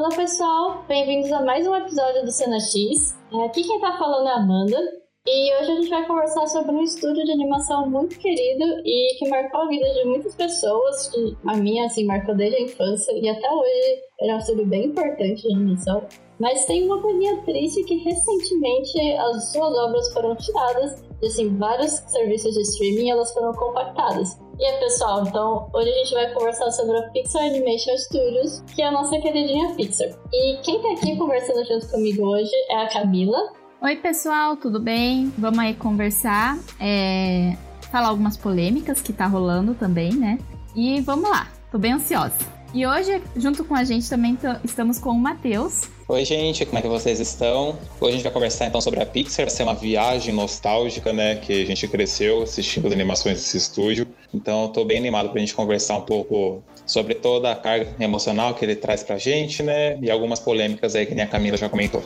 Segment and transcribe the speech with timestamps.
[0.00, 3.18] Olá pessoal, bem-vindos a mais um episódio do Cena X.
[3.44, 4.78] Aqui quem tá falando é a Amanda.
[5.26, 9.28] E hoje a gente vai conversar sobre um estúdio de animação muito querido e que
[9.28, 13.28] marcou a vida de muitas pessoas, que a minha, assim, marcou desde a infância e
[13.28, 16.06] até hoje ele é um estúdio bem importante de animação.
[16.38, 21.92] Mas tem uma coisinha triste que recentemente as suas obras foram tiradas de assim, vários
[22.06, 24.39] serviços de streaming elas foram compactadas.
[24.60, 28.82] E aí, pessoal, então hoje a gente vai conversar sobre a Pixar Animation Studios, que
[28.82, 30.08] é a nossa queridinha Pixar.
[30.30, 33.38] E quem tá aqui conversando junto comigo hoje é a Camila.
[33.80, 35.32] Oi, pessoal, tudo bem?
[35.38, 37.56] Vamos aí conversar, é...
[37.90, 40.38] falar algumas polêmicas que tá rolando também, né?
[40.76, 42.36] E vamos lá, tô bem ansiosa.
[42.72, 45.82] E hoje, junto com a gente, também estamos com o Matheus.
[46.06, 47.76] Oi, gente, como é que vocês estão?
[48.00, 51.34] Hoje a gente vai conversar então sobre a Pixar, vai ser uma viagem nostálgica, né?
[51.34, 54.06] Que a gente cresceu assistindo as animações desse estúdio.
[54.32, 58.54] Então, estou bem animado para a gente conversar um pouco sobre toda a carga emocional
[58.54, 59.98] que ele traz pra gente, né?
[60.00, 62.02] E algumas polêmicas aí que nem a Camila já comentou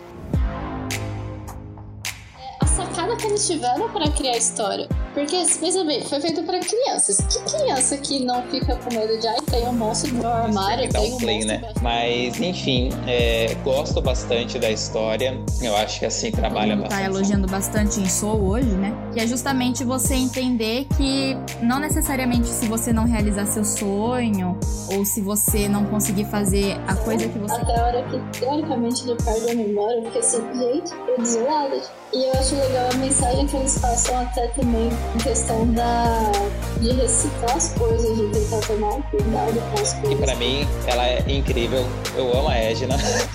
[3.25, 4.89] que eles tiveram para criar a história.
[5.15, 7.19] Porque, veja bem, foi feito para crianças.
[7.19, 11.13] Que criança que não fica com medo de, ai, tem um monstro no armário, tem
[11.13, 11.73] um, um play, né?
[11.81, 15.39] Mas, enfim, é, gosto bastante da história.
[15.63, 17.01] Eu acho que assim trabalha tá bastante.
[17.01, 18.93] Tá elogiando bastante em Soul hoje, né?
[19.15, 24.59] Que é justamente você entender que não necessariamente se você não realizar seu sonho
[24.93, 27.55] ou se você não conseguir fazer a coisa que você.
[27.55, 31.81] Até a hora que, teoricamente, ele perde a memória, porque assim, gente, eu desolada.
[32.13, 33.14] E eu acho legal a mensagem
[33.55, 36.33] que eles passam até também em questão da
[36.81, 40.13] de reciclar as coisas, de tentar tomar cuidado com as coisas.
[40.13, 41.87] E pra mim, ela é incrível.
[42.17, 42.97] Eu amo a Edna.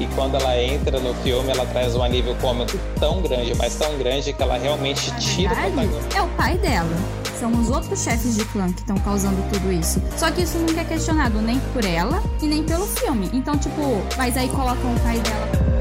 [0.00, 3.96] e quando ela entra no filme, ela traz um alívio cômico tão grande, mas tão
[3.98, 6.96] grande que ela realmente tira verdade, o É o pai dela.
[7.38, 10.02] São os outros chefes de clã que estão causando tudo isso.
[10.16, 13.30] Só que isso nunca é questionado nem por ela e nem pelo filme.
[13.32, 13.80] Então, tipo,
[14.16, 15.79] mas aí colocam o pai dela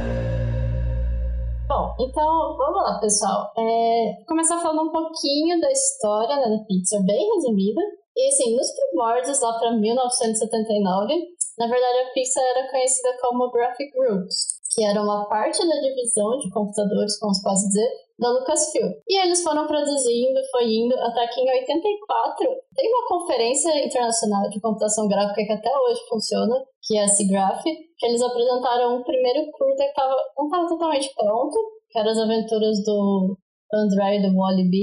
[1.79, 3.53] Bom, então vamos lá, pessoal.
[3.57, 7.79] É, começar falando um pouquinho da história né, da Pixar, bem resumida.
[8.17, 11.13] E assim, nos primórdios, lá para 1979,
[11.57, 16.37] na verdade a Pixar era conhecida como Graphic Groups, que era uma parte da divisão
[16.39, 18.91] de computadores, como se pode dizer, da Lucasfilm.
[19.07, 24.59] E eles foram produzindo, foi indo, até que em 84 tem uma conferência internacional de
[24.59, 29.45] computação gráfica que até hoje funciona, que é a SIGGRAPH, que eles apresentaram um primeiro
[29.51, 31.55] curta que tava, não estava totalmente pronto,
[31.87, 33.37] que era as aventuras do
[33.71, 34.77] André e do Wally B.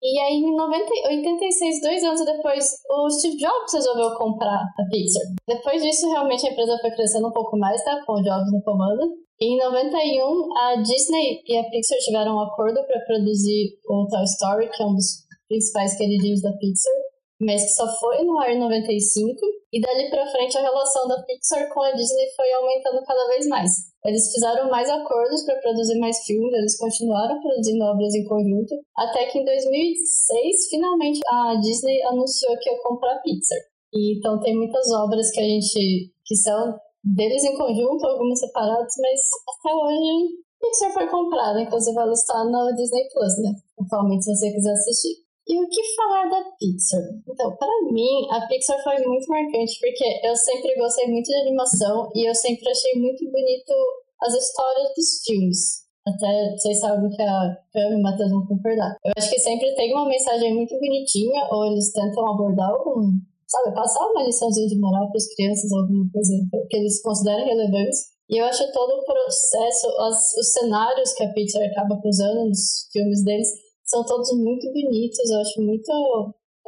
[0.00, 5.24] E aí, em 90, 86, dois anos depois, o Steve Jobs resolveu comprar a Pixar.
[5.48, 8.00] Depois disso, realmente a empresa foi crescendo um pouco mais, tá?
[8.06, 9.02] Com o Jobs no comando.
[9.40, 14.70] Em 91, a Disney e a Pixar tiveram um acordo para produzir o Toy Story,
[14.70, 17.07] que é um dos principais queridinhos da Pixar
[17.40, 19.38] mas que só foi no ar em 95,
[19.72, 23.46] e dali para frente a relação da Pixar com a Disney foi aumentando cada vez
[23.46, 23.70] mais.
[24.04, 29.26] Eles fizeram mais acordos para produzir mais filmes, eles continuaram produzindo obras em conjunto, até
[29.26, 33.58] que em 2006, finalmente, a Disney anunciou que ia comprar a Pixar.
[33.92, 38.92] E, então tem muitas obras que a gente que são deles em conjunto, algumas separadas,
[39.00, 43.54] mas até hoje a Pixar foi comprada, inclusive ela está no Disney Plus, né?
[43.80, 45.27] Atualmente, se você quiser assistir.
[45.48, 47.00] E o que falar da Pixar?
[47.26, 52.10] Então, para mim, a Pixar foi muito marcante porque eu sempre gostei muito de animação
[52.14, 53.72] e eu sempre achei muito bonito
[54.20, 55.88] as histórias dos filmes.
[56.06, 58.96] Até vocês sabem que a Cam e o Matheus vão concordar.
[59.04, 63.08] Eu acho que sempre tem uma mensagem muito bonitinha, ou eles tentam abordar algum,
[63.46, 66.32] sabe, passar uma liçãozinha de moral para as crianças, alguma coisa
[66.68, 67.96] que eles consideram relevante.
[68.30, 72.88] E eu acho todo o processo, as, os cenários que a Pixar acaba usando nos
[72.92, 73.48] filmes deles,
[73.88, 75.90] são todos muito bonitos, eu acho muito.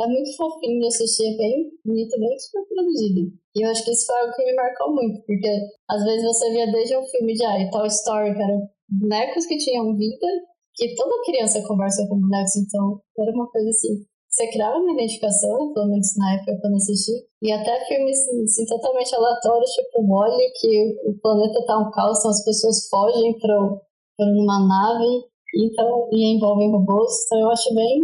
[0.01, 3.33] É muito fofinho de assistir, é bem bonito, bem super produzido.
[3.55, 5.51] E eu acho que isso foi algo que me marcou muito, porque
[5.91, 9.59] às vezes você via desde um filme de ah, Toy Story, que eram bonecos que
[9.59, 10.27] tinham vida,
[10.75, 14.03] que toda criança conversa com bonecos, então era uma coisa assim.
[14.31, 17.13] Você criava uma identificação, pelo menos na época quando assisti,
[17.43, 22.31] e até filmes assim, totalmente aleatórios, tipo Wally, que o planeta tá um caos, então
[22.31, 23.81] as pessoas fogem para
[24.21, 28.01] uma nave então, e envolvem robôs, então eu acho bem.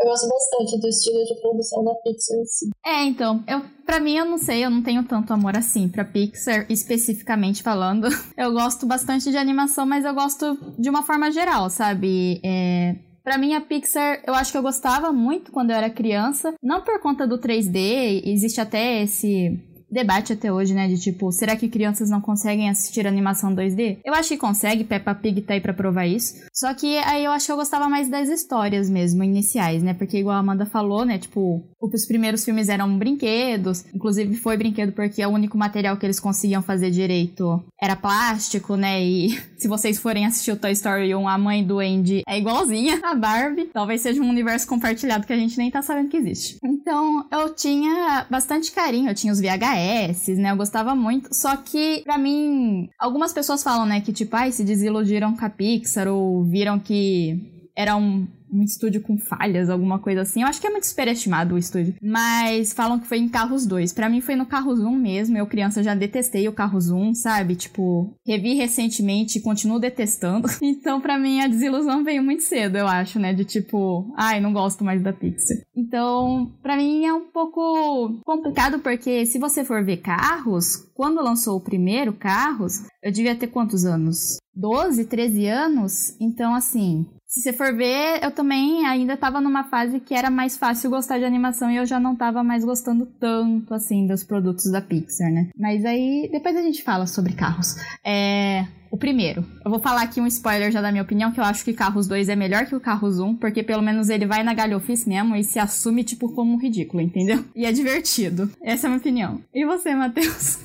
[0.00, 2.68] Eu gosto bastante do estilo de produção da Pixar em si.
[2.84, 6.04] É, então, eu, pra mim eu não sei, eu não tenho tanto amor assim pra
[6.04, 8.08] Pixar, especificamente falando.
[8.36, 12.40] Eu gosto bastante de animação, mas eu gosto de uma forma geral, sabe?
[12.44, 16.52] É, Pra mim, a Pixar, eu acho que eu gostava muito quando eu era criança.
[16.62, 19.58] Não por conta do 3D, existe até esse
[19.94, 20.88] debate até hoje, né?
[20.88, 23.98] De tipo, será que crianças não conseguem assistir animação 2D?
[24.04, 26.34] Eu acho que consegue, Peppa Pig tá aí pra provar isso.
[26.52, 29.94] Só que aí eu acho que eu gostava mais das histórias mesmo, iniciais, né?
[29.94, 31.18] Porque igual a Amanda falou, né?
[31.18, 33.84] Tipo, os primeiros filmes eram brinquedos.
[33.94, 39.02] Inclusive foi brinquedo porque o único material que eles conseguiam fazer direito era plástico, né?
[39.02, 43.00] E se vocês forem assistir o Toy Story 1, a mãe do Andy é igualzinha
[43.02, 43.70] a Barbie.
[43.72, 46.58] Talvez seja um universo compartilhado que a gente nem tá sabendo que existe.
[46.62, 49.08] Então, eu tinha bastante carinho.
[49.08, 50.50] Eu tinha os VHS, né?
[50.50, 51.34] Eu gostava muito.
[51.34, 55.48] Só que, para mim, algumas pessoas falam, né, que tipo, ai, se desiludiram com a
[55.48, 57.40] Pixar ou viram que
[57.74, 60.42] era um um estúdio com falhas, alguma coisa assim.
[60.42, 61.94] Eu acho que é muito superestimado o estúdio.
[62.00, 63.92] Mas falam que foi em Carros 2.
[63.92, 65.36] Para mim foi no Carros 1 mesmo.
[65.36, 67.56] Eu, criança, já detestei o Carros 1, sabe?
[67.56, 70.48] Tipo, revi recentemente e continuo detestando.
[70.84, 73.32] Então, para mim, a desilusão veio muito cedo, eu acho, né?
[73.32, 75.58] De tipo, ai, não gosto mais da Pixar.
[75.74, 81.56] Então, para mim é um pouco complicado, porque se você for ver Carros, quando lançou
[81.56, 84.38] o primeiro Carros, eu devia ter quantos anos?
[84.54, 86.16] 12, 13 anos?
[86.20, 90.56] Então, assim, se você for ver, eu também ainda tava numa fase que era mais
[90.56, 94.70] fácil gostar de animação e eu já não tava mais gostando tanto, assim, dos produtos
[94.70, 95.48] da Pixar, né?
[95.58, 97.74] Mas aí, depois a gente fala sobre carros.
[98.04, 98.64] É...
[98.94, 99.44] O primeiro.
[99.64, 102.06] Eu vou falar aqui um spoiler já da minha opinião, que eu acho que Carros
[102.06, 105.34] 2 é melhor que o Carros 1, porque pelo menos ele vai na galhofice mesmo
[105.34, 107.44] e se assume, tipo, como um ridículo, entendeu?
[107.56, 108.48] E é divertido.
[108.62, 109.40] Essa é a minha opinião.
[109.52, 110.60] E você, Matheus?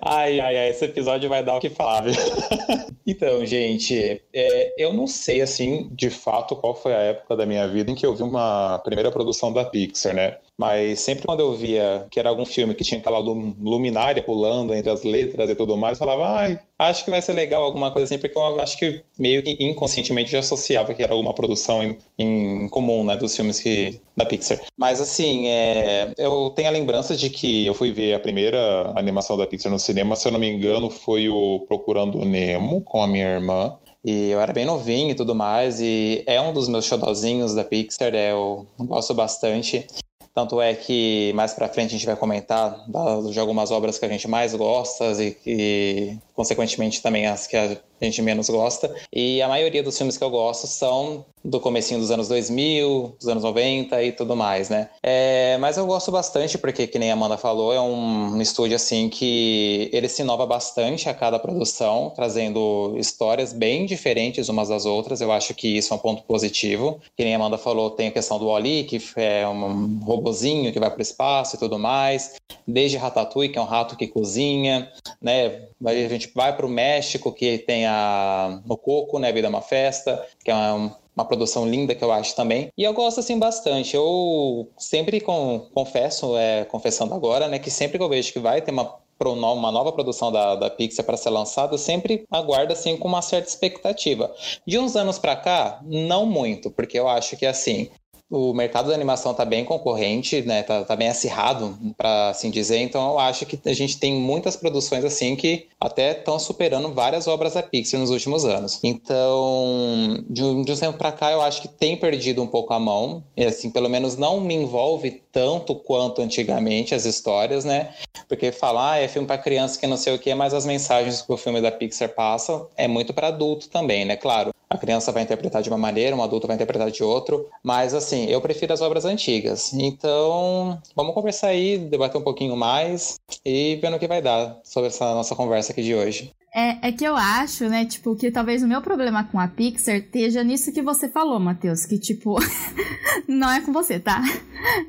[0.00, 2.14] Ai, ai, ai, esse episódio vai dar o que falar, viu?
[3.04, 7.66] então, gente, é, eu não sei, assim, de fato, qual foi a época da minha
[7.66, 10.36] vida em que eu vi uma primeira produção da Pixar, né?
[10.58, 14.90] Mas sempre quando eu via que era algum filme que tinha aquela luminária pulando entre
[14.90, 18.04] as letras e tudo mais, eu falava, ai, acho que vai ser legal alguma coisa
[18.04, 21.98] assim, porque eu acho que meio que inconscientemente já associava que era alguma produção em,
[22.18, 24.60] em comum, né, dos filmes que, da Pixar.
[24.76, 29.36] Mas assim, é, eu tenho a lembrança de que eu fui ver a primeira animação
[29.36, 33.06] da Pixar no cinema, se eu não me engano, foi o Procurando Nemo com a
[33.06, 33.76] minha irmã.
[34.04, 37.62] E eu era bem novinho e tudo mais, e é um dos meus xodozinhos da
[37.62, 39.86] Pixar, é, eu gosto bastante.
[40.34, 42.86] Tanto é que mais para frente a gente vai comentar
[43.30, 47.76] de algumas obras que a gente mais gosta e que, consequentemente, também as que a
[48.00, 48.94] gente menos gosta.
[49.12, 53.28] E a maioria dos filmes que eu gosto são do comecinho dos anos 2000, dos
[53.28, 54.90] anos 90 e tudo mais, né?
[55.02, 59.08] É, mas eu gosto bastante porque, que nem a Amanda falou, é um, estúdio assim
[59.08, 65.20] que ele se inova bastante a cada produção, trazendo histórias bem diferentes umas das outras.
[65.20, 67.00] Eu acho que isso é um ponto positivo.
[67.16, 70.80] Que nem a Amanda falou, tem a questão do Wally, que é um robozinho que
[70.80, 72.36] vai para o espaço e tudo mais.
[72.66, 74.90] Desde Ratatouille, que é um rato que cozinha,
[75.20, 75.62] né?
[75.84, 79.32] A gente vai para o México, que tem a, o Coco, né?
[79.32, 82.70] Vida é uma Festa, que é uma, uma produção linda que eu acho também.
[82.76, 83.94] E eu gosto assim bastante.
[83.94, 88.60] Eu sempre com, confesso, é, confessando agora, né, que sempre que eu vejo que vai
[88.60, 92.96] ter uma uma nova produção da, da Pixar para ser lançada, eu sempre aguardo assim
[92.96, 94.34] com uma certa expectativa.
[94.66, 97.88] De uns anos para cá, não muito, porque eu acho que assim,
[98.32, 100.62] o mercado da animação está bem concorrente, né?
[100.62, 102.78] Tá, tá bem acirrado, para assim dizer.
[102.78, 107.28] Então eu acho que a gente tem muitas produções assim que até estão superando várias
[107.28, 108.80] obras da Pixar nos últimos anos.
[108.82, 112.72] Então, de um, de um tempo para cá, eu acho que tem perdido um pouco
[112.72, 113.22] a mão.
[113.36, 117.90] E assim, pelo menos não me envolve tanto quanto antigamente as histórias, né?
[118.28, 121.20] Porque falar ah, é filme para criança que não sei o que, mas as mensagens
[121.20, 124.16] que o filme da Pixar passa é muito para adulto também, né?
[124.16, 127.92] Claro, a criança vai interpretar de uma maneira, um adulto vai interpretar de outro, mas
[127.92, 129.72] assim, eu prefiro as obras antigas.
[129.74, 134.88] Então, vamos conversar aí, debater um pouquinho mais e ver no que vai dar sobre
[134.88, 136.32] essa nossa conversa aqui de hoje.
[136.54, 139.96] É, é que eu acho, né, tipo, que talvez o meu problema com a Pixar
[139.96, 142.36] esteja nisso que você falou, Matheus, que, tipo,
[143.26, 144.22] não é com você, tá?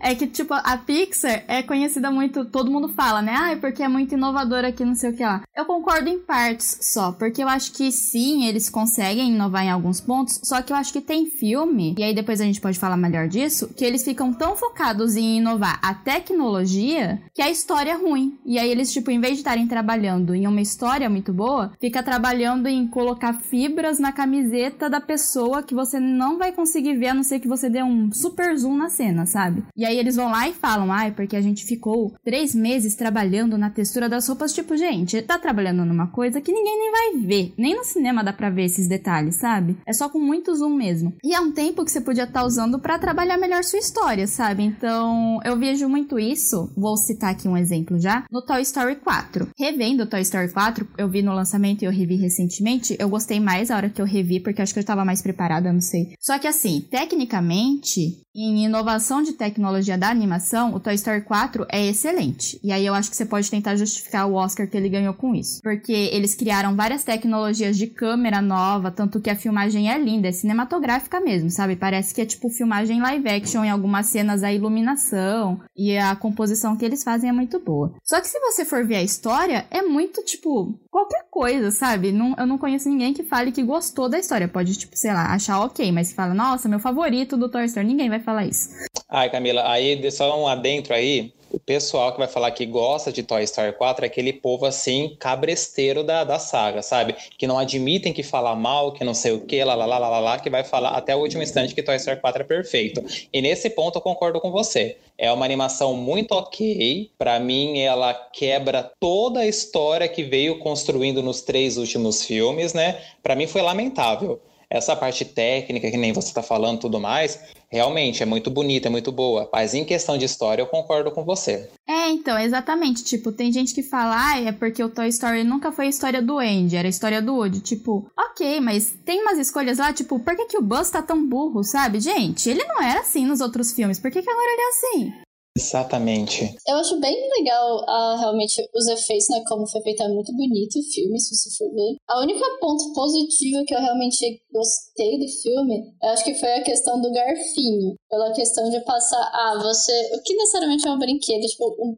[0.01, 3.81] É que, tipo, a Pixar é conhecida muito, todo mundo fala, né, ah, é porque
[3.81, 5.41] é muito inovadora aqui, não sei o que lá.
[5.55, 10.01] Eu concordo em partes só, porque eu acho que sim, eles conseguem inovar em alguns
[10.01, 12.97] pontos, só que eu acho que tem filme, e aí depois a gente pode falar
[12.97, 17.95] melhor disso, que eles ficam tão focados em inovar a tecnologia que a história é
[17.95, 18.37] ruim.
[18.45, 22.03] E aí eles, tipo, em vez de estarem trabalhando em uma história muito boa, fica
[22.03, 27.13] trabalhando em colocar fibras na camiseta da pessoa que você não vai conseguir ver a
[27.13, 29.63] não ser que você dê um super zoom na cena, sabe?
[29.75, 33.57] E aí eles vão lá e falam, ai, porque a gente ficou três meses trabalhando
[33.57, 34.53] na textura das roupas.
[34.53, 37.53] Tipo, gente, tá trabalhando numa coisa que ninguém nem vai ver.
[37.57, 39.77] Nem no cinema dá pra ver esses detalhes, sabe?
[39.85, 41.13] É só com muito zoom mesmo.
[41.23, 44.27] E é um tempo que você podia estar tá usando para trabalhar melhor sua história,
[44.27, 44.63] sabe?
[44.63, 46.71] Então, eu vejo muito isso.
[46.75, 48.25] Vou citar aqui um exemplo já.
[48.31, 49.49] No Toy Story 4.
[49.57, 53.69] Revendo Toy Story 4, eu vi no lançamento e eu revi recentemente, eu gostei mais
[53.69, 56.15] a hora que eu revi, porque acho que eu tava mais preparada, não sei.
[56.19, 61.85] Só que assim, tecnicamente, em inovação de tecnologia da animação, o Toy Story 4 é
[61.85, 62.59] excelente.
[62.63, 65.35] E aí eu acho que você pode tentar justificar o Oscar que ele ganhou com
[65.35, 65.61] isso.
[65.61, 70.31] Porque eles criaram várias tecnologias de câmera nova, tanto que a filmagem é linda, é
[70.31, 71.75] cinematográfica mesmo, sabe?
[71.75, 76.75] Parece que é tipo filmagem live action em algumas cenas a iluminação e a composição
[76.75, 77.93] que eles fazem é muito boa.
[78.03, 82.11] Só que se você for ver a história, é muito tipo qualquer coisa, sabe?
[82.11, 84.47] Não, eu não conheço ninguém que fale que gostou da história.
[84.47, 87.87] Pode, tipo, sei lá, achar ok, mas que fala, nossa, meu favorito do Toy Story,
[87.87, 88.69] ninguém vai falar isso.
[89.09, 93.21] Ai, Camila, aí só um adentro aí o pessoal que vai falar que gosta de
[93.21, 97.15] Toy Story 4 é aquele povo assim, cabresteiro da, da saga, sabe?
[97.37, 100.19] Que não admitem que fala mal, que não sei o que, lá, lá, lá, lá,
[100.19, 103.05] lá, que vai falar até o último instante que Toy Story 4 é perfeito.
[103.31, 104.97] E nesse ponto eu concordo com você.
[105.15, 107.11] É uma animação muito ok.
[107.19, 112.99] Para mim, ela quebra toda a história que veio construindo nos três últimos filmes, né?
[113.21, 114.41] Para mim foi lamentável.
[114.67, 117.39] Essa parte técnica, que nem você está falando tudo mais,
[117.73, 119.49] realmente é muito bonita, é muito boa.
[119.51, 121.67] Mas em questão de história, eu concordo com você.
[121.89, 123.03] É, então, exatamente.
[123.03, 126.21] Tipo, tem gente que fala, ah, é porque o Toy Story nunca foi a história
[126.21, 127.61] do Andy, era a história do Woody.
[127.61, 131.27] Tipo, ok, mas tem umas escolhas lá, tipo, por que, que o Buzz tá tão
[131.27, 131.99] burro, sabe?
[131.99, 135.13] Gente, ele não era assim nos outros filmes, por que, que agora ele é assim?
[135.55, 136.55] Exatamente.
[136.67, 139.43] Eu acho bem legal uh, realmente os efeitos, né?
[139.47, 141.95] Como foi feito, é muito bonito o filme, se você for ver.
[142.09, 146.63] A única ponto positivo que eu realmente gostei do filme, eu acho que foi a
[146.63, 147.95] questão do garfinho.
[148.09, 149.91] Pela questão de passar, ah, você.
[150.15, 151.45] O que necessariamente é um brinquedo?
[151.45, 151.95] Tipo, um,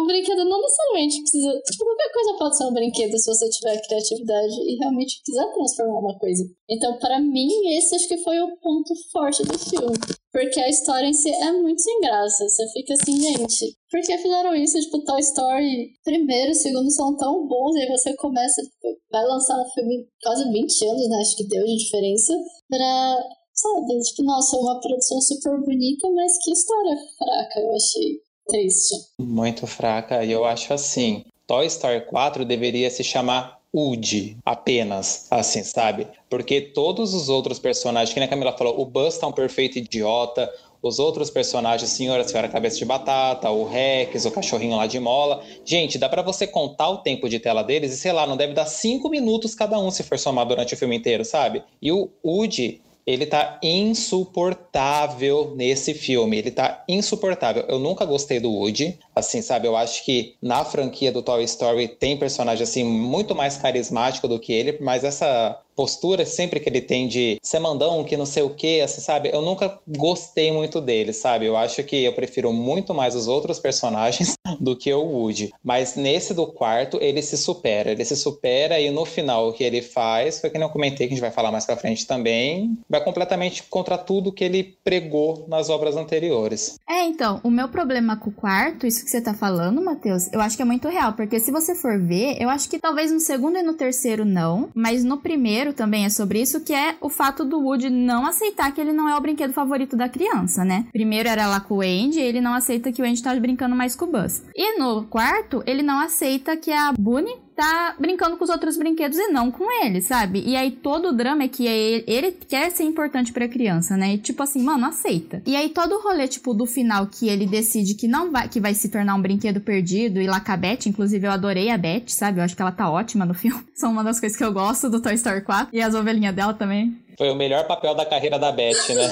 [0.00, 1.60] um brinquedo não necessariamente precisa.
[1.70, 5.98] Tipo, qualquer coisa pode ser um brinquedo se você tiver criatividade e realmente quiser transformar
[5.98, 6.42] uma coisa.
[6.68, 9.98] Então, para mim, esse acho que foi o ponto forte do filme.
[10.32, 12.48] Porque a história em si é muito sem graça.
[12.48, 14.80] Você fica assim, gente, por que fizeram isso?
[14.80, 19.24] Tipo, Toy Story primeiro e segundo são tão bons, e aí você começa, tipo, vai
[19.24, 21.18] lançar um filme quase 20 anos, né?
[21.20, 22.32] Acho que deu de diferença,
[22.68, 23.16] pra,
[23.52, 28.94] sabe, tipo, nossa, uma produção super bonita, mas que história fraca, eu achei triste.
[29.20, 35.64] Muito fraca, e eu acho assim, Toy Story 4 deveria se chamar Woody, apenas, assim,
[35.64, 36.06] sabe?
[36.34, 39.78] Porque todos os outros personagens, que nem a Camila falou, o Buzz tá um perfeito
[39.78, 44.98] idiota, os outros personagens, Senhora, Senhora Cabeça de Batata, o Rex, o cachorrinho lá de
[44.98, 45.44] mola.
[45.64, 48.52] Gente, dá para você contar o tempo de tela deles e, sei lá, não deve
[48.52, 51.62] dar cinco minutos cada um se for somar durante o filme inteiro, sabe?
[51.80, 56.38] E o Woody, ele tá insuportável nesse filme.
[56.38, 57.64] Ele tá insuportável.
[57.68, 58.98] Eu nunca gostei do Woody.
[59.14, 59.66] Assim, sabe?
[59.66, 64.38] Eu acho que na franquia do Toy Story tem personagem assim muito mais carismático do
[64.38, 68.42] que ele, mas essa postura sempre que ele tem de ser mandão, que não sei
[68.42, 69.30] o que, assim, sabe?
[69.32, 71.46] Eu nunca gostei muito dele, sabe?
[71.46, 75.52] Eu acho que eu prefiro muito mais os outros personagens do que o Woody.
[75.62, 77.90] Mas nesse do quarto, ele se supera.
[77.90, 81.12] Ele se supera e no final o que ele faz, foi que eu comentei, que
[81.12, 85.44] a gente vai falar mais pra frente também, vai completamente contra tudo que ele pregou
[85.48, 86.78] nas obras anteriores.
[86.88, 90.40] É, então, o meu problema com o quarto, isso que você tá falando, Matheus, eu
[90.40, 93.20] acho que é muito real, porque se você for ver, eu acho que talvez no
[93.20, 97.08] segundo e no terceiro não, mas no primeiro também é sobre isso, que é o
[97.08, 100.86] fato do Woody não aceitar que ele não é o brinquedo favorito da criança, né?
[100.92, 103.94] Primeiro era lá com o Andy, ele não aceita que o Andy tá brincando mais
[103.94, 104.42] com o Buzz.
[104.54, 109.18] E no quarto, ele não aceita que a Bunny tá brincando com os outros brinquedos
[109.18, 110.42] e não com ele, sabe?
[110.44, 114.14] E aí todo o drama é que ele, ele quer ser importante pra criança, né?
[114.14, 115.42] E tipo assim, mano, aceita.
[115.46, 118.60] E aí todo o rolê, tipo, do final que ele decide que não vai, que
[118.60, 121.78] vai se tornar um brinquedo perdido e lá com a Beth, inclusive eu adorei a
[121.78, 122.40] Beth, sabe?
[122.40, 123.62] Eu acho que ela tá ótima no filme.
[123.74, 126.54] São uma das coisas que eu gosto do Toy Story 4 e as ovelhinhas dela
[126.54, 126.96] também.
[127.16, 129.10] Foi o melhor papel da carreira da Beth, né?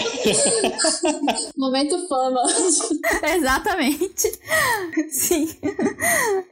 [1.57, 2.43] Momento fama.
[3.37, 4.29] Exatamente.
[5.09, 5.49] Sim.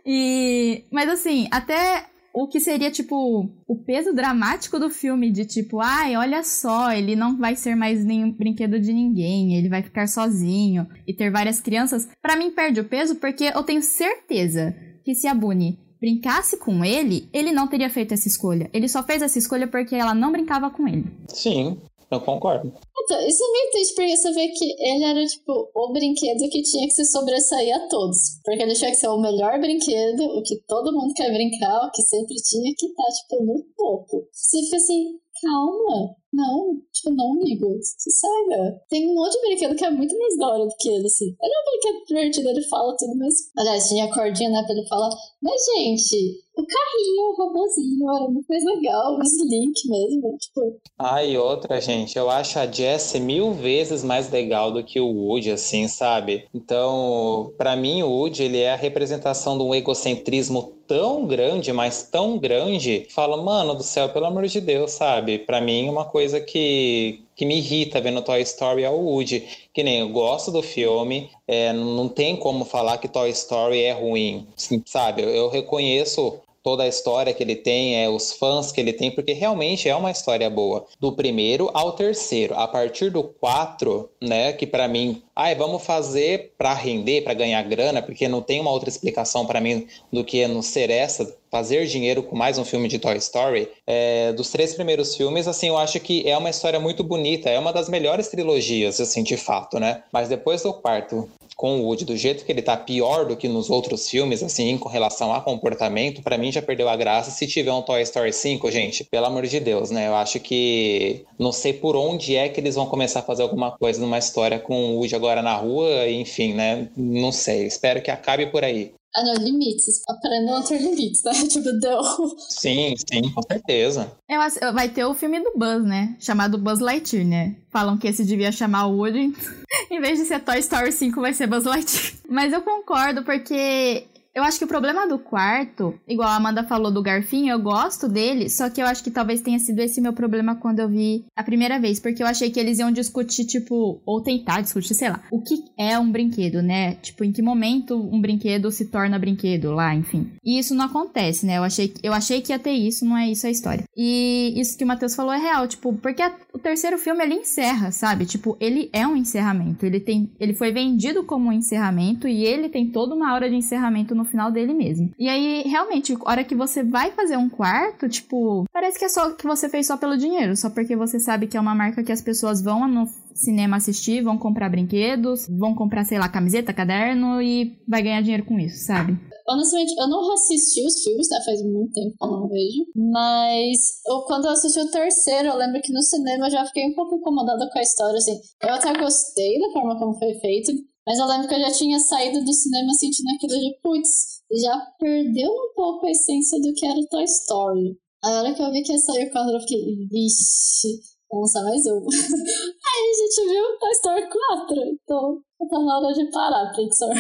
[0.05, 5.81] E, mas assim, até o que seria, tipo, o peso dramático do filme, de tipo,
[5.81, 10.07] ai, olha só, ele não vai ser mais nenhum brinquedo de ninguém, ele vai ficar
[10.07, 15.15] sozinho e ter várias crianças, para mim perde o peso porque eu tenho certeza que
[15.15, 18.71] se a Bunny brincasse com ele, ele não teria feito essa escolha.
[18.73, 21.05] Ele só fez essa escolha porque ela não brincava com ele.
[21.29, 21.79] Sim,
[22.11, 22.73] eu concordo.
[23.03, 26.63] Então, isso é meio triste porque você vê que ele era, tipo, o brinquedo que
[26.63, 28.19] tinha que se sobressair a todos.
[28.45, 31.91] Porque ele tinha que ser o melhor brinquedo, o que todo mundo quer brincar, o
[31.91, 34.27] que sempre tinha que estar, tá, tipo, no topo.
[34.33, 36.15] Você fica assim, calma.
[36.33, 37.79] Não, tipo, não, amigo.
[37.83, 38.81] Sossega.
[38.89, 41.35] Tem um monte de brinquedo que é muito mais da hora do que ele, assim.
[41.41, 43.35] Ele é um brinquedo divertido, ele fala tudo, mas.
[43.57, 45.11] Aliás, tinha a cordinha, né, pra ele falar.
[45.43, 49.17] Mas, gente, o carrinho, o robozinho, era muito mais legal.
[49.17, 50.81] O Slink mesmo, tipo.
[50.99, 55.09] Ah, e outra, gente, eu acho a Jess mil vezes mais legal do que o
[55.09, 56.47] Woody, assim, sabe?
[56.55, 62.03] Então, para mim, o Woody, ele é a representação de um egocentrismo tão grande, mas
[62.03, 65.39] tão grande, fala, mano do céu, pelo amor de Deus, sabe?
[65.39, 69.47] Para mim, uma coisa que, que me irrita vendo Toy Story é o Woody.
[69.73, 73.93] Que nem eu gosto do filme, é, não tem como falar que Toy Story é
[73.93, 74.47] ruim,
[74.85, 75.23] sabe?
[75.23, 79.33] Eu reconheço toda a história que ele tem, é, os fãs que ele tem, porque
[79.33, 80.87] realmente é uma história boa.
[80.99, 82.55] Do primeiro ao terceiro.
[82.55, 87.63] A partir do quatro, né, que para mim, ai, vamos fazer para render, para ganhar
[87.63, 91.87] grana, porque não tem uma outra explicação para mim do que não ser essa, fazer
[91.87, 93.69] dinheiro com mais um filme de Toy Story.
[93.87, 97.59] É, dos três primeiros filmes, assim, eu acho que é uma história muito bonita, é
[97.59, 100.03] uma das melhores trilogias, assim, de fato, né?
[100.13, 101.29] Mas depois do quarto
[101.61, 104.79] com o Woody do jeito que ele tá pior do que nos outros filmes, assim,
[104.79, 107.31] com relação a comportamento, para mim já perdeu a graça.
[107.31, 110.09] Se tiver um Toy Story 5, gente, pelo amor de Deus, né?
[110.09, 113.73] Eu acho que não sei por onde é que eles vão começar a fazer alguma
[113.73, 116.89] coisa numa história com o Woody agora na rua, enfim, né?
[116.97, 117.67] Não sei.
[117.67, 118.95] Espero que acabe por aí.
[119.15, 120.03] Ah, não, limites.
[120.09, 121.33] Aprendam a ter limites, né?
[121.49, 122.01] Tipo, deu.
[122.49, 124.13] Sim, sim, com certeza.
[124.29, 126.17] Eu, vai ter o filme do Buzz, né?
[126.21, 127.57] Chamado Buzz Lightyear, né?
[127.71, 129.35] Falam que esse devia chamar o Woody.
[129.91, 132.15] em vez de ser Toy Story 5, vai ser Buzz Lightyear.
[132.29, 136.93] Mas eu concordo, porque eu acho que o problema do quarto, igual a Amanda falou
[136.93, 140.13] do Garfinho, eu gosto dele, só que eu acho que talvez tenha sido esse meu
[140.13, 144.01] problema quando eu vi a primeira vez, porque eu achei que eles iam discutir, tipo,
[144.07, 146.95] ou tentar discutir, sei lá, o que é um brinquedo, né?
[146.97, 150.31] Tipo, em que momento um brinquedo se torna brinquedo lá, enfim.
[150.45, 151.59] E isso não acontece, né?
[151.59, 153.85] Eu achei, eu achei que ia ter isso, não é isso a história.
[153.97, 157.35] E isso que o Matheus falou é real, tipo, porque a, o terceiro filme ele
[157.35, 158.27] encerra, sabe?
[158.27, 162.69] Tipo, ele é um encerramento, ele tem, ele foi vendido como um encerramento e ele
[162.69, 165.11] tem toda uma hora de encerramento no final dele mesmo.
[165.19, 169.09] E aí, realmente, a hora que você vai fazer um quarto, tipo, parece que é
[169.09, 172.03] só que você fez só pelo dinheiro, só porque você sabe que é uma marca
[172.03, 176.73] que as pessoas vão no cinema assistir, vão comprar brinquedos, vão comprar, sei lá, camiseta,
[176.73, 179.19] caderno e vai ganhar dinheiro com isso, sabe?
[179.49, 181.41] Honestamente, eu não assisti os filmes, tá?
[181.45, 182.87] Faz muito tempo que eu não vejo.
[182.95, 186.87] Mas eu, quando eu assisti o terceiro, eu lembro que no cinema eu já fiquei
[186.87, 188.39] um pouco incomodada com a história, assim.
[188.63, 190.71] Eu até gostei da forma como foi feito,
[191.07, 194.77] mas eu lembro que eu já tinha saído do cinema sentindo aquilo de, putz, já
[194.99, 197.99] perdeu um pouco a essência do que era o Toy Story.
[198.23, 201.65] A hora que eu vi que ia sair o 4, eu fiquei, vixe, vamos lançar
[201.65, 202.05] mais um.
[202.05, 207.11] Aí a gente viu Toy Story 4, então tá na hora de parar, Pixar.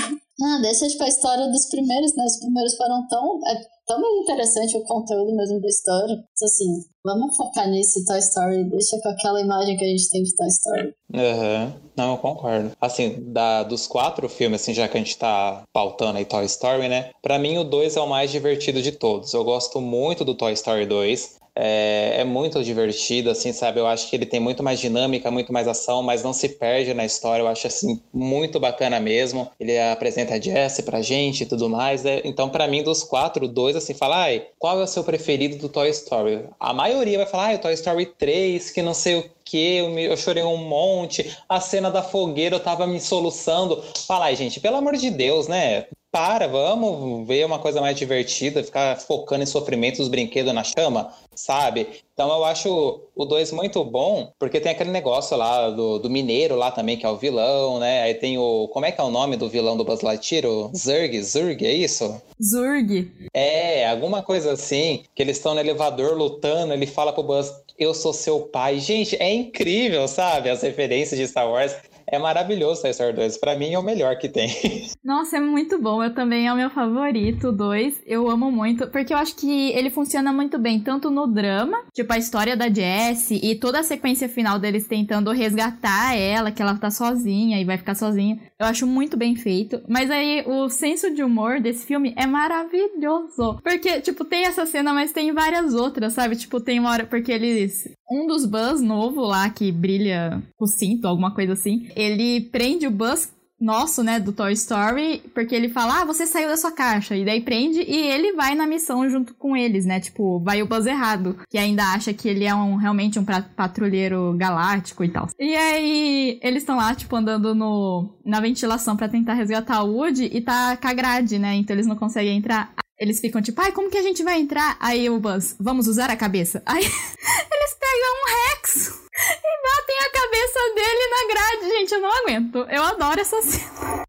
[0.42, 2.24] Ah, deixa tipo a história dos primeiros, né?
[2.24, 3.40] Os primeiros foram tão.
[3.46, 6.24] É tão interessante o conteúdo mesmo da história.
[6.42, 6.66] Assim,
[7.04, 10.46] vamos focar nesse Toy Story, deixa com aquela imagem que a gente tem de Toy
[10.46, 10.94] Story.
[11.12, 11.72] Uhum.
[11.96, 12.70] não, eu concordo.
[12.80, 16.88] Assim, da, dos quatro filmes, assim, já que a gente tá pautando aí Toy Story,
[16.88, 17.10] né?
[17.20, 19.34] Pra mim, o 2 é o mais divertido de todos.
[19.34, 21.39] Eu gosto muito do Toy Story 2.
[21.54, 23.80] É, é, muito divertido, assim, sabe?
[23.80, 26.94] Eu acho que ele tem muito mais dinâmica, muito mais ação, mas não se perde
[26.94, 27.42] na história.
[27.42, 29.50] Eu acho, assim, muito bacana mesmo.
[29.58, 32.04] Ele apresenta a Jessie pra gente e tudo mais.
[32.04, 32.20] Né?
[32.24, 35.68] Então, para mim, dos quatro, dois, assim, fala, ai, qual é o seu preferido do
[35.68, 36.44] Toy Story?
[36.58, 39.98] A maioria vai falar, ai, o Toy Story 3, que não sei o que, eu,
[39.98, 43.82] eu, chorei um monte, a cena da fogueira eu tava me soluçando.
[44.06, 45.86] Fala aí, gente, pelo amor de Deus, né?
[46.10, 51.12] Para, vamos ver uma coisa mais divertida, ficar focando em sofrimento dos brinquedos na chama,
[51.34, 51.86] sabe?
[52.12, 56.56] Então eu acho o 2 muito bom, porque tem aquele negócio lá do, do, mineiro
[56.56, 58.02] lá também, que é o vilão, né?
[58.02, 58.68] Aí tem o.
[58.68, 60.46] Como é que é o nome do vilão do Buzz Lightyear?
[60.46, 61.22] O Zurg?
[61.22, 62.20] Zurg, é isso?
[62.42, 63.10] Zurg.
[63.32, 67.94] É, alguma coisa assim, que eles estão no elevador lutando, ele fala pro Buzz, eu
[67.94, 68.78] sou seu pai.
[68.78, 70.50] Gente, é incrível, sabe?
[70.50, 71.74] As referências de Star Wars
[72.10, 73.38] é maravilhoso Toy Story 2.
[73.38, 74.48] Pra mim é o melhor que tem.
[75.04, 76.02] Nossa, é muito bom.
[76.02, 78.02] Eu também é o meu favorito, 2.
[78.06, 82.12] Eu amo muito, porque eu acho que ele funciona muito bem, tanto no drama, tipo
[82.12, 86.74] a história da Jessie e toda a sequência final deles tentando resgatar ela, que ela
[86.76, 88.38] tá sozinha e vai ficar sozinha.
[88.58, 89.80] Eu acho muito bem feito.
[89.88, 93.58] Mas aí o senso de humor desse filme é maravilhoso.
[93.62, 96.36] Porque, tipo, tem essa cena, mas tem várias outras, sabe?
[96.36, 97.88] Tipo, tem uma hora porque eles.
[98.10, 102.90] Um dos Buzz novo lá que brilha o cinto, alguma coisa assim ele prende o
[102.90, 107.14] Buzz nosso, né, do Toy Story, porque ele fala, ah, você saiu da sua caixa,
[107.14, 110.66] e daí prende, e ele vai na missão junto com eles, né, tipo, vai o
[110.66, 115.28] Buzz errado, que ainda acha que ele é um, realmente um patrulheiro galáctico e tal.
[115.38, 120.30] E aí, eles estão lá, tipo, andando no, na ventilação para tentar resgatar o Woody,
[120.32, 122.72] e tá com a grade, né, então eles não conseguem entrar.
[123.00, 124.76] Eles ficam tipo, ai, como que a gente vai entrar?
[124.78, 126.62] Aí o Buzz, vamos usar a cabeça.
[126.66, 131.78] Aí eles pegam um Rex e batem a cabeça dele na grade.
[131.78, 132.58] Gente, eu não aguento.
[132.68, 134.04] Eu adoro essa cena.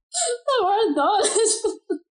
[0.60, 2.02] Eu adoro.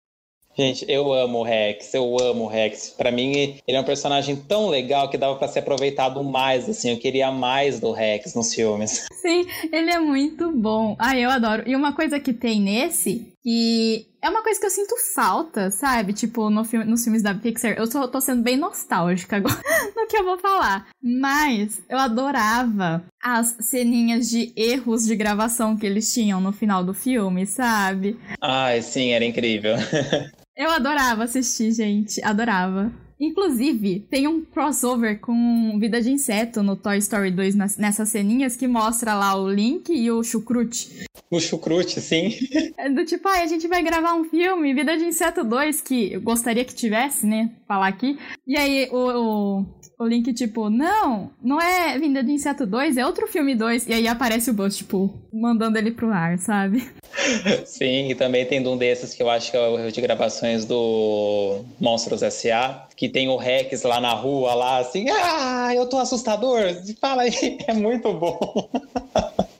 [0.57, 2.89] Gente, eu amo o Rex, eu amo o Rex.
[2.89, 3.31] Para mim,
[3.65, 6.91] ele é um personagem tão legal que dava para ser aproveitado mais, assim.
[6.91, 9.07] Eu queria mais do Rex nos filmes.
[9.21, 10.95] Sim, ele é muito bom.
[10.99, 11.63] Ah, eu adoro.
[11.65, 16.11] E uma coisa que tem nesse, que é uma coisa que eu sinto falta, sabe?
[16.11, 19.55] Tipo, no filme, nos filmes da Pixar, eu tô, tô sendo bem nostálgica agora
[19.95, 20.87] no que eu vou falar.
[21.01, 26.93] Mas eu adorava as ceninhas de erros de gravação que eles tinham no final do
[26.93, 28.19] filme, sabe?
[28.41, 29.75] Ai, sim, era incrível.
[30.61, 32.23] Eu adorava assistir, gente.
[32.23, 32.93] Adorava.
[33.19, 38.67] Inclusive, tem um crossover com Vida de Inseto no Toy Story 2 nessas ceninhas que
[38.67, 41.07] mostra lá o Link e o Chucrute.
[41.31, 42.29] O Chucrute, sim.
[42.77, 46.13] É do tipo, ah, a gente vai gravar um filme, Vida de Inseto 2, que
[46.13, 47.49] eu gostaria que tivesse, né?
[47.67, 48.19] Falar aqui.
[48.45, 49.65] E aí o, o,
[50.01, 53.87] o Link, tipo, não, não é Vida de Inseto 2, é outro filme 2.
[53.87, 56.89] E aí aparece o Buzz, tipo, mandando ele pro ar, sabe?
[57.65, 61.63] Sim, e também tem um desses que eu acho que é o de gravações do
[61.79, 66.61] Monstros S.A., que tem o Rex lá na rua, lá assim, ah, eu tô assustador,
[66.99, 68.69] fala aí, é muito bom.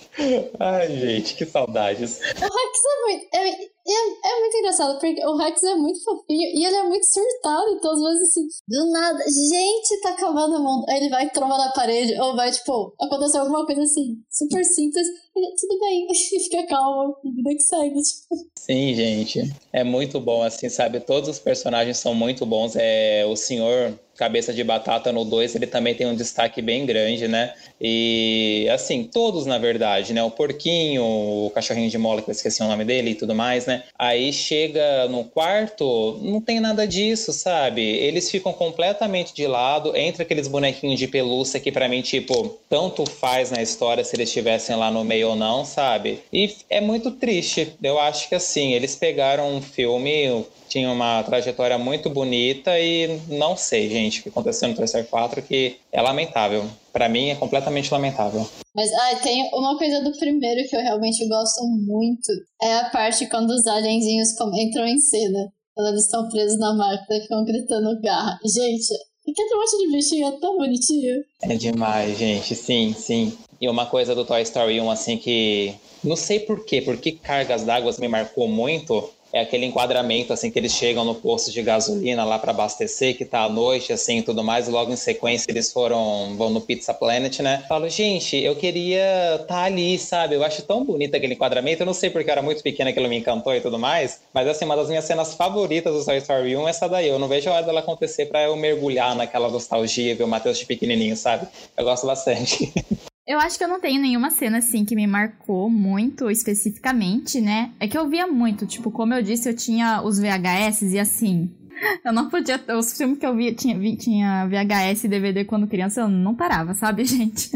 [0.61, 2.21] Ai, gente, que saudades.
[2.21, 3.27] O Rex é muito.
[3.35, 7.05] É, é, é, muito engraçado, porque o Rex é muito fofinho e ele é muito
[7.05, 10.87] surtado, então às vezes assim, do nada, gente, tá acabando o mundo.
[10.89, 15.07] Aí ele vai trombar na parede, ou vai, tipo, acontecer alguma coisa assim, super simples,
[15.37, 18.55] e tudo bem, fica calmo, vida que segue, tipo.
[18.59, 19.53] Sim, gente.
[19.73, 21.01] É muito bom, assim, sabe?
[21.01, 22.75] Todos os personagens são muito bons.
[22.77, 27.27] É, o senhor Cabeça de Batata no 2, ele também tem um destaque bem grande,
[27.27, 27.53] né?
[27.81, 30.23] E, assim, todos, na verdade, né?
[30.23, 33.67] O Porquinho, o Cachorrinho de Mola, que eu esqueci o nome dele e tudo mais,
[33.67, 33.74] né?
[33.99, 37.83] Aí chega no quarto, não tem nada disso, sabe?
[37.83, 43.05] Eles ficam completamente de lado, entre aqueles bonequinhos de pelúcia que, para mim, tipo, tanto
[43.07, 46.21] faz na história se eles estivessem lá no meio ou não, sabe?
[46.33, 47.75] E é muito triste.
[47.83, 53.57] Eu acho que, assim, eles pegaram um filme tinha uma trajetória muito bonita e não
[53.57, 56.69] sei, gente, o que aconteceu no Toy Story 4 que é lamentável.
[56.93, 58.45] Para mim é completamente lamentável.
[58.75, 62.29] Mas ah, tem uma coisa do primeiro que eu realmente gosto muito.
[62.61, 65.49] É a parte quando os alienzinhos entram em cena.
[65.75, 68.37] Quando eles estão presos na máquina e ficam gritando garra.
[68.45, 68.93] Gente,
[69.29, 71.23] aquele monte de bichinho é tão bonitinho.
[71.43, 72.53] É demais, gente.
[72.57, 73.33] Sim, sim.
[73.61, 75.73] E uma coisa do Toy Story 1, assim, que.
[76.03, 80.57] Não sei por quê, porque Cargas d'Água me marcou muito é aquele enquadramento assim que
[80.57, 84.23] eles chegam no posto de gasolina lá para abastecer, que tá à noite assim, e
[84.23, 87.65] tudo mais, e logo em sequência eles foram vão no Pizza Planet, né?
[87.69, 90.37] Falo, gente, eu queria estar tá ali, sabe?
[90.37, 93.19] Eu acho tão bonito aquele enquadramento, eu não sei porque era muito pequena aquilo me
[93.19, 96.69] encantou e tudo mais, mas assim, uma das minhas cenas favoritas do Toy Story 1
[96.69, 97.09] é essa daí.
[97.09, 100.59] Eu não vejo a hora dela acontecer para eu mergulhar naquela nostalgia, ver o Matheus
[100.59, 101.49] de pequenininho, sabe?
[101.77, 102.73] Eu gosto bastante.
[103.27, 107.73] Eu acho que eu não tenho nenhuma cena assim que me marcou muito especificamente, né?
[107.81, 111.51] É que eu via muito, tipo, como eu disse, eu tinha os VHS e assim.
[112.05, 112.63] Eu não podia.
[112.79, 116.73] Os filmes que eu via tinha, tinha VHS e DVD quando criança, eu não parava,
[116.73, 117.51] sabe, gente?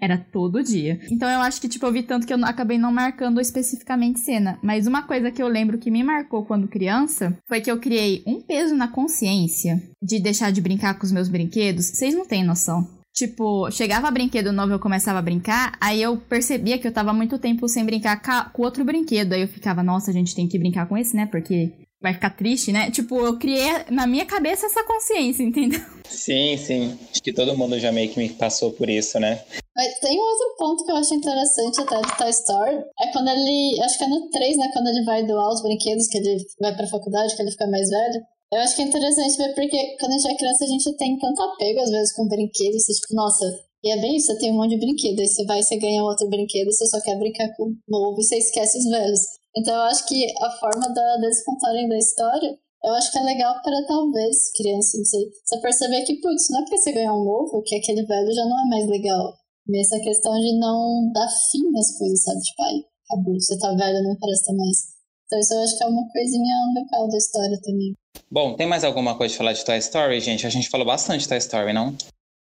[0.00, 0.98] Era todo dia.
[1.10, 4.58] Então eu acho que, tipo, eu vi tanto que eu acabei não marcando especificamente cena.
[4.62, 8.22] Mas uma coisa que eu lembro que me marcou quando criança foi que eu criei
[8.26, 11.86] um peso na consciência de deixar de brincar com os meus brinquedos.
[11.86, 12.99] Vocês não têm noção.
[13.20, 17.38] Tipo, chegava brinquedo novo, eu começava a brincar, aí eu percebia que eu tava muito
[17.38, 19.34] tempo sem brincar com outro brinquedo.
[19.34, 21.26] Aí eu ficava, nossa, a gente tem que brincar com esse, né?
[21.26, 22.90] Porque vai ficar triste, né?
[22.90, 25.82] Tipo, eu criei na minha cabeça essa consciência, entendeu?
[26.08, 26.98] Sim, sim.
[27.10, 29.42] Acho que todo mundo já meio que me passou por isso, né?
[29.76, 32.76] Mas tem um outro ponto que eu acho interessante até de Toy Story.
[33.02, 33.82] É quando ele.
[33.82, 34.70] Acho que é no 3, né?
[34.72, 37.90] Quando ele vai doar os brinquedos, que ele vai pra faculdade, que ele fica mais
[37.90, 38.22] velho.
[38.52, 41.16] Eu acho que é interessante ver porque quando a gente é criança a gente tem
[41.18, 43.46] tanto apego às vezes com brinquedos, tipo, nossa,
[43.84, 46.02] e é bem isso, você tem um monte de brinquedo, aí você vai, você ganha
[46.02, 49.20] outro brinquedo, você só quer brincar com o novo e você esquece os velhos.
[49.56, 53.22] Então eu acho que a forma da, deles contarem da história, eu acho que é
[53.22, 57.20] legal para talvez criança, não sei, você perceber que, putz, não é porque você ganhou
[57.20, 59.32] um novo que aquele velho já não é mais legal.
[59.68, 62.40] Mesmo essa questão de não dar fim nas coisas, sabe?
[62.40, 64.99] Tipo, ai, acabou, você tá velho, não presta mais.
[65.30, 67.94] Então isso eu acho que é uma coisinha legal da história também.
[68.28, 70.44] Bom, tem mais alguma coisa de falar de Toy Story, gente?
[70.44, 71.96] A gente falou bastante de Toy Story, não?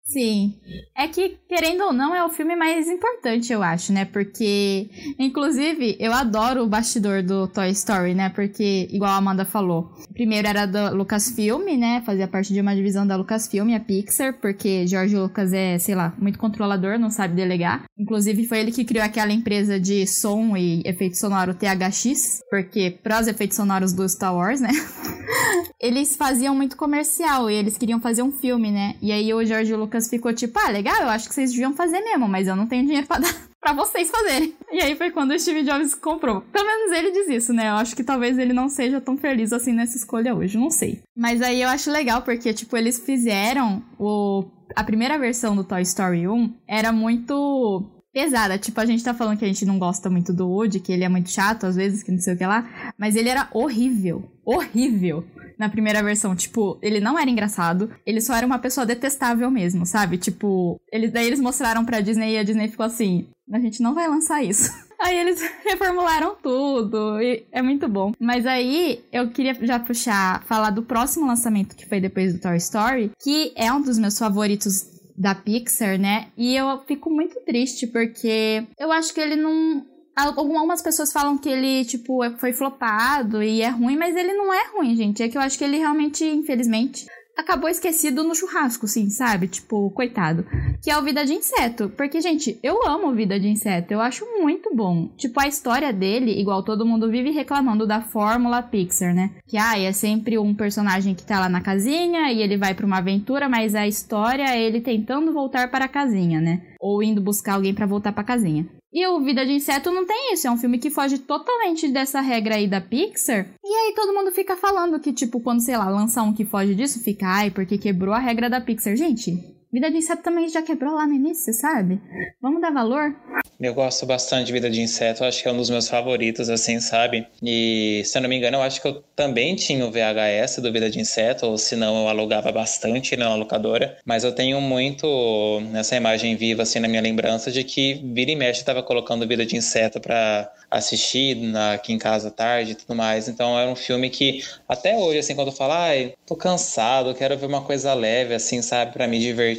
[0.08, 0.56] Sim.
[0.96, 4.06] É que, querendo ou não, é o filme mais importante, eu acho, né?
[4.06, 4.90] Porque,
[5.20, 8.30] inclusive, eu adoro o bastidor do Toy Story, né?
[8.30, 12.02] Porque, igual a Amanda falou, primeiro era da Lucasfilm, né?
[12.06, 16.14] Fazia parte de uma divisão da Lucasfilm, a Pixar, porque George Lucas é, sei lá,
[16.18, 17.84] muito controlador, não sabe delegar.
[18.00, 23.20] Inclusive, foi ele que criou aquela empresa de som e efeito sonoro THX, porque para
[23.20, 24.70] os efeitos sonoros do Star Wars, né?
[25.80, 28.96] eles faziam muito comercial e eles queriam fazer um filme, né?
[29.02, 31.74] E aí o George Lucas Lucas ficou tipo, ah, legal, eu acho que vocês deviam
[31.74, 34.54] fazer mesmo, mas eu não tenho dinheiro pra dar pra vocês fazerem.
[34.72, 36.42] E aí foi quando o Steve Jobs comprou.
[36.42, 37.70] Pelo menos ele diz isso, né?
[37.70, 41.02] Eu acho que talvez ele não seja tão feliz assim nessa escolha hoje, não sei.
[41.16, 44.46] Mas aí eu acho legal porque, tipo, eles fizeram o...
[44.76, 48.58] A primeira versão do Toy Story 1 era muito pesada.
[48.58, 51.04] Tipo, a gente tá falando que a gente não gosta muito do Woody, que ele
[51.04, 52.94] é muito chato às vezes, que não sei o que lá.
[52.98, 54.32] Mas ele era horrível.
[54.46, 55.24] Horrível.
[55.58, 59.88] Na primeira versão, tipo, ele não era engraçado, ele só era uma pessoa detestável mesmo,
[59.88, 60.20] sabe?
[60.20, 60.80] Tipo,
[61.12, 64.44] daí eles mostraram pra Disney e a Disney ficou assim: a gente não vai lançar
[64.44, 64.72] isso.
[65.00, 68.14] Aí eles reformularam tudo e é muito bom.
[68.20, 72.58] Mas aí eu queria já puxar, falar do próximo lançamento que foi depois do Toy
[72.58, 76.28] Story, que é um dos meus favoritos da Pixar, né?
[76.38, 79.86] E eu fico muito triste porque eu acho que ele não.
[80.16, 84.68] Algumas pessoas falam que ele, tipo, foi flopado e é ruim, mas ele não é
[84.74, 85.22] ruim, gente.
[85.22, 87.06] É que eu acho que ele realmente, infelizmente,
[87.38, 89.48] acabou esquecido no churrasco, sim, sabe?
[89.48, 90.46] Tipo, coitado.
[90.82, 91.90] Que é o Vida de Inseto.
[91.96, 93.94] Porque, gente, eu amo Vida de Inseto.
[93.94, 95.10] Eu acho muito bom.
[95.16, 99.32] Tipo, a história dele, igual todo mundo vive reclamando da fórmula Pixar, né?
[99.48, 102.86] Que, ah, é sempre um personagem que tá lá na casinha e ele vai para
[102.86, 106.62] uma aventura, mas a história é ele tentando voltar para a casinha, né?
[106.80, 108.66] Ou indo buscar alguém para voltar para casinha.
[108.92, 112.22] E o Vida de Inseto não tem isso, é um filme que foge totalmente dessa
[112.22, 113.48] regra aí da Pixar.
[113.64, 116.74] E aí todo mundo fica falando que, tipo, quando, sei lá, lança um que foge
[116.74, 118.96] disso, fica, ai, porque quebrou a regra da Pixar.
[118.96, 122.00] Gente, Vida de Inseto também já quebrou lá no início, sabe?
[122.42, 123.14] Vamos dar valor?
[123.60, 126.80] Eu gosto bastante de Vida de Inseto, acho que é um dos meus favoritos, assim,
[126.80, 127.28] sabe?
[127.44, 130.72] E, se eu não me engano, eu acho que eu também tinha o VHS do
[130.72, 133.98] Vida de Inseto, ou se não, eu alugava bastante na locadora.
[134.06, 138.36] Mas eu tenho muito nessa imagem viva, assim, na minha lembrança, de que vira e
[138.36, 141.38] mexe estava colocando Vida de Inseto para assistir
[141.74, 143.28] aqui em casa tarde e tudo mais.
[143.28, 147.38] Então era um filme que, até hoje, assim, quando eu falo, ai, tô cansado, quero
[147.38, 149.57] ver uma coisa leve, assim, sabe, para me divertir.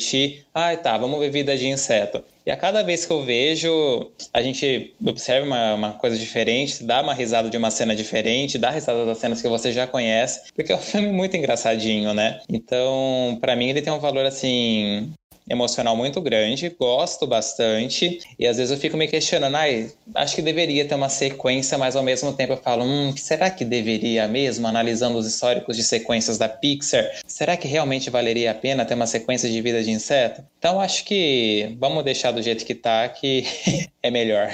[0.55, 2.23] Ai, tá, vamos ver Vida de Inseto.
[2.49, 7.03] E a cada vez que eu vejo, a gente observa uma, uma, coisa diferente, dá
[7.03, 10.73] uma risada de uma cena diferente, dá risada das cenas que você já conhece, porque
[10.73, 12.41] é um filme muito engraçadinho, né?
[12.49, 15.13] Então, para mim, ele tem um valor, assim,
[15.51, 20.43] emocional muito grande, gosto bastante, e às vezes eu fico me questionando, ai, acho que
[20.43, 24.67] deveria ter uma sequência, mas ao mesmo tempo eu falo, hum, será que deveria mesmo,
[24.67, 29.07] analisando os históricos de sequências da Pixar, será que realmente valeria a pena ter uma
[29.07, 30.43] sequência de vida de inseto?
[30.59, 33.45] Então acho que vamos deixar do jeito que tá, que
[34.03, 34.51] é melhor.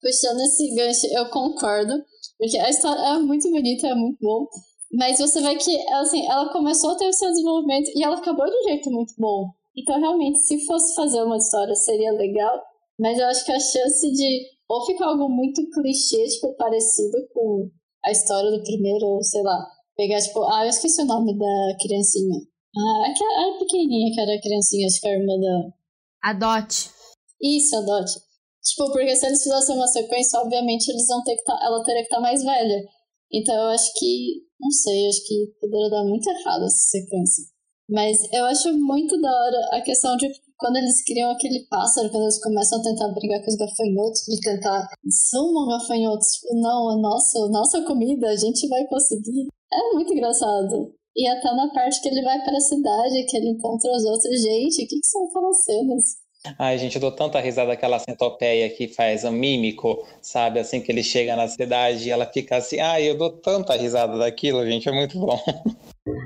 [0.00, 1.92] Puxando esse gancho, eu concordo,
[2.38, 4.46] porque a história é muito bonita, é muito bom,
[4.92, 8.46] mas você vê que assim, ela começou a ter o seu desenvolvimento e ela acabou
[8.46, 9.50] de um jeito muito bom.
[9.78, 12.60] Então, realmente, se fosse fazer uma história, seria legal.
[12.98, 17.70] Mas eu acho que a chance de ou ficar algo muito clichê, tipo, parecido com
[18.04, 21.76] a história do primeiro, ou sei lá, pegar, tipo, ah, eu esqueci o nome da
[21.80, 22.40] criancinha.
[22.76, 25.72] Ah, aquela a pequenininha que era a criancinha, acho que era a irmã da.
[26.22, 26.90] A Dot.
[27.40, 28.10] Isso, a Dot.
[28.62, 32.02] Tipo, porque se eles fizessem uma sequência, obviamente eles vão ter que tá, ela teria
[32.02, 32.84] que estar tá mais velha.
[33.32, 37.44] Então eu acho que, não sei, acho que poderia dar muito errado essa sequência.
[37.88, 42.24] Mas eu acho muito da hora a questão de quando eles criam aquele pássaro, quando
[42.24, 44.88] eles começam a tentar brigar com os gafanhotos, de tentar
[45.30, 49.48] sumam gafanhotos, não, a nossa, a nossa comida, a gente vai conseguir.
[49.72, 50.92] É muito engraçado.
[51.16, 54.42] E até na parte que ele vai para a cidade, que ele encontra os outros,
[54.42, 56.04] gente, o que, que são aquelas cenas?
[56.58, 60.60] Ai, gente, eu dou tanta risada daquela centopeia que faz o mímico, sabe?
[60.60, 64.16] Assim que ele chega na cidade e ela fica assim, ai, eu dou tanta risada
[64.16, 65.38] daquilo, gente, é muito bom.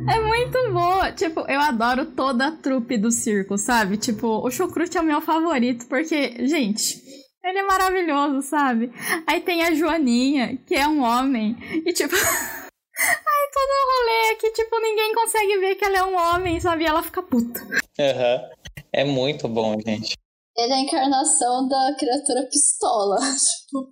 [0.09, 1.11] É muito boa.
[1.13, 3.97] Tipo, eu adoro toda a trupe do circo, sabe?
[3.97, 7.03] Tipo, o Chucrute é o meu favorito, porque, gente,
[7.43, 8.93] ele é maravilhoso, sabe?
[9.27, 12.15] Aí tem a Joaninha, que é um homem, e tipo.
[12.95, 16.85] Aí todo o rolê que, tipo, ninguém consegue ver que ela é um homem, sabe?
[16.85, 17.61] E ela fica puta.
[17.99, 18.37] Aham.
[18.37, 18.62] Uhum.
[18.95, 20.15] É muito bom, gente.
[20.57, 23.17] Ele é a encarnação da criatura pistola.
[23.73, 23.91] Tipo.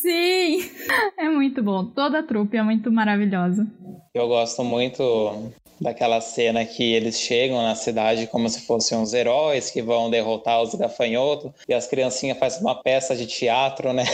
[0.00, 0.70] Sim!
[1.18, 1.86] É muito bom.
[1.86, 3.66] Toda a trupe é muito maravilhosa.
[4.14, 9.70] Eu gosto muito daquela cena que eles chegam na cidade como se fossem uns heróis
[9.70, 14.04] que vão derrotar os gafanhotos e as criancinhas fazem uma peça de teatro, né?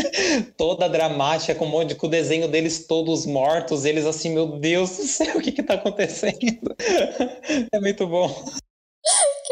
[0.56, 4.58] Toda dramática, com um monte de, com o desenho deles todos mortos, eles assim, meu
[4.58, 6.74] Deus do céu, o que que tá acontecendo?
[7.72, 8.44] é muito bom.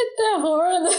[0.01, 0.81] Que terror!
[0.81, 0.91] Né?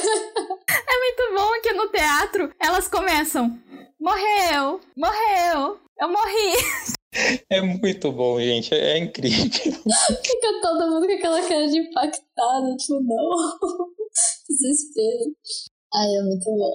[0.70, 3.60] É muito bom que no teatro elas começam.
[4.00, 4.80] Morreu!
[4.96, 5.80] Morreu!
[6.00, 7.02] Eu morri!
[7.50, 8.74] É muito bom, gente.
[8.76, 9.44] É, incrível.
[9.44, 13.58] Fica todo mundo com aquela cara de impactado, tipo, não.
[14.48, 15.36] Desespero.
[15.94, 16.72] Ai, é muito bom.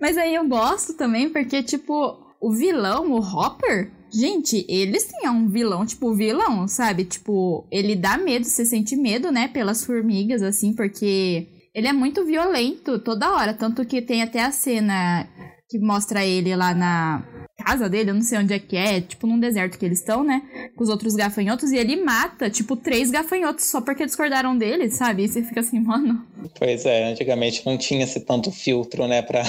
[0.00, 5.48] Mas aí eu gosto também porque, tipo, o vilão, o Hopper, gente, eles têm um
[5.48, 7.04] vilão, tipo, vilão, sabe?
[7.04, 12.24] Tipo, ele dá medo, você sente medo, né, pelas formigas, assim, porque ele é muito
[12.24, 13.54] violento toda hora.
[13.54, 15.28] Tanto que tem até a cena
[15.68, 17.24] que mostra ele lá na
[17.64, 20.24] casa dele, eu não sei onde é que é, tipo num deserto que eles estão,
[20.24, 20.42] né?
[20.74, 25.24] Com os outros gafanhotos, e ele mata, tipo, três gafanhotos só porque discordaram dele, sabe?
[25.24, 26.26] E você fica assim, mano.
[26.58, 29.42] Pois é, antigamente não tinha esse tanto filtro, né, pra,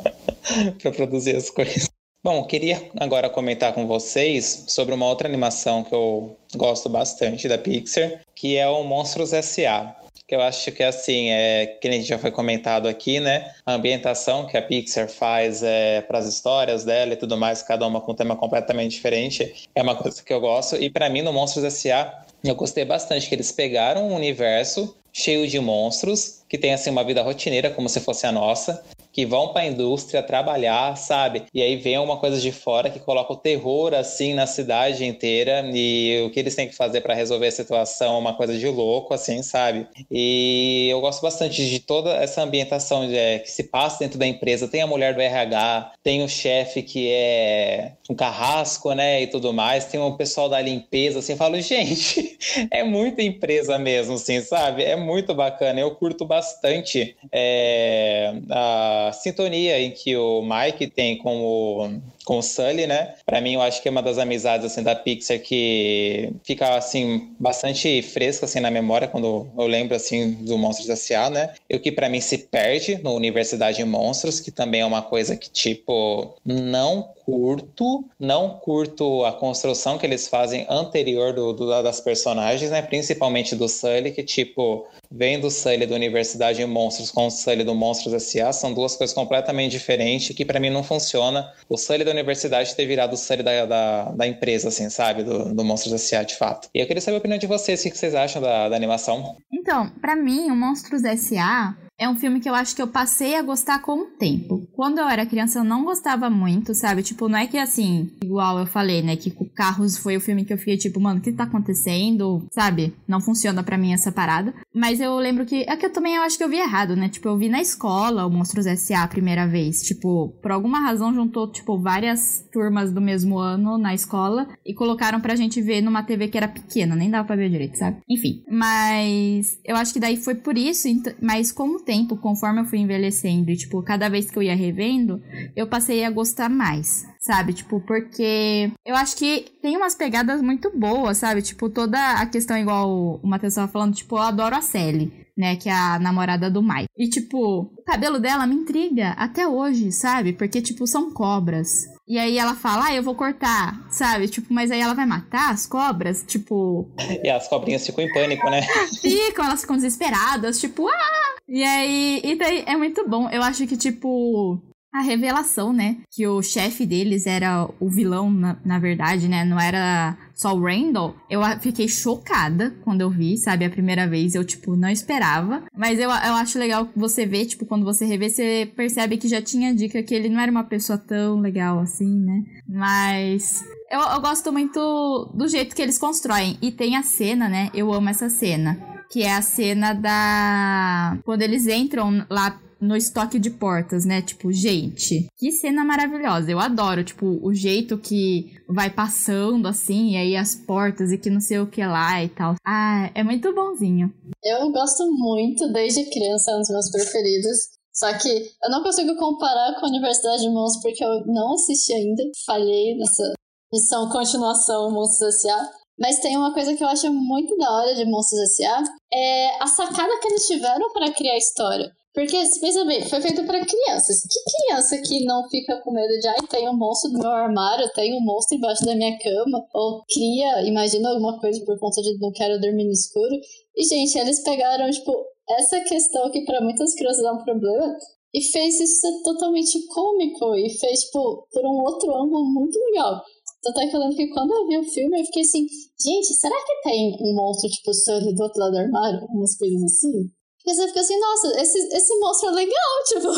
[0.80, 1.90] pra produzir as coisas.
[2.24, 7.58] Bom, queria agora comentar com vocês sobre uma outra animação que eu gosto bastante da
[7.58, 9.94] Pixar, que é o Monstros S.A.
[10.26, 13.52] Que eu acho que assim, é, que gente já foi comentado aqui, né?
[13.66, 17.86] A ambientação que a Pixar faz é, para as histórias dela e tudo mais, cada
[17.86, 20.76] uma com um tema completamente diferente, é uma coisa que eu gosto.
[20.76, 25.46] E para mim, no Monstros S.A., eu gostei bastante que eles pegaram um universo cheio
[25.46, 28.82] de monstros que tem assim uma vida rotineira como se fosse a nossa
[29.14, 31.44] que vão para a indústria trabalhar, sabe?
[31.54, 35.64] E aí vem uma coisa de fora que coloca o terror assim na cidade inteira
[35.72, 38.66] e o que eles têm que fazer para resolver a situação é uma coisa de
[38.68, 39.86] louco, assim, sabe?
[40.10, 44.66] E eu gosto bastante de toda essa ambientação é, que se passa dentro da empresa.
[44.66, 49.22] Tem a mulher do RH, tem o chefe que é um carrasco, né?
[49.22, 51.32] E tudo mais, tem o pessoal da limpeza, assim.
[51.32, 52.36] Eu falo, gente,
[52.68, 54.82] é muita empresa mesmo, assim, sabe?
[54.82, 55.78] É muito bacana.
[55.78, 62.42] Eu curto bastante é, a sintonia em que o Mike tem com o, com o
[62.42, 63.14] Sully, né?
[63.24, 67.34] Para mim, eu acho que é uma das amizades assim da Pixar que fica assim
[67.38, 71.54] bastante fresca assim na memória quando eu lembro assim do Monstros S.A., né?
[71.68, 75.02] E o que para mim se perde no Universidade de Monstros, que também é uma
[75.02, 81.82] coisa que tipo não curto, não curto a construção que eles fazem anterior do, do
[81.82, 82.82] das personagens, né?
[82.82, 87.64] Principalmente do Sully, que tipo vem do Sully da Universidade de Monstros com o Sully
[87.64, 88.52] do Monstros S.A.
[88.52, 91.52] são duas coisas completamente diferentes que para mim não funciona.
[91.68, 95.22] O Sully da universidade ter virado Sully da, da, da empresa, assim, sabe?
[95.22, 96.22] Do, do Monstros S.A.
[96.22, 96.68] de fato.
[96.74, 99.36] E eu queria saber a opinião de vocês, o que vocês acham da, da animação?
[99.52, 103.34] Então, para mim, o Monstros S.A é um filme que eu acho que eu passei
[103.34, 104.68] a gostar com o tempo.
[104.72, 107.02] Quando eu era criança, eu não gostava muito, sabe?
[107.02, 109.16] Tipo, não é que assim, igual eu falei, né?
[109.16, 112.46] Que Carros foi o filme que eu fiquei tipo, mano, o que tá acontecendo?
[112.52, 112.94] Sabe?
[113.06, 114.52] Não funciona para mim essa parada.
[114.74, 115.64] Mas eu lembro que.
[115.68, 117.08] É que eu também eu acho que eu vi errado, né?
[117.08, 119.04] Tipo, eu vi na escola o Monstros S.A.
[119.04, 119.82] a primeira vez.
[119.82, 125.20] Tipo, por alguma razão juntou, tipo, várias turmas do mesmo ano na escola e colocaram
[125.20, 127.98] pra gente ver numa TV que era pequena, nem dava pra ver direito, sabe?
[128.08, 128.42] Enfim.
[128.50, 130.88] Mas eu acho que daí foi por isso,
[131.20, 135.22] mas como tempo, conforme eu fui envelhecendo e, tipo, cada vez que eu ia revendo,
[135.54, 137.52] eu passei a gostar mais, sabe?
[137.52, 141.42] Tipo, porque eu acho que tem umas pegadas muito boas, sabe?
[141.42, 145.56] Tipo, toda a questão, igual o Matheus tava falando, tipo, eu adoro a Sally, né?
[145.56, 146.88] Que é a namorada do Mike.
[146.96, 150.32] E, tipo, o cabelo dela me intriga até hoje, sabe?
[150.32, 151.93] Porque, tipo, são cobras.
[152.06, 154.28] E aí ela fala, ah, eu vou cortar, sabe?
[154.28, 156.86] Tipo, mas aí ela vai matar as cobras, tipo.
[157.22, 158.60] E as cobrinhas ficam em pânico, né?
[159.00, 161.34] ficam, elas ficam desesperadas, tipo, ah!
[161.48, 163.28] E aí, e daí é muito bom.
[163.30, 164.60] Eu acho que, tipo,
[164.92, 165.96] a revelação, né?
[166.10, 169.44] Que o chefe deles era o vilão, na, na, verdade, né?
[169.44, 171.14] Não era só o Randall.
[171.30, 173.64] Eu fiquei chocada quando eu vi, sabe?
[173.64, 174.34] A primeira vez.
[174.34, 175.62] Eu, tipo, não esperava.
[175.76, 179.40] Mas eu, eu acho legal você ver, tipo, quando você revê, você percebe que já
[179.40, 182.42] tinha dica que ele não era uma pessoa tão legal assim, né?
[182.68, 183.64] Mas.
[183.90, 186.58] Eu, eu gosto muito do jeito que eles constroem.
[186.60, 187.70] E tem a cena, né?
[187.72, 188.78] Eu amo essa cena.
[189.10, 191.18] Que é a cena da.
[191.24, 194.20] Quando eles entram lá no estoque de portas, né?
[194.20, 196.50] Tipo, gente, que cena maravilhosa.
[196.50, 201.30] Eu adoro, tipo, o jeito que vai passando assim, e aí as portas e que
[201.30, 202.54] não sei o que lá e tal.
[202.66, 204.12] Ah, é muito bonzinho.
[204.42, 207.74] Eu gosto muito, desde criança, é um dos meus preferidos.
[207.92, 211.92] Só que eu não consigo comparar com a Universidade de Monstros porque eu não assisti
[211.92, 212.22] ainda.
[212.44, 213.32] Falhei nessa
[213.72, 215.70] missão continuação Monstros S.A.
[215.98, 218.82] Mas tem uma coisa que eu acho muito da hora de Monstros S.A.
[219.12, 221.92] É a sacada que eles tiveram para criar a história.
[222.14, 224.22] Porque, pensa bem, foi feito para crianças.
[224.22, 227.90] Que criança que não fica com medo de, ai, tem um monstro no meu armário,
[227.92, 229.66] tem um monstro embaixo da minha cama?
[229.74, 233.34] Ou cria, imagina alguma coisa por conta de não quero dormir no escuro.
[233.76, 235.12] E, gente, eles pegaram, tipo,
[235.58, 237.96] essa questão que para muitas crianças é um problema
[238.32, 243.20] e fez isso ser totalmente cômico e fez, tipo, por um outro ângulo muito legal.
[243.60, 245.66] Tanto é que eu lembro que quando eu vi o filme, eu fiquei assim,
[246.00, 249.26] gente, será que tem um monstro, tipo, Sully do outro lado do armário?
[249.30, 250.30] Umas coisas assim.
[250.66, 252.74] E você fica assim, nossa, esse, esse monstro é legal,
[253.06, 253.28] tipo,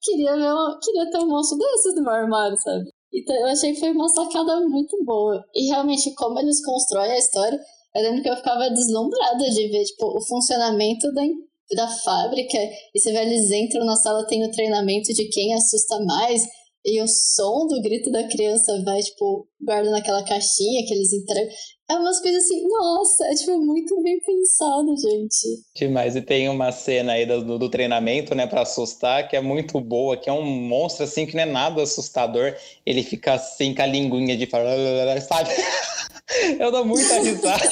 [0.00, 2.90] queria, ver uma, queria ter um monstro desses no meu armário, sabe?
[3.12, 5.44] Então eu achei que foi uma sacada muito boa.
[5.54, 7.60] E realmente, como eles constroem a história,
[7.94, 11.22] eu lembro que eu ficava deslumbrada de ver, tipo, o funcionamento da,
[11.76, 12.58] da fábrica.
[12.94, 16.42] E você vê, eles entram na sala, tem o treinamento de quem assusta mais.
[16.84, 21.52] e o som do grito da criança vai, tipo, guarda naquela caixinha que eles entregam.
[21.90, 25.62] É umas coisas assim, nossa, é tipo muito bem pensado, gente.
[25.76, 26.16] Demais.
[26.16, 30.16] E tem uma cena aí do, do treinamento, né, para assustar, que é muito boa,
[30.16, 32.54] que é um monstro assim que não é nada assustador.
[32.86, 34.74] Ele fica assim com a linguinha de falar,
[35.20, 35.50] sabe?
[36.58, 37.68] Eu dou muita risada.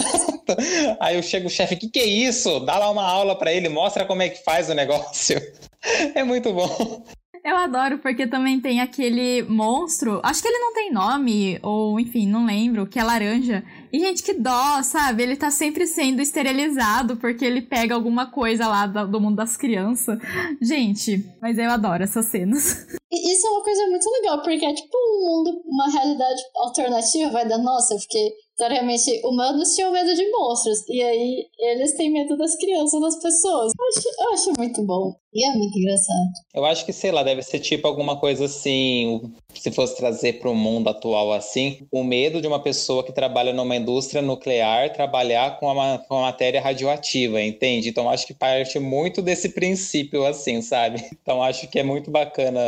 [1.01, 2.61] Aí eu chego o chefe, o que, que é isso?
[2.61, 5.41] Dá lá uma aula para ele, mostra como é que faz o negócio.
[6.15, 7.03] É muito bom.
[7.43, 10.21] Eu adoro, porque também tem aquele monstro.
[10.23, 13.65] Acho que ele não tem nome, ou enfim, não lembro, que é laranja.
[13.93, 15.23] E, gente, que dó, sabe?
[15.23, 20.19] Ele tá sempre sendo esterilizado porque ele pega alguma coisa lá do mundo das crianças.
[20.61, 22.87] Gente, mas eu adoro essas cenas.
[23.13, 27.49] Isso é uma coisa muito legal, porque é tipo um mundo, uma realidade alternativa, vai
[27.49, 30.87] dar, nossa, fiquei Claramente, humanos tinham medo de monstros.
[30.87, 33.73] E aí, eles têm medo das crianças, das pessoas.
[33.73, 35.15] Eu acho, eu acho muito bom.
[35.33, 36.29] E é muito engraçado.
[36.55, 39.33] Eu acho que, sei lá, deve ser tipo alguma coisa assim.
[39.55, 43.55] Se fosse trazer para o mundo atual assim, o medo de uma pessoa que trabalha
[43.55, 47.89] numa indústria nuclear trabalhar com a, com a matéria radioativa, entende?
[47.89, 51.05] Então, acho que parte muito desse princípio, assim, sabe?
[51.23, 52.61] Então, acho que é muito bacana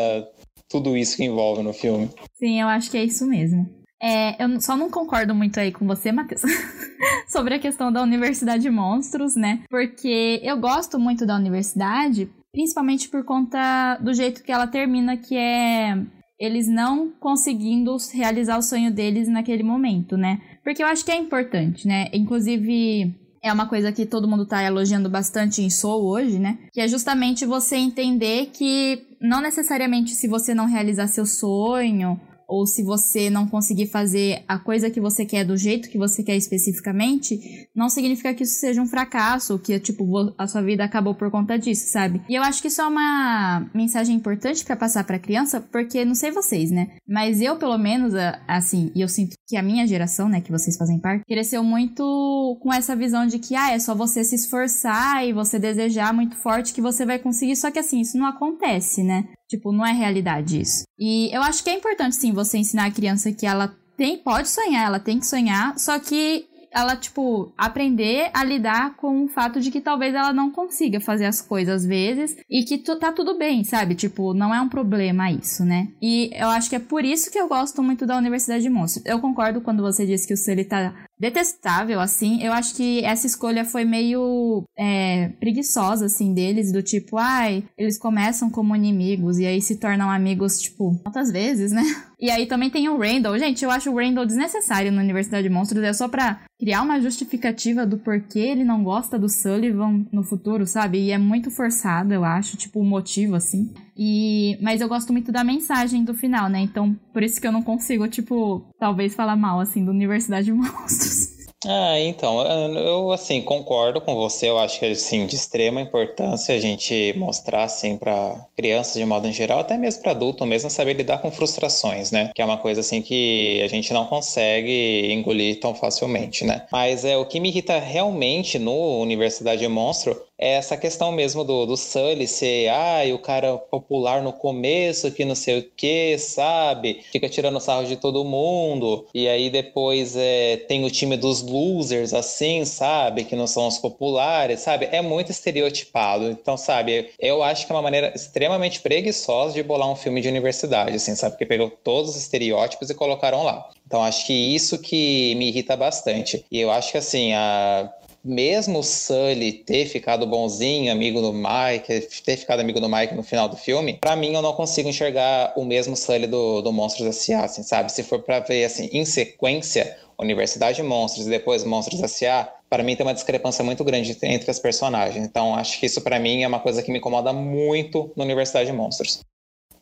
[0.69, 2.09] tudo isso que envolve no filme.
[2.35, 3.69] Sim, eu acho que é isso mesmo.
[4.01, 6.43] É, eu só não concordo muito aí com você, Matheus,
[7.29, 9.63] sobre a questão da Universidade de Monstros, né?
[9.71, 15.37] Porque eu gosto muito da universidade, principalmente por conta do jeito que ela termina, que
[15.37, 15.97] é
[16.43, 20.41] eles não conseguindo realizar o sonho deles naquele momento, né?
[20.65, 22.09] Porque eu acho que é importante, né?
[22.13, 26.59] Inclusive, é uma coisa que todo mundo tá elogiando bastante em Soul hoje, né?
[26.73, 32.21] Que é justamente você entender que não necessariamente se você não realizar seu sonho
[32.53, 36.23] ou se você não conseguir fazer a coisa que você quer do jeito que você
[36.23, 40.05] quer especificamente, não significa que isso seja um fracasso, que tipo
[40.37, 42.21] a sua vida acabou por conta disso, sabe?
[42.29, 46.15] E eu acho que isso é uma mensagem importante para passar para criança, porque não
[46.15, 46.91] sei vocês, né?
[47.09, 48.13] Mas eu pelo menos
[48.47, 52.59] assim, e eu sinto que a minha geração, né, que vocês fazem parte, cresceu muito
[52.61, 56.37] com essa visão de que ah, é só você se esforçar e você desejar muito
[56.37, 59.27] forte que você vai conseguir, só que assim, isso não acontece, né?
[59.53, 60.85] Tipo, não é realidade isso.
[60.99, 64.49] E eu acho que é importante, sim, você ensinar a criança que ela tem, pode
[64.49, 69.61] sonhar, ela tem que sonhar, só que ela, tipo, aprender a lidar com o fato
[69.61, 73.37] de que talvez ela não consiga fazer as coisas às vezes e que tá tudo
[73.37, 73.95] bem, sabe?
[73.95, 75.89] Tipo, não é um problema isso, né?
[76.01, 79.05] E eu acho que é por isso que eu gosto muito da Universidade de Monstros.
[79.05, 82.43] Eu concordo quando você disse que o Sully tá detestável, assim.
[82.43, 87.97] Eu acho que essa escolha foi meio é, preguiçosa, assim, deles, do tipo, ai, eles
[87.97, 91.85] começam como inimigos e aí se tornam amigos, tipo, quantas vezes, né?
[92.19, 93.39] E aí também tem o Randall.
[93.39, 95.83] Gente, eu acho o Randall desnecessário na Universidade de Monstros.
[95.83, 100.67] É só pra criar uma justificativa do porquê ele não gosta do Sullivan no futuro,
[100.67, 100.99] sabe?
[100.99, 103.73] E é muito forçado, eu acho, tipo, o motivo, assim.
[104.05, 106.59] E, mas eu gosto muito da mensagem do final, né?
[106.59, 110.53] Então, por isso que eu não consigo, tipo, talvez falar mal, assim, da Universidade de
[110.53, 111.31] Monstros.
[111.65, 112.43] Ah, então,
[112.77, 114.49] eu assim concordo com você.
[114.49, 119.29] Eu acho que assim de extrema importância a gente mostrar assim para crianças de modo
[119.29, 122.33] em geral, até mesmo para adulto, mesmo saber lidar com frustrações, né?
[122.35, 126.67] Que é uma coisa assim que a gente não consegue engolir tão facilmente, né?
[126.73, 131.65] Mas é o que me irrita realmente no Universidade Monstro é essa questão mesmo do,
[131.67, 137.01] do Sully ser, ah, o cara popular no começo, que não sei o que, sabe?
[137.13, 139.07] Fica tirando sarro de todo mundo.
[139.15, 143.23] E aí depois é, tem o time dos losers, assim, sabe?
[143.23, 144.89] Que não são os populares, sabe?
[144.91, 146.29] É muito estereotipado.
[146.29, 150.29] Então, sabe, eu acho que é uma maneira extremamente preguiçosa de bolar um filme de
[150.29, 151.35] universidade, assim, sabe?
[151.35, 153.71] Porque pegou todos os estereótipos e colocaram lá.
[153.87, 156.45] Então, acho que isso que me irrita bastante.
[156.51, 157.93] E eu acho que, assim, a
[158.25, 163.23] mesmo o Sully ter ficado bonzinho, amigo do Mike, ter ficado amigo do Mike no
[163.23, 167.09] final do filme, para mim eu não consigo enxergar o mesmo Sully do, do Monstros
[167.09, 167.91] S.A., assim, sabe?
[167.91, 172.83] Se for para ver, assim, em sequência, Universidade de Monstros e depois Monstros S.A., para
[172.83, 175.27] mim tem uma discrepância muito grande entre as personagens.
[175.27, 178.71] Então, acho que isso para mim é uma coisa que me incomoda muito no Universidade
[178.71, 179.21] de Monstros.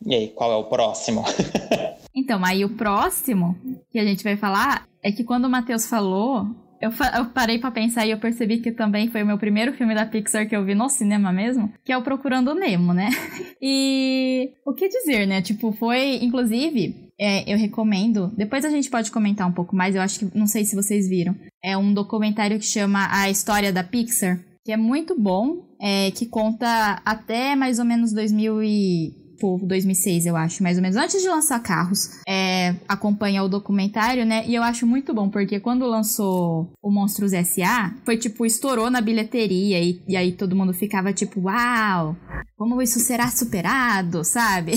[0.05, 1.23] E aí, qual é o próximo?
[2.13, 3.55] então, aí o próximo
[3.91, 6.47] que a gente vai falar é que quando o Matheus falou,
[6.81, 9.93] eu, eu parei para pensar e eu percebi que também foi o meu primeiro filme
[9.93, 13.09] da Pixar que eu vi no cinema mesmo, que é o Procurando Nemo, né?
[13.63, 15.39] E o que dizer, né?
[15.39, 18.31] Tipo, foi, inclusive, é, eu recomendo.
[18.35, 19.93] Depois a gente pode comentar um pouco mais.
[19.93, 21.35] Eu acho que não sei se vocês viram.
[21.63, 26.25] É um documentário que chama A História da Pixar, que é muito bom, é, que
[26.25, 31.19] conta até mais ou menos 2000 e tipo 2006, eu acho, mais ou menos, antes
[31.19, 34.43] de lançar Carros, é, acompanha o documentário, né?
[34.47, 39.01] E eu acho muito bom, porque quando lançou o Monstros S.A., foi tipo, estourou na
[39.01, 42.15] bilheteria e, e aí todo mundo ficava tipo, uau,
[42.55, 44.73] como isso será superado, sabe?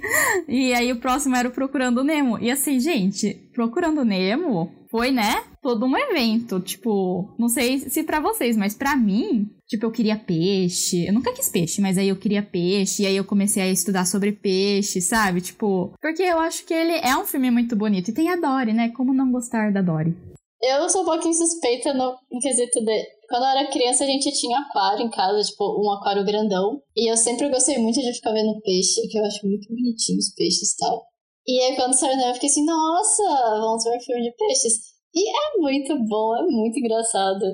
[0.48, 2.38] e aí o próximo era o Procurando Nemo.
[2.38, 5.42] E assim, gente, Procurando Nemo foi, né?
[5.66, 6.60] Todo um evento.
[6.60, 11.04] Tipo, não sei se para vocês, mas para mim, tipo, eu queria peixe.
[11.04, 13.02] Eu nunca quis peixe, mas aí eu queria peixe.
[13.02, 15.40] E aí eu comecei a estudar sobre peixe, sabe?
[15.40, 18.08] Tipo, porque eu acho que ele é um filme muito bonito.
[18.08, 18.90] E tem a Dory, né?
[18.90, 20.14] Como não gostar da Dory?
[20.62, 23.04] Eu sou um pouquinho suspeita no, quesito de.
[23.28, 26.80] Quando eu era criança, a gente tinha aquário em casa, tipo, um aquário grandão.
[26.96, 30.32] E eu sempre gostei muito de ficar vendo peixe, que eu acho muito bonitinho os
[30.32, 31.02] peixes e tal.
[31.44, 33.22] E aí, quando saiu eu fiquei assim, nossa,
[33.58, 34.95] vamos ver filme de peixes.
[35.16, 37.44] E é muito bom, é muito engraçado.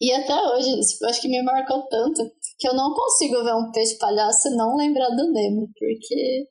[0.00, 2.22] E até hoje, tipo, acho que me marcou tanto
[2.58, 6.46] que eu não consigo ver um peixe palhaço e não lembrar do Nemo, porque.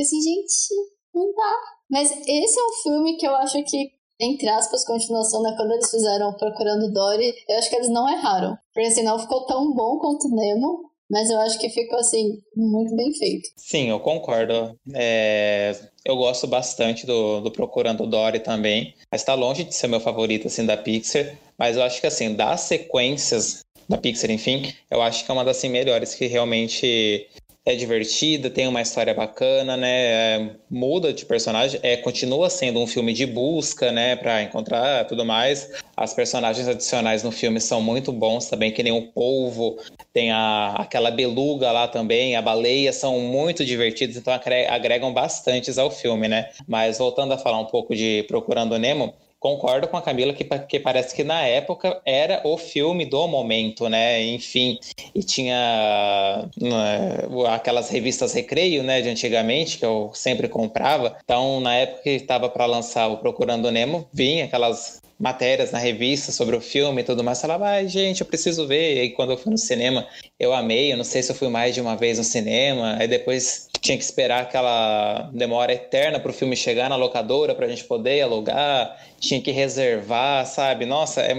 [0.00, 0.74] Assim, gente,
[1.14, 1.54] não dá.
[1.90, 3.92] Mas esse é um filme que eu acho que
[4.22, 5.52] entre aspas, continuação, né?
[5.56, 8.56] Quando eles fizeram Procurando Dory, eu acho que eles não erraram.
[8.72, 13.12] Porque não ficou tão bom quanto Nemo, mas eu acho que ficou assim, muito bem
[13.12, 13.50] feito.
[13.54, 14.74] Sim, eu concordo.
[14.94, 15.76] É...
[16.02, 20.46] Eu gosto bastante do, do Procurando Dory também, mas está longe de ser meu favorito
[20.46, 21.36] assim da Pixar.
[21.58, 25.44] Mas eu acho que assim, das sequências da Pixar, enfim, eu acho que é uma
[25.44, 27.28] das assim, melhores que realmente
[27.64, 29.90] é divertida, tem uma história bacana, né?
[29.90, 34.16] É, muda de personagem, é, continua sendo um filme de busca, né?
[34.16, 35.70] Para encontrar tudo mais.
[35.96, 39.78] As personagens adicionais no filme são muito bons também, que nem o polvo,
[40.12, 44.34] tem a, aquela beluga lá também, a baleia, são muito divertidos, então
[44.68, 46.50] agregam bastante ao filme, né?
[46.66, 50.78] Mas voltando a falar um pouco de Procurando Nemo, concordo com a Camila que, que
[50.78, 54.22] parece que na época era o filme do momento, né?
[54.22, 54.78] Enfim,
[55.12, 57.18] e tinha né,
[57.48, 61.16] aquelas revistas Recreio, né, de antigamente, que eu sempre comprava.
[61.24, 66.32] Então, na época que estava para lançar o Procurando Nemo, vinha aquelas matérias na revista
[66.32, 68.96] sobre o filme e tudo mais, falava, ai, gente, eu preciso ver.
[68.96, 70.06] E aí, quando eu fui no cinema,
[70.38, 70.92] eu amei.
[70.92, 72.96] Eu não sei se eu fui mais de uma vez no cinema.
[72.98, 77.66] Aí depois tinha que esperar aquela demora eterna para o filme chegar na locadora para
[77.66, 78.96] a gente poder alugar.
[79.22, 80.84] Tinha que reservar, sabe?
[80.84, 81.32] Nossa, é,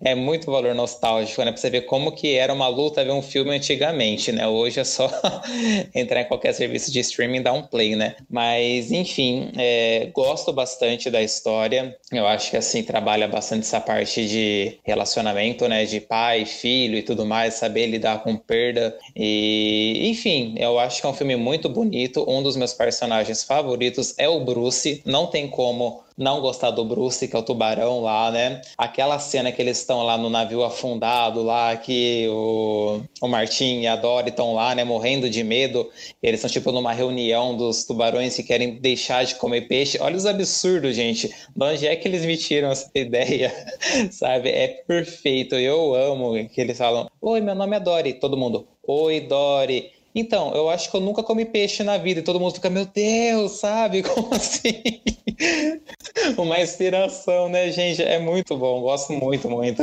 [0.00, 1.52] é muito valor nostálgico, né?
[1.52, 4.48] Pra você ver como que era uma luta ver um filme antigamente, né?
[4.48, 5.08] Hoje é só
[5.94, 8.16] entrar em qualquer serviço de streaming e dar um play, né?
[8.28, 11.96] Mas, enfim, é, gosto bastante da história.
[12.10, 15.84] Eu acho que, assim, trabalha bastante essa parte de relacionamento, né?
[15.84, 18.98] De pai, filho e tudo mais, saber lidar com perda.
[19.14, 22.24] E, enfim, eu acho que é um filme muito bonito.
[22.28, 25.00] Um dos meus personagens favoritos é o Bruce.
[25.06, 28.60] Não tem como não gostar do Bruce, que é o tubarão lá, né?
[28.76, 33.86] Aquela cena que eles estão lá no navio afundado, lá que o, o Martin e
[33.86, 34.82] a Dory estão lá, né?
[34.82, 35.88] Morrendo de medo.
[36.20, 39.98] Eles estão, tipo, numa reunião dos tubarões que querem deixar de comer peixe.
[40.00, 41.28] Olha os absurdos, gente.
[41.28, 43.52] De onde é que eles me tiram essa ideia?
[44.10, 44.50] Sabe?
[44.50, 45.54] É perfeito.
[45.54, 48.14] Eu amo que eles falam: Oi, meu nome é Dory.
[48.14, 49.97] Todo mundo, Oi, Dory.
[50.18, 52.84] Então, eu acho que eu nunca comi peixe na vida e todo mundo fica, meu
[52.84, 54.02] Deus, sabe?
[54.02, 54.82] Como assim?
[56.36, 58.02] Uma inspiração, né, gente?
[58.02, 59.80] É muito bom, gosto muito, muito.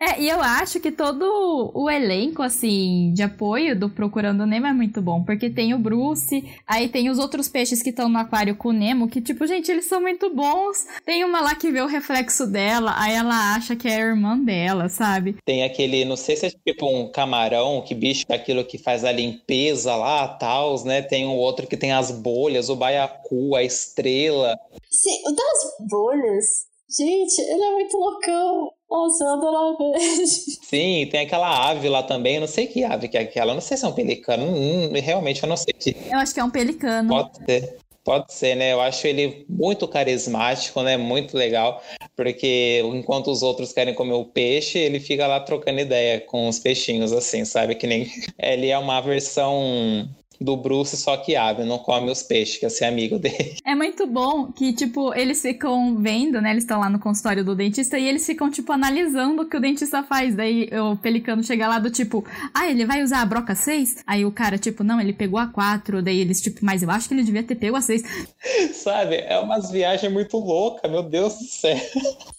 [0.00, 4.72] É, e eu acho que todo o elenco, assim, de apoio do Procurando Nemo é
[4.72, 5.22] muito bom.
[5.24, 8.72] Porque tem o Bruce, aí tem os outros peixes que estão no aquário com o
[8.72, 10.86] Nemo, que, tipo, gente, eles são muito bons.
[11.04, 14.38] Tem uma lá que vê o reflexo dela, aí ela acha que é a irmã
[14.38, 15.36] dela, sabe?
[15.44, 19.04] Tem aquele, não sei se é tipo um camarão, que bicho é aquilo que faz
[19.04, 21.02] a limpeza lá, tal, né?
[21.02, 24.58] Tem o um outro que tem as bolhas, o baiacu, a estrela.
[24.90, 26.67] Sim, o das bolhas.
[26.90, 28.72] Gente, ele é muito loucão.
[28.90, 29.98] Nossa, eu adorava ver.
[30.26, 32.36] Sim, tem aquela ave lá também.
[32.36, 33.50] Eu não sei que ave que é aquela.
[33.52, 34.44] Eu não sei se é um pelicano.
[34.44, 35.74] Hum, realmente, eu não sei.
[35.74, 35.94] Que...
[36.10, 37.08] Eu acho que é um pelicano.
[37.08, 37.78] Pode ser.
[38.08, 38.72] Pode ser, né?
[38.72, 40.96] Eu acho ele muito carismático, né?
[40.96, 41.82] Muito legal,
[42.16, 46.58] porque enquanto os outros querem comer o peixe, ele fica lá trocando ideia com os
[46.58, 47.74] peixinhos, assim, sabe?
[47.74, 48.10] Que nem
[48.40, 50.08] ele é uma versão
[50.40, 53.56] do Bruce, só que abre, não come os peixes, quer ser amigo dele.
[53.64, 56.50] É muito bom que, tipo, eles ficam vendo, né?
[56.50, 59.60] Eles estão lá no consultório do dentista e eles ficam, tipo, analisando o que o
[59.60, 60.34] dentista faz.
[60.34, 62.24] Daí o pelicano chega lá do tipo,
[62.54, 64.04] ah, ele vai usar a broca 6?
[64.06, 66.02] Aí o cara, tipo, não, ele pegou a 4.
[66.02, 68.02] Daí eles, tipo, mas eu acho que ele devia ter pego a 6.
[68.74, 69.16] Sabe?
[69.16, 71.76] É umas viagens muito loucas, meu Deus do céu.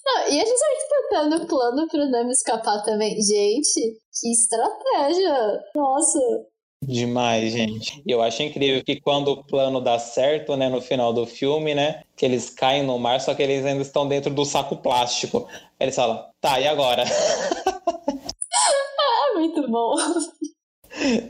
[0.06, 3.20] Não, e a gente vai tentando plano pro Nemo escapar também.
[3.22, 5.60] Gente, que estratégia!
[5.76, 6.20] Nossa,
[6.82, 8.02] Demais, gente.
[8.06, 11.76] E eu acho incrível que quando o plano dá certo, né, no final do filme,
[11.76, 15.48] né, que eles caem no mar, só que eles ainda estão dentro do saco plástico.
[15.80, 17.04] Eles falam, tá, e agora?
[19.00, 19.96] ah, muito bom.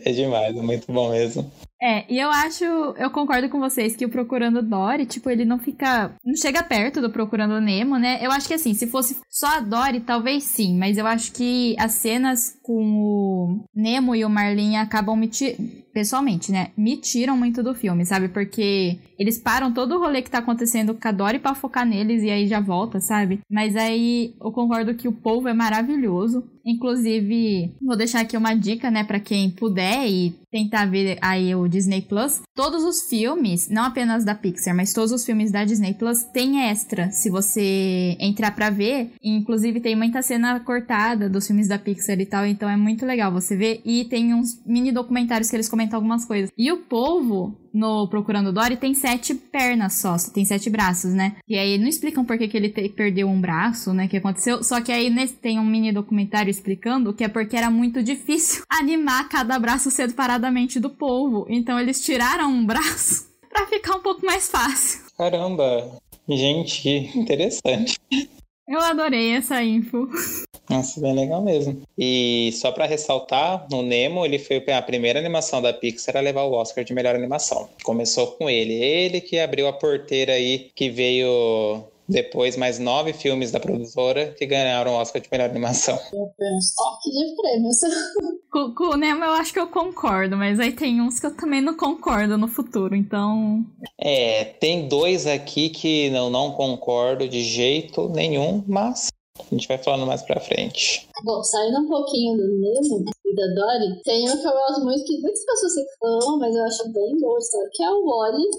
[0.06, 1.52] É demais, é muito bom mesmo.
[1.82, 5.58] É, e eu acho, eu concordo com vocês que o Procurando Dory, tipo, ele não
[5.58, 8.20] fica, não chega perto do Procurando Nemo, né?
[8.22, 11.76] Eu acho que assim, se fosse só a Dory, talvez sim, mas eu acho que
[11.80, 15.30] as cenas com o Nemo e o Marlin acabam me
[16.00, 18.30] pessoalmente, né, me tiram muito do filme, sabe?
[18.30, 22.24] Porque eles param todo o rolê que tá acontecendo com a Dory pra focar neles
[22.24, 23.42] e aí já volta, sabe?
[23.52, 26.42] Mas aí eu concordo que o povo é maravilhoso.
[26.66, 31.68] Inclusive, vou deixar aqui uma dica, né, para quem puder e tentar ver aí o
[31.68, 32.42] Disney Plus.
[32.56, 36.70] Todos os filmes, não apenas da Pixar, mas todos os filmes da Disney Plus tem
[36.70, 37.12] extra.
[37.12, 42.26] Se você entrar para ver, inclusive tem muita cena cortada dos filmes da Pixar e
[42.26, 45.89] tal, então é muito legal você ver e tem uns mini documentários que eles comentam
[45.96, 46.52] algumas coisas.
[46.58, 51.36] E o povo no Procurando Dory tem sete pernas só, tem sete braços, né?
[51.48, 54.08] E aí não explicam por que, que ele te, perdeu um braço, né?
[54.08, 54.64] Que aconteceu.
[54.64, 58.64] Só que aí nesse, tem um mini documentário explicando que é porque era muito difícil
[58.70, 61.46] animar cada braço separadamente do povo.
[61.50, 65.02] Então eles tiraram um braço para ficar um pouco mais fácil.
[65.18, 66.00] Caramba!
[66.28, 67.98] Gente, que interessante.
[68.68, 70.08] Eu adorei essa info.
[70.70, 71.82] Nossa, bem legal mesmo.
[71.98, 76.44] E só para ressaltar, no Nemo ele foi a primeira animação da Pixar a levar
[76.44, 77.68] o Oscar de melhor animação.
[77.84, 83.52] Começou com ele, ele que abriu a porteira aí, que veio depois mais nove filmes
[83.52, 85.98] da produtora que ganharam o Oscar de melhor animação.
[86.12, 87.78] Um toque de prêmios.
[88.52, 91.36] Com, com o Nemo eu acho que eu concordo, mas aí tem uns que eu
[91.36, 93.64] também não concordo no futuro, então.
[93.96, 99.10] É, tem dois aqui que eu não concordo de jeito nenhum, mas
[99.42, 101.08] a gente vai falando mais pra frente.
[101.24, 105.04] Bom, saindo um pouquinho do Nemo e da Dory, tem um que eu gosto muito,
[105.06, 108.50] que muitas pessoas se falam, mas eu acho bem história, que é o Wally,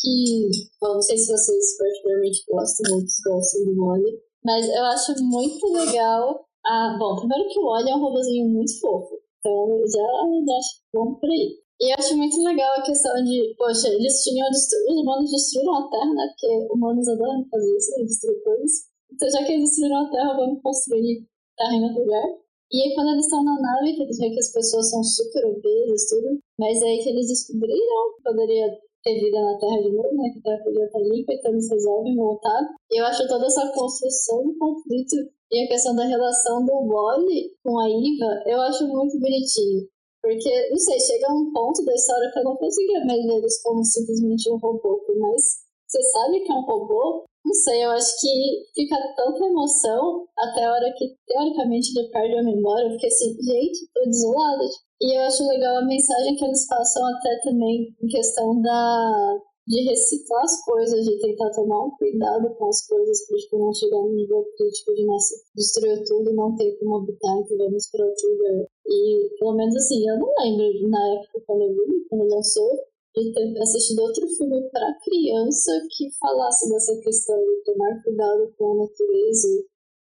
[0.00, 0.50] que,
[0.80, 5.66] bom, não sei se vocês particularmente gostam, muitos gostam do Wally, mas eu acho muito
[5.72, 6.44] legal.
[6.64, 10.80] A, bom, primeiro que o Wally é um robozinho muito fofo, então eu já, acho
[10.92, 11.58] bom por aí.
[11.80, 15.76] E eu acho muito legal a questão de, poxa, eles tinham destruído, os humanos destruíram
[15.76, 16.28] a Terra, né?
[16.28, 18.04] Porque humanos adoram fazer isso, né?
[18.04, 18.72] destruir coisas.
[19.12, 22.26] Então, já que eles destruíram a Terra, vamos construir Terra em outro lugar.
[22.72, 25.44] E aí, quando eles estão na nave, que eles veem que as pessoas são super
[25.46, 30.14] obesas, tudo, mas aí que eles descobriram que poderia ter vida na Terra de novo,
[30.14, 30.30] né?
[30.32, 32.60] Que a Terra poderia estar limpa, então eles resolvem voltar.
[32.90, 35.16] Eu acho toda essa construção do conflito
[35.50, 39.88] e a questão da relação do Wally com a Iva, eu acho muito bonitinho.
[40.22, 43.82] Porque, não sei, chega um ponto da história que eu não conseguia ver eles como
[43.82, 45.42] simplesmente um robô, mas
[45.88, 50.64] você sabe que é um robô, não sei, eu acho que fica tanta emoção até
[50.64, 52.86] a hora que, teoricamente, ele perde a memória.
[52.86, 54.64] Eu fiquei assim, gente, tô desolada.
[55.00, 59.88] E eu acho legal a mensagem que eles passam até também em questão da de
[59.88, 63.98] reciclar as coisas, de tentar tomar um cuidado com as coisas para tipo, não chegar
[63.98, 68.30] no nível crítico de nossa, destruiu tudo, não ter como habitar, então vamos para outro
[68.30, 68.66] lugar.
[68.88, 72.68] E pelo menos assim, eu não lembro na época quando eu vi, quando lançou,
[73.14, 78.72] de ter assistido outro filme para criança que falasse dessa questão de tomar cuidado com
[78.72, 79.48] a natureza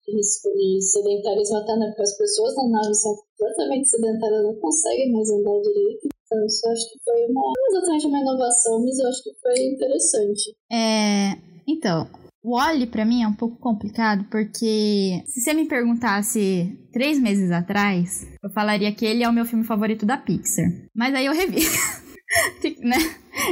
[0.08, 5.30] e sedentarismo até né, porque as pessoas na nave são completamente sedentárias, não conseguem mais
[5.30, 6.08] andar direito.
[6.26, 9.30] Então, isso eu acho que foi uma, não exatamente uma inovação, mas eu acho que
[9.40, 10.56] foi interessante.
[10.70, 12.08] É, então,
[12.42, 17.50] o Wally para mim é um pouco complicado porque se você me perguntasse três meses
[17.50, 20.64] atrás, eu falaria que ele é o meu filme favorito da Pixar.
[20.94, 21.60] Mas aí eu revi.
[22.80, 22.96] né?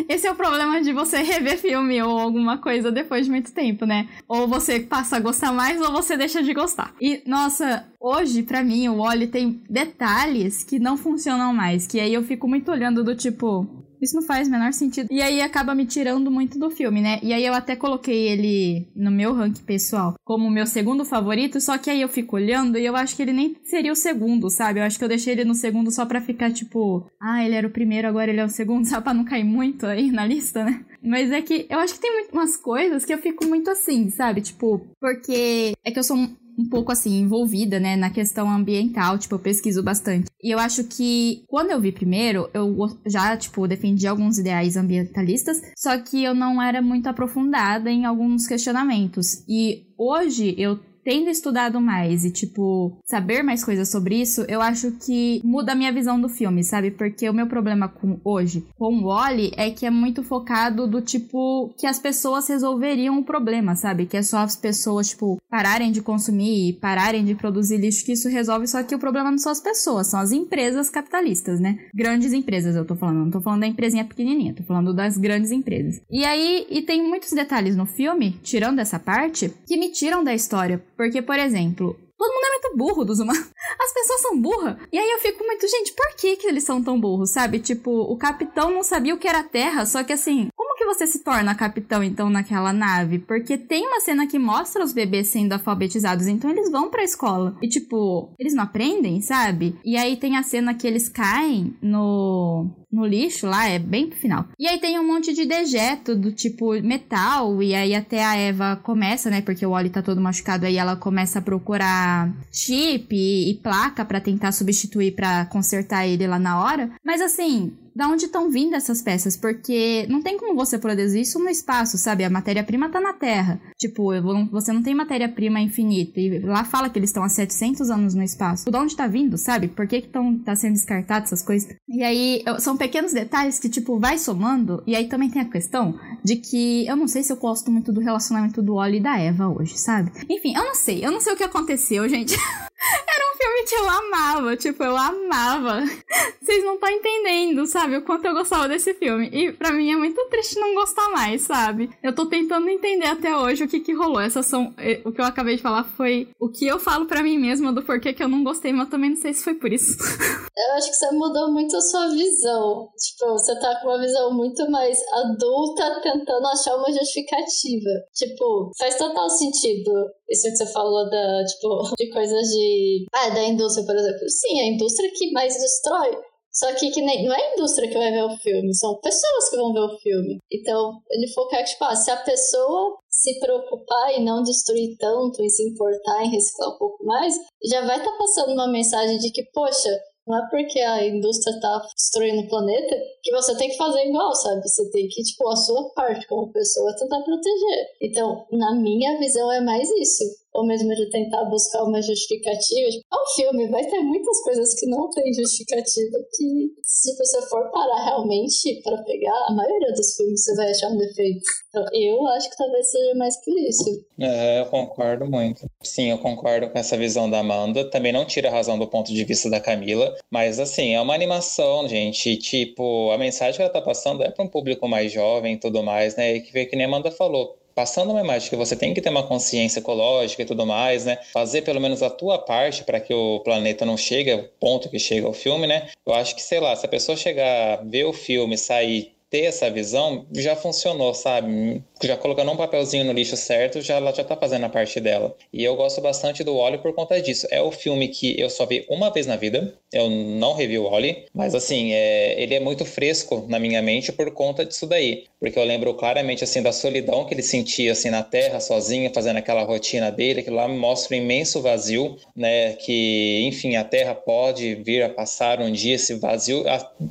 [0.08, 3.86] Esse é o problema de você rever filme ou alguma coisa depois de muito tempo,
[3.86, 4.08] né?
[4.28, 6.94] Ou você passa a gostar mais ou você deixa de gostar.
[7.00, 11.86] E, nossa, hoje, para mim, o Wally tem detalhes que não funcionam mais.
[11.86, 13.66] Que aí eu fico muito olhando do tipo,
[14.00, 15.08] isso não faz o menor sentido.
[15.10, 17.18] E aí acaba me tirando muito do filme, né?
[17.22, 21.76] E aí eu até coloquei ele no meu ranking pessoal como meu segundo favorito, só
[21.78, 24.80] que aí eu fico olhando e eu acho que ele nem seria o segundo, sabe?
[24.80, 27.66] Eu acho que eu deixei ele no segundo só pra ficar tipo, ah, ele era
[27.66, 30.64] o primeiro, agora ele é o segundo, só pra não cair muito aí na lista,
[30.64, 30.84] né?
[31.02, 34.40] Mas é que eu acho que tem umas coisas que eu fico muito assim, sabe?
[34.40, 36.16] Tipo, porque é que eu sou
[36.58, 40.30] um pouco assim envolvida, né, na questão ambiental, tipo, eu pesquiso bastante.
[40.42, 42.76] E eu acho que quando eu vi primeiro, eu
[43.06, 48.46] já, tipo, defendi alguns ideais ambientalistas, só que eu não era muito aprofundada em alguns
[48.46, 49.44] questionamentos.
[49.48, 54.92] E hoje eu tendo estudado mais e, tipo, saber mais coisas sobre isso, eu acho
[54.92, 56.90] que muda a minha visão do filme, sabe?
[56.90, 61.00] Porque o meu problema com hoje com o Wally é que é muito focado do
[61.00, 64.06] tipo que as pessoas resolveriam o problema, sabe?
[64.06, 68.28] Que é só as pessoas, tipo, pararem de consumir, pararem de produzir lixo, que isso
[68.28, 71.78] resolve, só que o problema não são as pessoas, são as empresas capitalistas, né?
[71.94, 75.50] Grandes empresas, eu tô falando, não tô falando da empresinha pequenininha, tô falando das grandes
[75.50, 76.00] empresas.
[76.10, 80.34] E aí, e tem muitos detalhes no filme, tirando essa parte, que me tiram da
[80.34, 83.50] história, porque, por exemplo, todo mundo é muito burro dos humanos.
[83.82, 84.76] As pessoas são burras.
[84.92, 87.58] E aí eu fico muito, gente, por que, que eles são tão burros, sabe?
[87.58, 91.06] Tipo, o capitão não sabia o que era terra, só que assim, como que você
[91.06, 93.18] se torna capitão então naquela nave?
[93.18, 97.56] Porque tem uma cena que mostra os bebês sendo alfabetizados, então eles vão pra escola.
[97.62, 99.74] E tipo, eles não aprendem, sabe?
[99.82, 104.18] E aí tem a cena que eles caem no no lixo lá, é bem pro
[104.18, 104.46] final.
[104.58, 108.76] E aí tem um monte de dejeto do tipo metal, e aí até a Eva
[108.82, 109.40] começa, né?
[109.40, 114.04] Porque o Oli tá todo machucado, aí ela começa a procurar chip e, e placa
[114.04, 116.90] para tentar substituir para consertar ele lá na hora.
[117.04, 121.38] Mas assim, da onde estão vindo essas peças, porque não tem como você produzir isso
[121.38, 122.24] no espaço, sabe?
[122.24, 123.60] A matéria-prima tá na Terra.
[123.78, 124.10] Tipo,
[124.50, 126.18] você não tem matéria-prima infinita.
[126.18, 128.70] E lá fala que eles estão há 700 anos no espaço.
[128.70, 129.68] De onde tá vindo, sabe?
[129.68, 130.08] Por que que
[130.42, 131.76] tá sendo descartado essas coisas?
[131.86, 134.82] E aí, são pequenos detalhes que, tipo, vai somando.
[134.86, 137.92] E aí também tem a questão de que eu não sei se eu gosto muito
[137.92, 140.10] do relacionamento do Oli e da Eva hoje, sabe?
[140.26, 141.04] Enfim, eu não sei.
[141.04, 142.34] Eu não sei o que aconteceu, gente.
[142.80, 145.84] Era um filme que eu amava, tipo, eu amava.
[146.40, 149.28] Vocês não estão entendendo, sabe, o quanto eu gostava desse filme.
[149.32, 151.90] E para mim é muito triste não gostar mais, sabe?
[152.02, 154.20] Eu tô tentando entender até hoje o que que rolou.
[154.20, 157.22] Essas são eh, o que eu acabei de falar foi o que eu falo para
[157.22, 159.72] mim mesma do porquê que eu não gostei, mas também não sei se foi por
[159.72, 159.96] isso.
[160.60, 162.88] Eu acho que você mudou muito a sua visão.
[162.98, 167.90] Tipo, você tá com uma visão muito mais adulta tentando achar uma justificativa.
[168.14, 169.90] Tipo, faz total sentido
[170.30, 173.06] isso que você falou da, tipo, de coisas de.
[173.12, 174.28] Ah, da indústria, por exemplo.
[174.28, 176.16] Sim, a indústria que mais destrói.
[176.52, 179.48] Só que, que nem, não é a indústria que vai ver o filme, são pessoas
[179.50, 180.38] que vão ver o filme.
[180.52, 185.50] Então, ele focar tipo, ah, se a pessoa se preocupar e não destruir tanto, e
[185.50, 187.34] se importar em reciclar um pouco mais,
[187.64, 189.90] já vai estar tá passando uma mensagem de que, poxa,
[190.26, 194.34] não é porque a indústria está destruindo o planeta que você tem que fazer igual,
[194.34, 194.62] sabe?
[194.62, 197.86] Você tem que, tipo, a sua parte como pessoa tentar proteger.
[198.00, 202.90] Então, na minha visão, é mais isso ou mesmo de tentar buscar uma justificativa.
[202.90, 207.42] Tipo, é um filme, vai ter muitas coisas que não tem justificativa, que se você
[207.48, 211.40] for parar realmente para pegar, a maioria dos filmes você vai achar um defeito.
[211.68, 214.04] Então, eu acho que talvez seja mais por isso.
[214.18, 215.66] É, eu concordo muito.
[215.82, 217.88] Sim, eu concordo com essa visão da Amanda.
[217.88, 221.14] Também não tira a razão do ponto de vista da Camila, mas assim, é uma
[221.14, 222.36] animação, gente.
[222.38, 225.82] Tipo, a mensagem que ela tá passando é para um público mais jovem e tudo
[225.82, 226.34] mais, né?
[226.34, 229.00] E que vê que nem a Amanda falou passando uma imagem que você tem que
[229.00, 231.18] ter uma consciência ecológica e tudo mais, né?
[231.32, 234.98] Fazer pelo menos a tua parte para que o planeta não chegue ao ponto que
[234.98, 235.88] chega o filme, né?
[236.06, 239.70] Eu acho que, sei lá, se a pessoa chegar, ver o filme, sair ter essa
[239.70, 241.82] visão já funcionou, sabe?
[242.02, 245.36] Já colocando um papelzinho no lixo certo, já ela já tá fazendo a parte dela.
[245.52, 247.46] E eu gosto bastante do Wally por conta disso.
[247.50, 249.72] É o filme que eu só vi uma vez na vida.
[249.92, 254.12] Eu não revi o Wally, mas assim, é, ele é muito fresco na minha mente
[254.12, 255.24] por conta disso daí.
[255.38, 259.36] Porque eu lembro claramente assim da solidão que ele sentia assim na terra, sozinho, fazendo
[259.36, 262.72] aquela rotina dele, que lá mostra um imenso vazio, né?
[262.74, 266.64] Que, enfim, a terra pode vir a passar um dia esse vazio.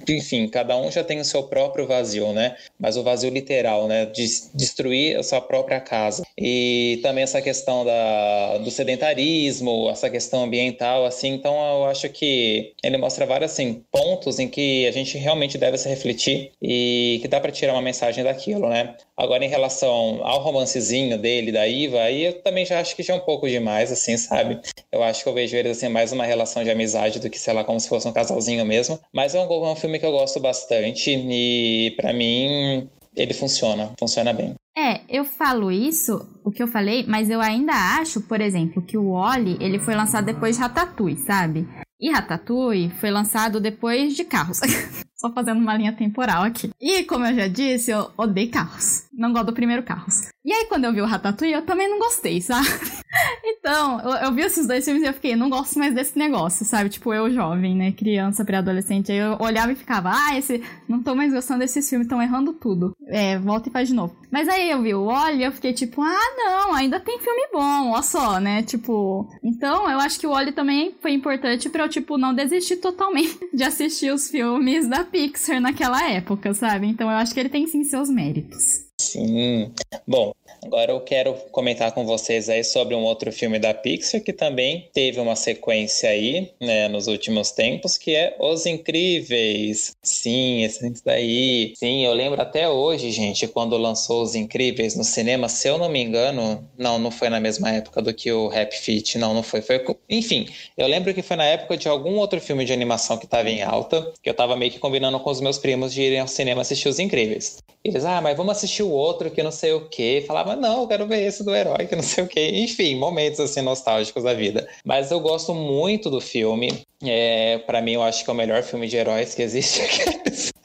[0.07, 2.55] Enfim, cada um já tem o seu próprio vazio vazio, né?
[2.79, 4.05] Mas o vazio literal, né?
[4.05, 6.23] De destruir a sua própria casa.
[6.37, 11.33] E também essa questão da, do sedentarismo, essa questão ambiental, assim.
[11.33, 15.77] Então eu acho que ele mostra vários assim, pontos em que a gente realmente deve
[15.77, 18.95] se refletir e que dá para tirar uma mensagem daquilo, né?
[19.19, 23.13] Agora, em relação ao romancezinho dele, da Iva, aí eu também já acho que já
[23.13, 24.61] é um pouco demais, assim, sabe?
[24.89, 27.53] Eu acho que eu vejo eles, assim, mais uma relação de amizade do que, sei
[27.53, 28.97] lá, como se fosse um casalzinho mesmo.
[29.13, 33.91] Mas é um, é um filme que eu gosto bastante e, para mim, ele funciona,
[33.99, 34.55] funciona bem.
[34.77, 38.97] É, eu falo isso, o que eu falei, mas eu ainda acho, por exemplo, que
[38.97, 41.67] o Oli, ele foi lançado depois de Ratatouille, sabe?
[41.99, 44.61] E Ratatouille foi lançado depois de Carros.
[45.19, 46.69] Só fazendo uma linha temporal aqui.
[46.79, 49.09] E como eu já disse, eu odeio carros.
[49.19, 50.29] Não gosto do primeiro Carros.
[50.45, 52.65] E aí, quando eu vi o Ratatouille, eu também não gostei, sabe?
[53.43, 56.65] então, eu, eu, vi esses dois filmes e eu fiquei, não gosto mais desse negócio,
[56.65, 56.89] sabe?
[56.89, 57.91] Tipo, eu jovem, né?
[57.91, 59.11] Criança, pré-adolescente.
[59.11, 60.63] Aí eu olhava e ficava, ah, esse.
[60.87, 62.95] Não tô mais gostando desses filmes, estão errando tudo.
[63.07, 64.15] É, volta e faz de novo.
[64.31, 67.49] Mas aí eu vi o Oli e eu fiquei tipo, ah, não, ainda tem filme
[67.51, 68.63] bom, ó só, né?
[68.63, 69.27] Tipo.
[69.43, 73.37] Então, eu acho que o Oli também foi importante pra eu, tipo, não desistir totalmente
[73.53, 76.87] de assistir os filmes da Pixar naquela época, sabe?
[76.87, 78.89] Então eu acho que ele tem sim seus méritos.
[78.99, 79.71] Sim.
[80.07, 80.33] Bom,
[80.63, 84.89] agora eu quero comentar com vocês aí sobre um outro filme da Pixar que também
[84.93, 89.95] teve uma sequência aí, né, nos últimos tempos, que é Os Incríveis.
[90.01, 91.73] Sim, esse daí.
[91.75, 95.89] Sim, eu lembro até hoje, gente, quando lançou Os Incríveis no cinema, se eu não
[95.89, 99.43] me engano, não, não foi na mesma época do que o Rap Fit, não, não
[99.43, 99.61] foi.
[99.61, 99.83] foi.
[100.09, 100.47] Enfim,
[100.77, 103.61] eu lembro que foi na época de algum outro filme de animação que estava em
[103.61, 106.61] alta, que eu estava meio que combinando com os meus primos de irem ao cinema
[106.61, 107.57] assistir Os Incríveis.
[107.83, 110.23] Eles, ah, mas vamos assistir o outro que não sei o quê.
[110.27, 112.51] Falava, não, eu quero ver esse do herói que não sei o quê.
[112.53, 114.67] Enfim, momentos assim nostálgicos da vida.
[114.85, 116.83] Mas eu gosto muito do filme.
[117.03, 119.81] É, para mim, eu acho que é o melhor filme de heróis que existe.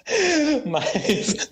[0.66, 1.48] Mas,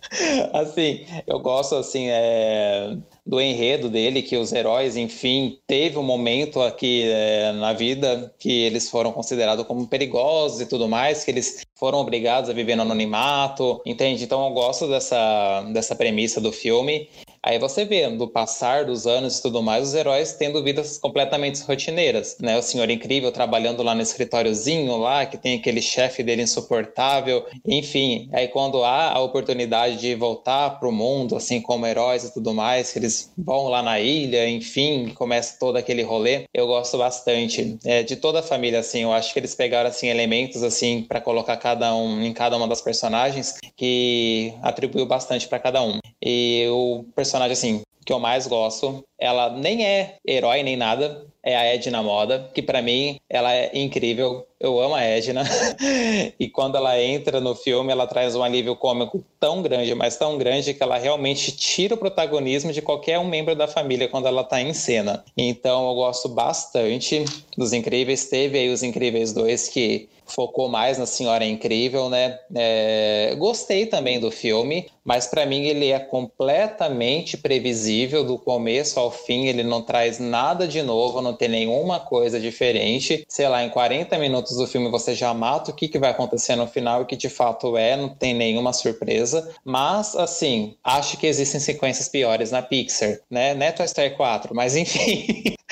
[0.53, 6.61] assim, eu gosto, assim, é, do enredo dele, que os heróis, enfim, teve um momento
[6.61, 11.63] aqui é, na vida que eles foram considerados como perigosos e tudo mais, que eles
[11.75, 14.25] foram obrigados a viver no anonimato, entende?
[14.25, 17.09] Então eu gosto dessa, dessa premissa do filme.
[17.45, 21.61] Aí você vê, no passar dos anos e tudo mais, os heróis tendo vidas completamente
[21.63, 22.57] rotineiras, né?
[22.57, 28.29] O Senhor Incrível trabalhando lá no escritóriozinho lá, que tem aquele chefe dele insuportável, enfim.
[28.33, 32.93] Aí quando há a oportunidade de voltar pro mundo, assim como heróis e tudo mais,
[32.93, 37.77] que eles vão lá na ilha, enfim, começa todo aquele rolê, eu gosto bastante.
[37.85, 41.21] É, de toda a família, assim, eu acho que eles pegaram, assim, elementos, assim, para
[41.21, 45.99] colocar cada um em cada uma das personagens, que atribuiu bastante para cada um.
[46.25, 51.57] E o personagem, assim, que eu mais gosto, ela nem é herói nem nada, é
[51.57, 54.47] a Edna Moda, que para mim ela é incrível.
[54.61, 55.43] Eu amo a Edna.
[56.39, 60.39] e quando ela entra no filme, ela traz um alívio cômico tão grande, mas tão
[60.39, 64.45] grande que ela realmente tira o protagonismo de qualquer um membro da família quando ela
[64.45, 65.25] tá em cena.
[65.37, 67.25] Então eu gosto bastante
[67.57, 68.29] dos Incríveis.
[68.29, 72.39] Teve aí os Incríveis 2 que focou mais na Senhora Incrível, né?
[72.55, 79.11] É, gostei também do filme, mas para mim ele é completamente previsível do começo ao
[79.13, 79.47] fim.
[79.47, 83.25] Ele não traz nada de novo, não tem nenhuma coisa diferente.
[83.29, 86.57] Sei lá, em 40 minutos do filme você já mata o que, que vai acontecer
[86.57, 89.51] no final e que de fato é, não tem nenhuma surpresa.
[89.65, 93.55] Mas, assim, acho que existem sequências piores na Pixar, né?
[93.55, 95.55] Não Toy Story 4, mas enfim.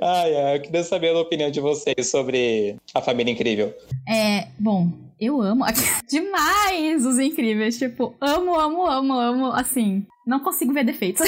[0.00, 3.74] Ai, ai, eu queria saber a opinião de vocês sobre a família incrível.
[4.08, 5.64] É, bom, eu amo
[6.08, 7.78] demais os incríveis.
[7.78, 9.46] Tipo, amo, amo, amo, amo.
[9.52, 11.26] Assim, não consigo ver defeitos.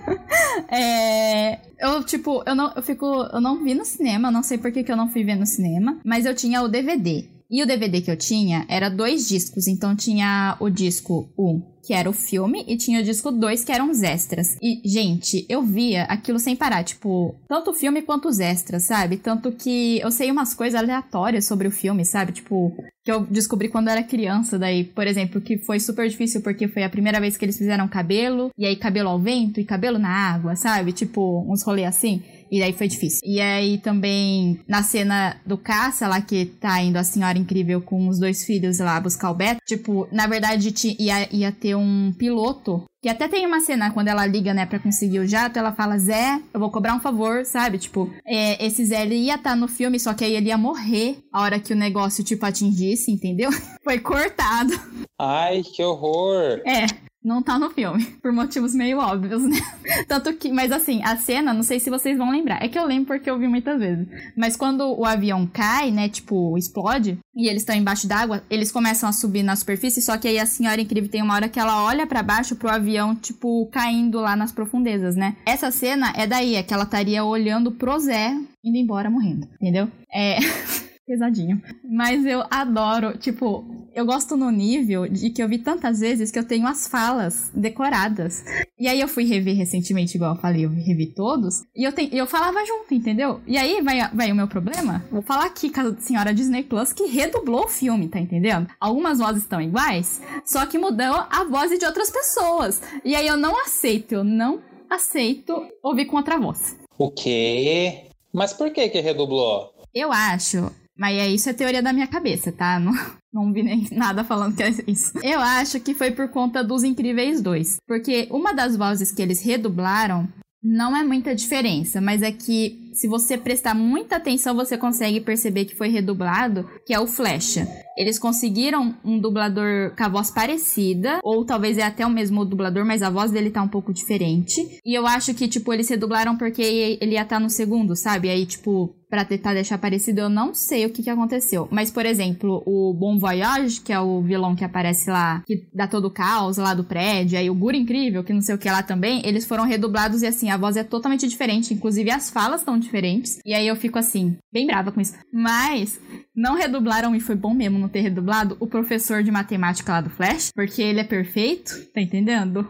[0.68, 4.70] é, eu, tipo, eu não, eu fico, eu não vi no cinema, não sei por
[4.70, 7.35] que, que eu não fui ver no cinema, mas eu tinha o DVD.
[7.50, 11.94] E o DVD que eu tinha era dois discos, então tinha o disco 1, que
[11.94, 14.56] era o filme, e tinha o disco 2, que eram os extras.
[14.60, 19.16] E, gente, eu via aquilo sem parar, tipo, tanto o filme quanto os extras, sabe?
[19.16, 22.32] Tanto que eu sei umas coisas aleatórias sobre o filme, sabe?
[22.32, 26.66] Tipo, que eu descobri quando era criança, daí, por exemplo, que foi super difícil porque
[26.66, 29.96] foi a primeira vez que eles fizeram cabelo, e aí cabelo ao vento e cabelo
[29.96, 30.92] na água, sabe?
[30.92, 32.20] Tipo, uns rolês assim.
[32.50, 33.20] E daí foi difícil.
[33.24, 38.08] E aí também, na cena do caça, lá que tá indo a senhora incrível com
[38.08, 42.84] os dois filhos lá buscar o Beto, tipo, na verdade ia, ia ter um piloto
[43.06, 45.96] que até tem uma cena quando ela liga, né, pra conseguir o jato, ela fala,
[45.96, 47.78] Zé, eu vou cobrar um favor, sabe?
[47.78, 50.58] Tipo, é, esse Zé, ele ia estar tá no filme, só que aí ele ia
[50.58, 53.50] morrer a hora que o negócio, tipo, atingisse, entendeu?
[53.84, 54.72] Foi cortado.
[55.20, 56.60] Ai, que horror!
[56.66, 56.86] É,
[57.26, 59.58] não tá no filme, por motivos meio óbvios, né?
[60.06, 62.62] Tanto que, mas assim, a cena, não sei se vocês vão lembrar.
[62.62, 64.06] É que eu lembro porque eu vi muitas vezes.
[64.36, 69.08] Mas quando o avião cai, né, tipo, explode, e eles estão embaixo d'água, eles começam
[69.08, 71.82] a subir na superfície, só que aí a senhora incrível tem uma hora que ela
[71.82, 75.36] olha para baixo pro avião, tipo, caindo lá nas profundezas, né?
[75.44, 79.88] Essa cena é daí, é que ela estaria olhando pro Zé indo embora morrendo, entendeu?
[80.12, 80.38] É.
[81.06, 81.62] pesadinho.
[81.88, 86.38] Mas eu adoro, tipo, eu gosto no nível de que eu vi tantas vezes que
[86.38, 88.44] eu tenho as falas decoradas.
[88.78, 92.08] E aí eu fui rever recentemente, igual eu falei, eu revi todos, e eu, te,
[92.12, 93.40] eu falava junto, entendeu?
[93.46, 95.04] E aí vai, vai o meu problema.
[95.10, 98.68] Vou falar aqui com a senhora Disney Plus que redublou o filme, tá entendendo?
[98.80, 102.82] Algumas vozes estão iguais, só que mudou a voz de outras pessoas.
[103.04, 106.76] E aí eu não aceito, eu não aceito ouvir com outra voz.
[106.98, 108.06] O quê?
[108.32, 109.72] Mas por que que redublou?
[109.94, 112.78] Eu acho mas é isso é teoria da minha cabeça, tá?
[112.78, 112.92] Não,
[113.32, 115.12] não vi nem nada falando que é isso.
[115.22, 117.76] Eu acho que foi por conta dos Incríveis 2.
[117.86, 120.28] Porque uma das vozes que eles redublaram
[120.62, 125.66] não é muita diferença, mas é que se você prestar muita atenção, você consegue perceber
[125.66, 127.68] que foi redublado, que é o Flecha.
[127.96, 132.84] Eles conseguiram um dublador com a voz parecida, ou talvez é até o mesmo dublador,
[132.84, 134.80] mas a voz dele tá um pouco diferente.
[134.84, 138.28] E eu acho que, tipo, eles redublaram porque ele ia estar tá no segundo, sabe?
[138.28, 141.68] Aí, tipo, para tentar deixar parecido, eu não sei o que, que aconteceu.
[141.70, 145.86] Mas, por exemplo, o Bon Voyage, que é o vilão que aparece lá, que dá
[145.86, 148.68] todo o caos lá do prédio, aí o Guru Incrível, que não sei o que
[148.68, 152.60] lá também, eles foram redublados e assim, a voz é totalmente diferente, inclusive as falas
[152.60, 153.38] estão diferentes.
[153.44, 155.14] E aí eu fico assim, bem brava com isso.
[155.32, 156.00] Mas
[156.36, 160.10] não redublaram e foi bom mesmo não ter redublado o professor de matemática lá do
[160.10, 162.68] Flash, porque ele é perfeito, tá entendendo?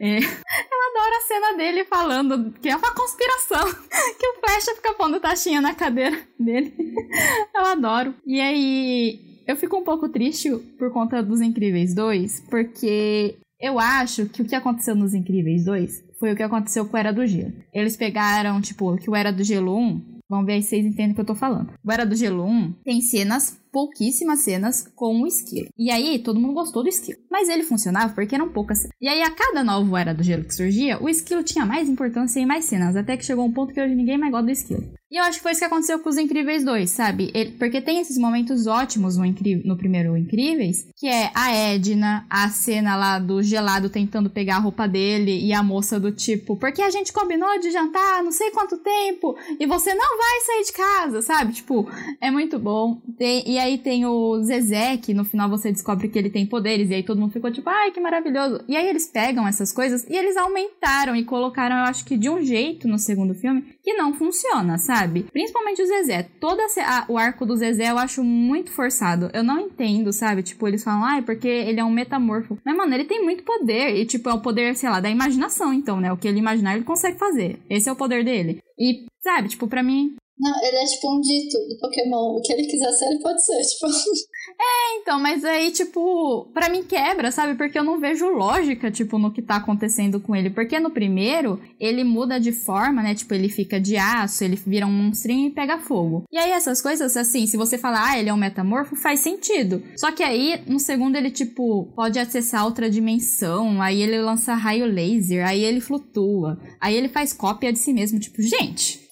[0.00, 0.18] É.
[0.18, 3.64] Eu adoro a cena dele falando que é uma conspiração,
[4.18, 6.74] que o Flash fica pondo taxinha na cadeira dele.
[7.54, 8.14] Eu adoro.
[8.26, 14.26] E aí, eu fico um pouco triste por conta dos Incríveis 2, porque eu acho
[14.26, 17.26] que o que aconteceu nos Incríveis 2 foi o que aconteceu com o Era do
[17.26, 17.52] Gelo.
[17.72, 21.12] Eles pegaram, tipo, que o Era do Gelo 1, vamos ver aí se vocês entendem
[21.12, 21.74] o que eu tô falando.
[21.84, 25.68] O Era do Gelo 1 tem cenas pouquíssimas cenas com o esquilo.
[25.78, 27.18] E aí, todo mundo gostou do esquilo.
[27.30, 28.94] Mas ele funcionava porque eram poucas cenas.
[29.00, 32.40] E aí, a cada novo Era do Gelo que surgia, o esquilo tinha mais importância
[32.40, 32.96] e mais cenas.
[32.96, 34.92] Até que chegou um ponto que hoje ninguém mais gosta do esquilo.
[35.12, 37.30] E eu acho que foi isso que aconteceu com os Incríveis 2, sabe?
[37.34, 39.24] Ele, porque tem esses momentos ótimos no,
[39.62, 44.60] no primeiro Incríveis, que é a Edna, a cena lá do gelado tentando pegar a
[44.60, 48.52] roupa dele e a moça do tipo, porque a gente combinou de jantar não sei
[48.52, 51.52] quanto tempo e você não vai sair de casa, sabe?
[51.52, 51.86] Tipo,
[52.18, 52.98] é muito bom.
[53.18, 56.88] Tem, e aí tem o Zezé, que no final você descobre que ele tem poderes,
[56.88, 58.64] e aí todo mundo ficou tipo, ai, que maravilhoso.
[58.66, 62.30] E aí eles pegam essas coisas e eles aumentaram e colocaram, eu acho que de
[62.30, 65.01] um jeito no segundo filme, que não funciona, sabe?
[65.32, 66.28] Principalmente o Zezé.
[66.40, 69.30] Todo a, o arco do Zezé eu acho muito forçado.
[69.32, 70.42] Eu não entendo, sabe?
[70.42, 72.58] Tipo, eles falam, ai, porque ele é um metamorfo.
[72.64, 73.96] Mas, mano, ele tem muito poder.
[73.96, 76.12] E, tipo, é o poder, sei lá, da imaginação, então, né?
[76.12, 77.58] O que ele imaginar, ele consegue fazer.
[77.68, 78.60] Esse é o poder dele.
[78.78, 82.36] E, sabe, tipo, pra mim, não, ele é tipo um dito do Pokémon.
[82.36, 83.86] O que ele quiser ser, ele pode ser, tipo.
[84.60, 87.54] É, então, mas aí, tipo, pra mim quebra, sabe?
[87.54, 90.50] Porque eu não vejo lógica, tipo, no que tá acontecendo com ele.
[90.50, 93.14] Porque no primeiro, ele muda de forma, né?
[93.14, 96.24] Tipo, ele fica de aço, ele vira um monstrinho e pega fogo.
[96.30, 99.80] E aí, essas coisas, assim, se você falar, ah, ele é um metamorfo, faz sentido.
[99.96, 104.86] Só que aí, no segundo, ele, tipo, pode acessar outra dimensão, aí ele lança raio
[104.86, 108.18] laser, aí ele flutua, aí ele faz cópia de si mesmo.
[108.18, 109.02] Tipo, gente,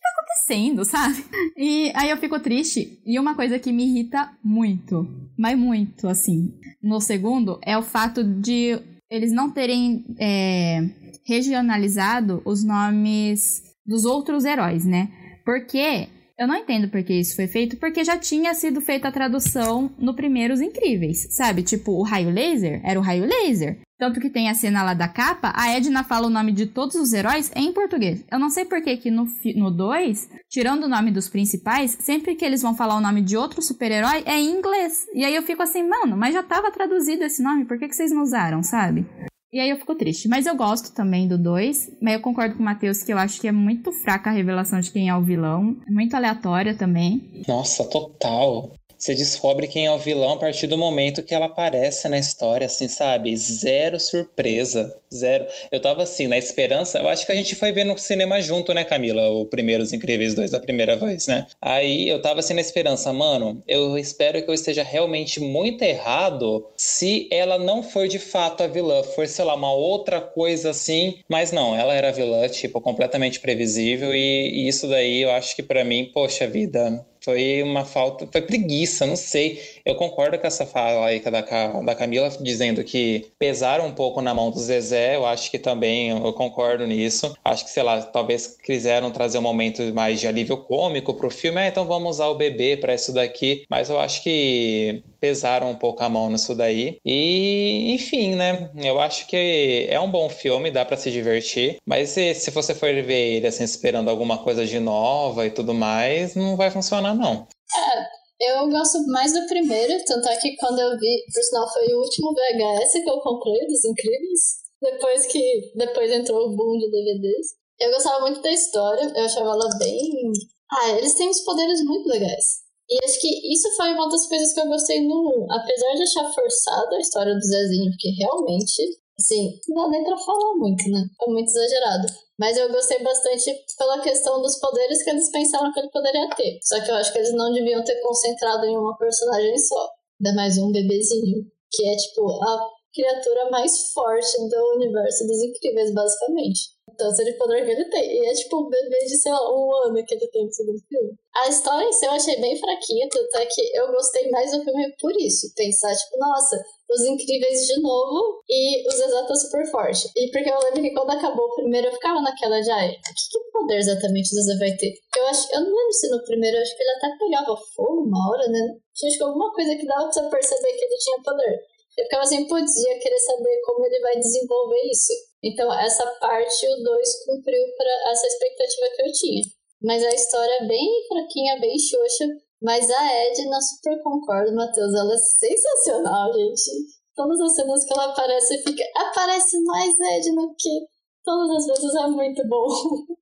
[0.50, 1.24] acontecendo, sabe?
[1.56, 3.00] E aí eu fico triste.
[3.06, 5.06] E uma coisa que me irrita muito,
[5.38, 8.78] mas muito, assim, no segundo, é o fato de
[9.10, 10.80] eles não terem é,
[11.24, 15.08] regionalizado os nomes dos outros heróis, né?
[15.44, 16.08] Porque
[16.40, 19.90] eu não entendo por que isso foi feito, porque já tinha sido feita a tradução
[19.98, 21.62] no Primeiros Incríveis, sabe?
[21.62, 23.78] Tipo, o raio laser era o raio laser.
[23.98, 26.94] Tanto que tem a cena lá da capa, a Edna fala o nome de todos
[26.94, 28.24] os heróis em português.
[28.32, 29.26] Eu não sei por que que no
[29.70, 33.60] 2, tirando o nome dos principais, sempre que eles vão falar o nome de outro
[33.60, 35.04] super-herói é em inglês.
[35.12, 37.94] E aí eu fico assim, mano, mas já tava traduzido esse nome, por que, que
[37.94, 39.04] vocês não usaram, sabe?
[39.52, 40.28] E aí eu fico triste.
[40.28, 41.98] Mas eu gosto também do 2.
[42.00, 44.78] Mas eu concordo com o Matheus que eu acho que é muito fraca a revelação
[44.80, 45.76] de quem é o vilão.
[45.88, 47.42] Muito aleatória também.
[47.48, 48.72] Nossa, total.
[49.00, 52.66] Você descobre quem é o vilão a partir do momento que ela aparece na história,
[52.66, 53.34] assim, sabe?
[53.34, 54.94] Zero surpresa.
[55.12, 55.46] Zero.
[55.72, 56.98] Eu tava assim, na esperança.
[56.98, 59.30] Eu acho que a gente foi ver no cinema junto, né, Camila?
[59.30, 61.46] O primeiro Os Incríveis 2 da primeira vez, né?
[61.62, 63.62] Aí eu tava assim na esperança, mano.
[63.66, 68.66] Eu espero que eu esteja realmente muito errado se ela não for de fato a
[68.66, 69.02] vilã.
[69.02, 71.20] For, sei lá, uma outra coisa assim.
[71.26, 74.14] Mas não, ela era vilã, tipo, completamente previsível.
[74.14, 78.42] E, e isso daí eu acho que para mim, poxa vida, foi uma falta, foi
[78.42, 79.79] preguiça, não sei.
[79.90, 84.32] Eu concordo com essa fala aí da, da Camila, dizendo que pesaram um pouco na
[84.32, 87.34] mão do Zezé, eu acho que também eu concordo nisso.
[87.44, 91.58] Acho que, sei lá, talvez quiseram trazer um momento mais de alívio cômico pro filme,
[91.58, 95.74] ah, então vamos usar o bebê para isso daqui, mas eu acho que pesaram um
[95.74, 96.98] pouco a mão nisso daí.
[97.04, 98.70] E, enfim, né?
[98.76, 102.76] Eu acho que é um bom filme, dá para se divertir, mas se, se você
[102.76, 107.12] for ver ele assim, esperando alguma coisa de nova e tudo mais, não vai funcionar
[107.12, 107.48] não.
[107.74, 111.86] É, eu gosto mais do primeiro, tanto é que quando eu vi, por sinal foi
[111.92, 114.40] o último VHS que eu comprei dos Incríveis,
[114.80, 117.48] depois que depois entrou o boom de DVDs.
[117.78, 120.32] Eu gostava muito da história, eu achava ela bem.
[120.72, 122.60] Ah, eles têm uns poderes muito legais.
[122.88, 125.52] E acho que isso foi uma das coisas que eu gostei no 1.
[125.52, 130.54] Apesar de achar forçada a história do Zezinho, porque realmente, assim, não dá pra falar
[130.56, 131.04] muito, né?
[131.22, 132.06] É muito exagerado.
[132.38, 136.58] Mas eu gostei bastante pela questão dos poderes que eles pensaram que ele poderia ter.
[136.62, 139.88] Só que eu acho que eles não deviam ter concentrado em uma personagem só.
[140.20, 141.44] Ainda mais um bebezinho.
[141.70, 146.60] Que é, tipo, a criatura mais forte do universo dos incríveis, basicamente.
[146.96, 148.22] Tanto de poder que ele tem.
[148.22, 150.78] E é tipo um bebê de, sei lá, um ano que ele tem no segundo
[150.88, 151.14] filme.
[151.34, 154.64] A história em si eu achei bem fraquinha, tanto é que eu gostei mais do
[154.64, 155.52] filme por isso.
[155.54, 156.60] Pensar, tipo, nossa,
[156.90, 160.08] os incríveis de novo e os exatos super forte.
[160.16, 163.50] E porque eu lembro que quando acabou o primeiro eu ficava naquela já, que, que
[163.52, 164.92] poder exatamente o Zezé vai ter?
[165.16, 168.30] Eu acho, eu não lembro se no primeiro, acho que ele até pegava fogo uma
[168.30, 168.76] hora, né?
[168.94, 171.60] Tinha acho que alguma coisa que dava pra você perceber que ele tinha poder.
[172.00, 175.12] Eu ficava assim, putz, ia querer saber como ele vai desenvolver isso.
[175.44, 179.42] Então, essa parte o 2 cumpriu para essa expectativa que eu tinha.
[179.82, 182.26] Mas a história é bem fraquinha, bem xoxa.
[182.62, 184.94] Mas a Edna, super concordo, Matheus.
[184.94, 186.70] Ela é sensacional, gente.
[187.14, 188.84] Todas as cenas que ela aparece, fica.
[188.96, 190.86] Aparece mais Edna que
[191.24, 192.68] todas as vezes é muito bom.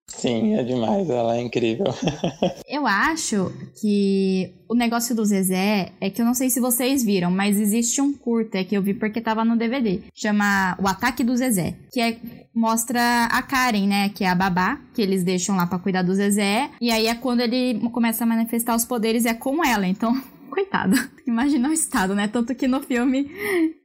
[0.07, 1.87] Sim, é demais, ela é incrível.
[2.69, 7.31] eu acho que o negócio do Zezé é que eu não sei se vocês viram,
[7.31, 10.01] mas existe um curta que eu vi porque tava no DVD.
[10.15, 11.77] Chama O Ataque do Zezé.
[11.93, 12.19] Que é,
[12.55, 14.09] mostra a Karen, né?
[14.09, 16.71] Que é a babá, que eles deixam lá para cuidar do Zezé.
[16.81, 19.87] E aí é quando ele começa a manifestar os poderes, é com ela.
[19.87, 20.13] Então
[20.51, 20.97] coitada.
[21.27, 22.27] Imagina o estado, né?
[22.27, 23.31] Tanto que no filme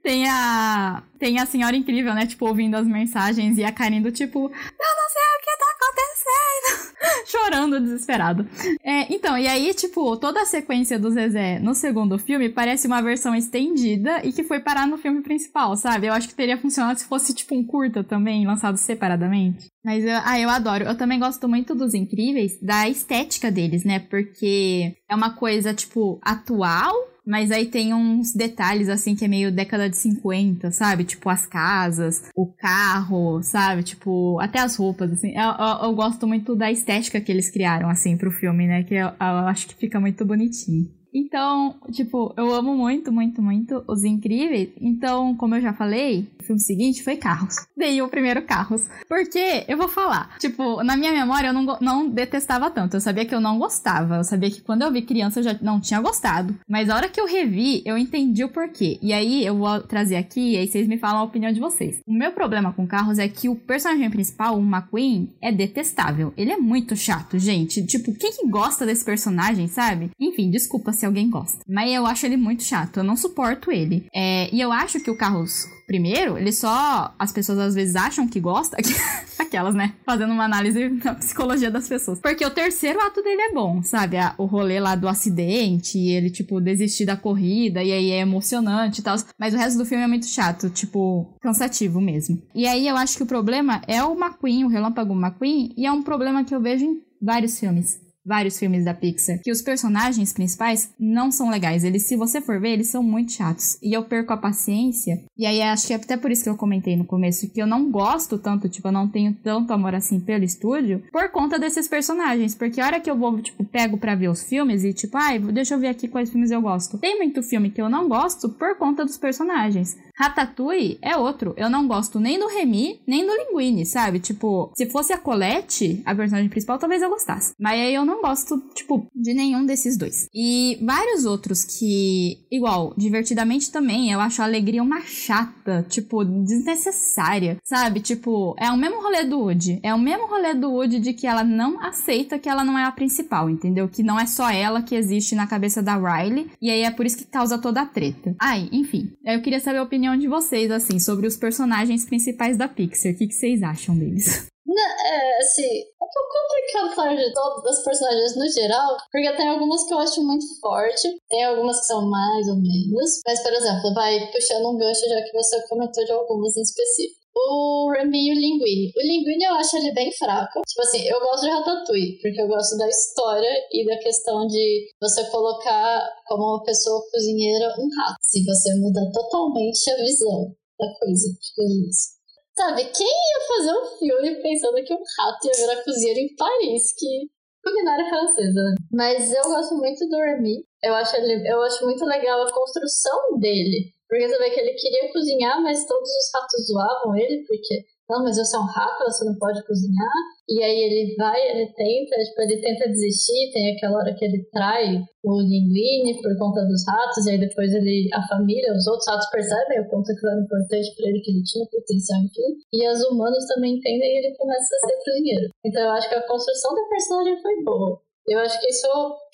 [0.03, 2.27] tem a, tem a senhora incrível, né?
[2.27, 5.65] Tipo, ouvindo as mensagens e a Karen do tipo, eu não sei o que tá
[5.77, 6.93] acontecendo.
[7.25, 8.47] Chorando, desesperado.
[8.83, 13.01] É, então, e aí, tipo, toda a sequência do Zezé no segundo filme parece uma
[13.01, 16.07] versão estendida e que foi parar no filme principal, sabe?
[16.07, 19.67] Eu acho que teria funcionado se fosse, tipo, um curta também, lançado separadamente.
[19.85, 20.83] Mas eu, ah, eu adoro.
[20.83, 23.99] Eu também gosto muito dos incríveis, da estética deles, né?
[23.99, 26.93] Porque é uma coisa, tipo, atual,
[27.25, 31.03] mas aí tem uns detalhes assim que é meio década de 50, sabe?
[31.03, 33.83] Tipo as casas, o carro, sabe?
[33.83, 35.33] Tipo, até as roupas, assim.
[35.35, 38.83] Eu, eu, eu gosto muito da estética que eles criaram, assim, pro filme, né?
[38.83, 40.89] Que eu, eu acho que fica muito bonitinho.
[41.13, 44.69] Então, tipo, eu amo muito, muito, muito Os Incríveis.
[44.81, 47.55] Então, como eu já falei, filme seguinte foi Carros.
[47.75, 48.83] Dei o primeiro Carros.
[49.07, 52.95] Porque, eu vou falar, tipo, na minha memória eu não, não detestava tanto.
[52.95, 54.17] Eu sabia que eu não gostava.
[54.17, 56.57] Eu sabia que quando eu vi criança eu já não tinha gostado.
[56.67, 58.99] Mas a hora que eu revi, eu entendi o porquê.
[59.01, 61.99] E aí eu vou trazer aqui e aí vocês me falam a opinião de vocês.
[62.05, 66.33] O meu problema com Carros é que o personagem principal, o McQueen, é detestável.
[66.37, 67.85] Ele é muito chato, gente.
[67.85, 70.11] Tipo, quem que gosta desse personagem, sabe?
[70.19, 71.59] Enfim, desculpa se alguém gosta.
[71.67, 74.05] Mas eu acho ele muito chato, eu não suporto ele.
[74.13, 77.13] É, e eu acho que o Carlos primeiro, ele só.
[77.17, 78.77] As pessoas às vezes acham que gosta.
[79.39, 79.93] Aquelas, né?
[80.05, 82.19] Fazendo uma análise da psicologia das pessoas.
[82.19, 84.17] Porque o terceiro ato dele é bom, sabe?
[84.37, 89.03] O rolê lá do acidente, ele, tipo, desistir da corrida, e aí é emocionante e
[89.03, 89.15] tal.
[89.39, 92.41] Mas o resto do filme é muito chato, tipo, cansativo mesmo.
[92.55, 95.91] E aí eu acho que o problema é o McQueen, o Relâmpago McQueen, e é
[95.91, 100.33] um problema que eu vejo em vários filmes vários filmes da Pixar, que os personagens
[100.33, 101.83] principais não são legais.
[101.83, 103.77] Eles, se você for ver, eles são muito chatos.
[103.81, 105.23] E eu perco a paciência.
[105.37, 107.67] E aí acho que é até por isso que eu comentei no começo que eu
[107.67, 111.87] não gosto tanto, tipo, eu não tenho tanto amor assim pelo estúdio, por conta desses
[111.87, 112.55] personagens.
[112.55, 115.39] Porque a hora que eu vou, tipo, pego pra ver os filmes e, tipo, ai,
[115.39, 116.97] deixa eu ver aqui quais filmes eu gosto.
[116.97, 119.97] Tem muito filme que eu não gosto por conta dos personagens.
[120.17, 121.53] Ratatouille é outro.
[121.57, 124.19] Eu não gosto nem do Remy, nem do Linguini, sabe?
[124.19, 127.53] Tipo, se fosse a Colette, a personagem principal, talvez eu gostasse.
[127.59, 130.27] Mas aí eu não gosto, tipo, de nenhum desses dois.
[130.33, 137.57] E vários outros que, igual, divertidamente também, eu acho a alegria uma chata, tipo, desnecessária,
[137.63, 137.99] sabe?
[137.99, 139.79] Tipo, é o mesmo rolê do Woody.
[139.83, 142.83] É o mesmo rolê do Woody de que ela não aceita que ela não é
[142.83, 143.87] a principal, entendeu?
[143.87, 146.51] Que não é só ela que existe na cabeça da Riley.
[146.61, 148.35] E aí é por isso que causa toda a treta.
[148.39, 149.11] Ai, enfim.
[149.25, 153.13] Eu queria saber a opinião opinião de vocês, assim, sobre os personagens principais da Pixar.
[153.13, 154.47] O que, que vocês acham deles?
[154.65, 159.31] Não, é, assim, é um pouco complicado falar de todos os personagens no geral, porque
[159.35, 163.43] tem algumas que eu acho muito forte, tem algumas que são mais ou menos, mas,
[163.43, 167.91] por exemplo, vai puxando um gancho já que você comentou de algumas em específico o
[167.91, 168.91] Remy e o Linguini.
[168.95, 170.61] O Linguini eu acho ele bem fraco.
[170.67, 174.87] Tipo assim, eu gosto de Ratatouille, porque eu gosto da história e da questão de
[175.01, 178.15] você colocar como uma pessoa cozinheira um rato.
[178.21, 181.27] Se você muda totalmente a visão da coisa.
[181.39, 182.23] Tipo isso.
[182.55, 186.93] Sabe, quem ia fazer um filme pensando que um rato ia virar cozinheiro em Paris?
[186.97, 187.27] Que
[187.63, 188.75] culinária francesa.
[188.91, 190.63] Mas eu gosto muito do Remy.
[190.83, 193.93] Eu acho, ele, eu acho muito legal a construção dele.
[194.13, 198.21] Porque você vê que ele queria cozinhar, mas todos os ratos zoavam ele, porque, não,
[198.21, 200.13] mas você é um rato, você não pode cozinhar.
[200.47, 204.45] E aí ele vai, ele tenta, tipo, ele tenta desistir, tem aquela hora que ele
[204.53, 209.07] trai o linguine por conta dos ratos, e aí depois ele, a família, os outros
[209.09, 212.53] ratos percebem o quanto aquilo era importante para ele, que ele tinha potencial, enfim.
[212.71, 215.49] E os humanos também entendem e ele começa a ser cozinheiro.
[215.65, 217.99] Então eu acho que a construção da personagem foi boa.
[218.27, 218.87] Eu acho que isso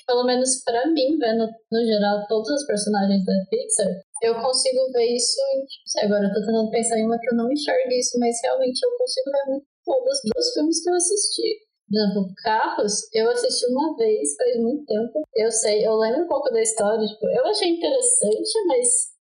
[0.10, 3.94] pelo menos para mim, vendo no geral todos os personagens da Pixar,
[4.24, 5.66] eu consigo ver isso em.
[5.86, 8.80] Sei, agora eu tô tentando pensar em uma que eu não enxergo isso, mas realmente
[8.84, 11.50] eu consigo ver muito todos os filmes que eu assisti.
[11.86, 15.22] Por exemplo, Carros, eu assisti uma vez, faz muito tempo.
[15.36, 18.88] Eu sei, eu lembro um pouco da história, tipo, eu achei interessante, mas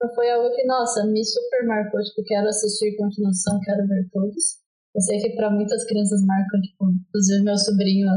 [0.00, 4.62] não foi algo que, nossa, me super marcou, tipo, quero assistir continuação, quero ver todos.
[4.94, 8.08] Eu sei que para muitas crianças marcam, tipo, inclusive meu sobrinho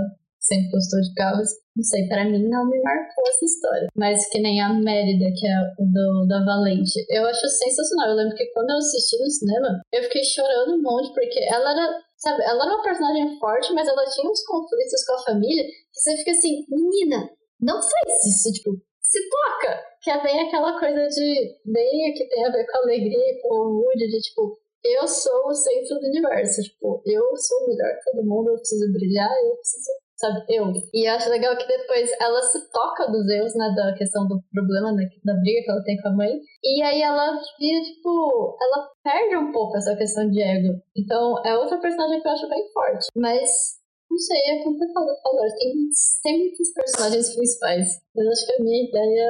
[0.45, 1.49] sempre gostou de carros.
[1.75, 3.87] Não sei, para mim não me marcou essa história.
[3.95, 7.05] Mas que nem a Mérida, que é do, da Valente.
[7.09, 8.09] Eu acho sensacional.
[8.09, 11.71] Eu lembro que quando eu assisti no cinema, eu fiquei chorando um monte, porque ela
[11.71, 15.63] era, sabe, ela era uma personagem forte, mas ela tinha uns conflitos com a família.
[15.65, 17.29] Que você fica assim, menina,
[17.59, 18.71] não faz isso, tipo,
[19.01, 19.83] se toca!
[20.01, 23.55] Que é bem aquela coisa de, bem que tem a ver com a alegria, com
[23.55, 26.61] o Woody, de tipo, eu sou o centro do universo.
[26.61, 30.45] Tipo, eu sou o melhor todo mundo, eu preciso brilhar, eu preciso sabe?
[30.49, 30.71] Eu.
[30.93, 33.73] E acho legal que depois ela se toca dos Zeus, né?
[33.75, 35.07] Da questão do problema, né?
[35.23, 36.39] Da briga que ela tem com a mãe.
[36.63, 40.81] E aí ela vira, tipo, ela perde um pouco essa questão de ego.
[40.95, 43.07] Então é outra personagem que eu acho bem forte.
[43.15, 43.49] Mas.
[44.09, 45.49] Não sei, é complicado falar.
[45.57, 45.73] Tem,
[46.23, 47.87] tem muitos personagens principais.
[48.15, 49.27] Mas acho que a minha ideia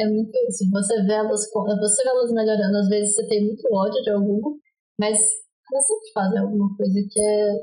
[0.00, 0.68] é muito isso.
[0.72, 2.76] Você vê elas, você vê elas melhorando.
[2.76, 4.50] Às vezes você tem muito ódio de alguma,
[5.00, 5.16] mas
[5.72, 7.54] elas sempre fazem alguma coisa que é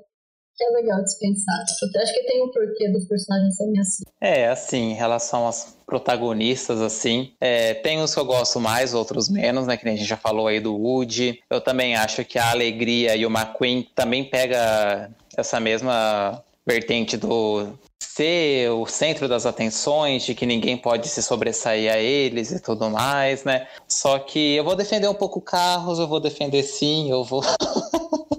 [0.55, 1.65] que é legal de pensar.
[1.65, 4.03] Tipo, acho que tem um porquê dos personagens serem assim.
[4.21, 9.29] É, assim, em relação aos protagonistas, assim, é, tem uns que eu gosto mais, outros
[9.29, 9.77] menos, né?
[9.77, 11.39] Que nem a gente já falou aí do Woody.
[11.49, 17.77] Eu também acho que a Alegria e o McQueen também pega essa mesma vertente do
[17.99, 22.89] ser o centro das atenções, de que ninguém pode se sobressair a eles e tudo
[22.89, 23.67] mais, né?
[23.87, 27.41] Só que eu vou defender um pouco Carros, eu vou defender sim, eu vou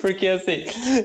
[0.00, 0.64] Porque assim,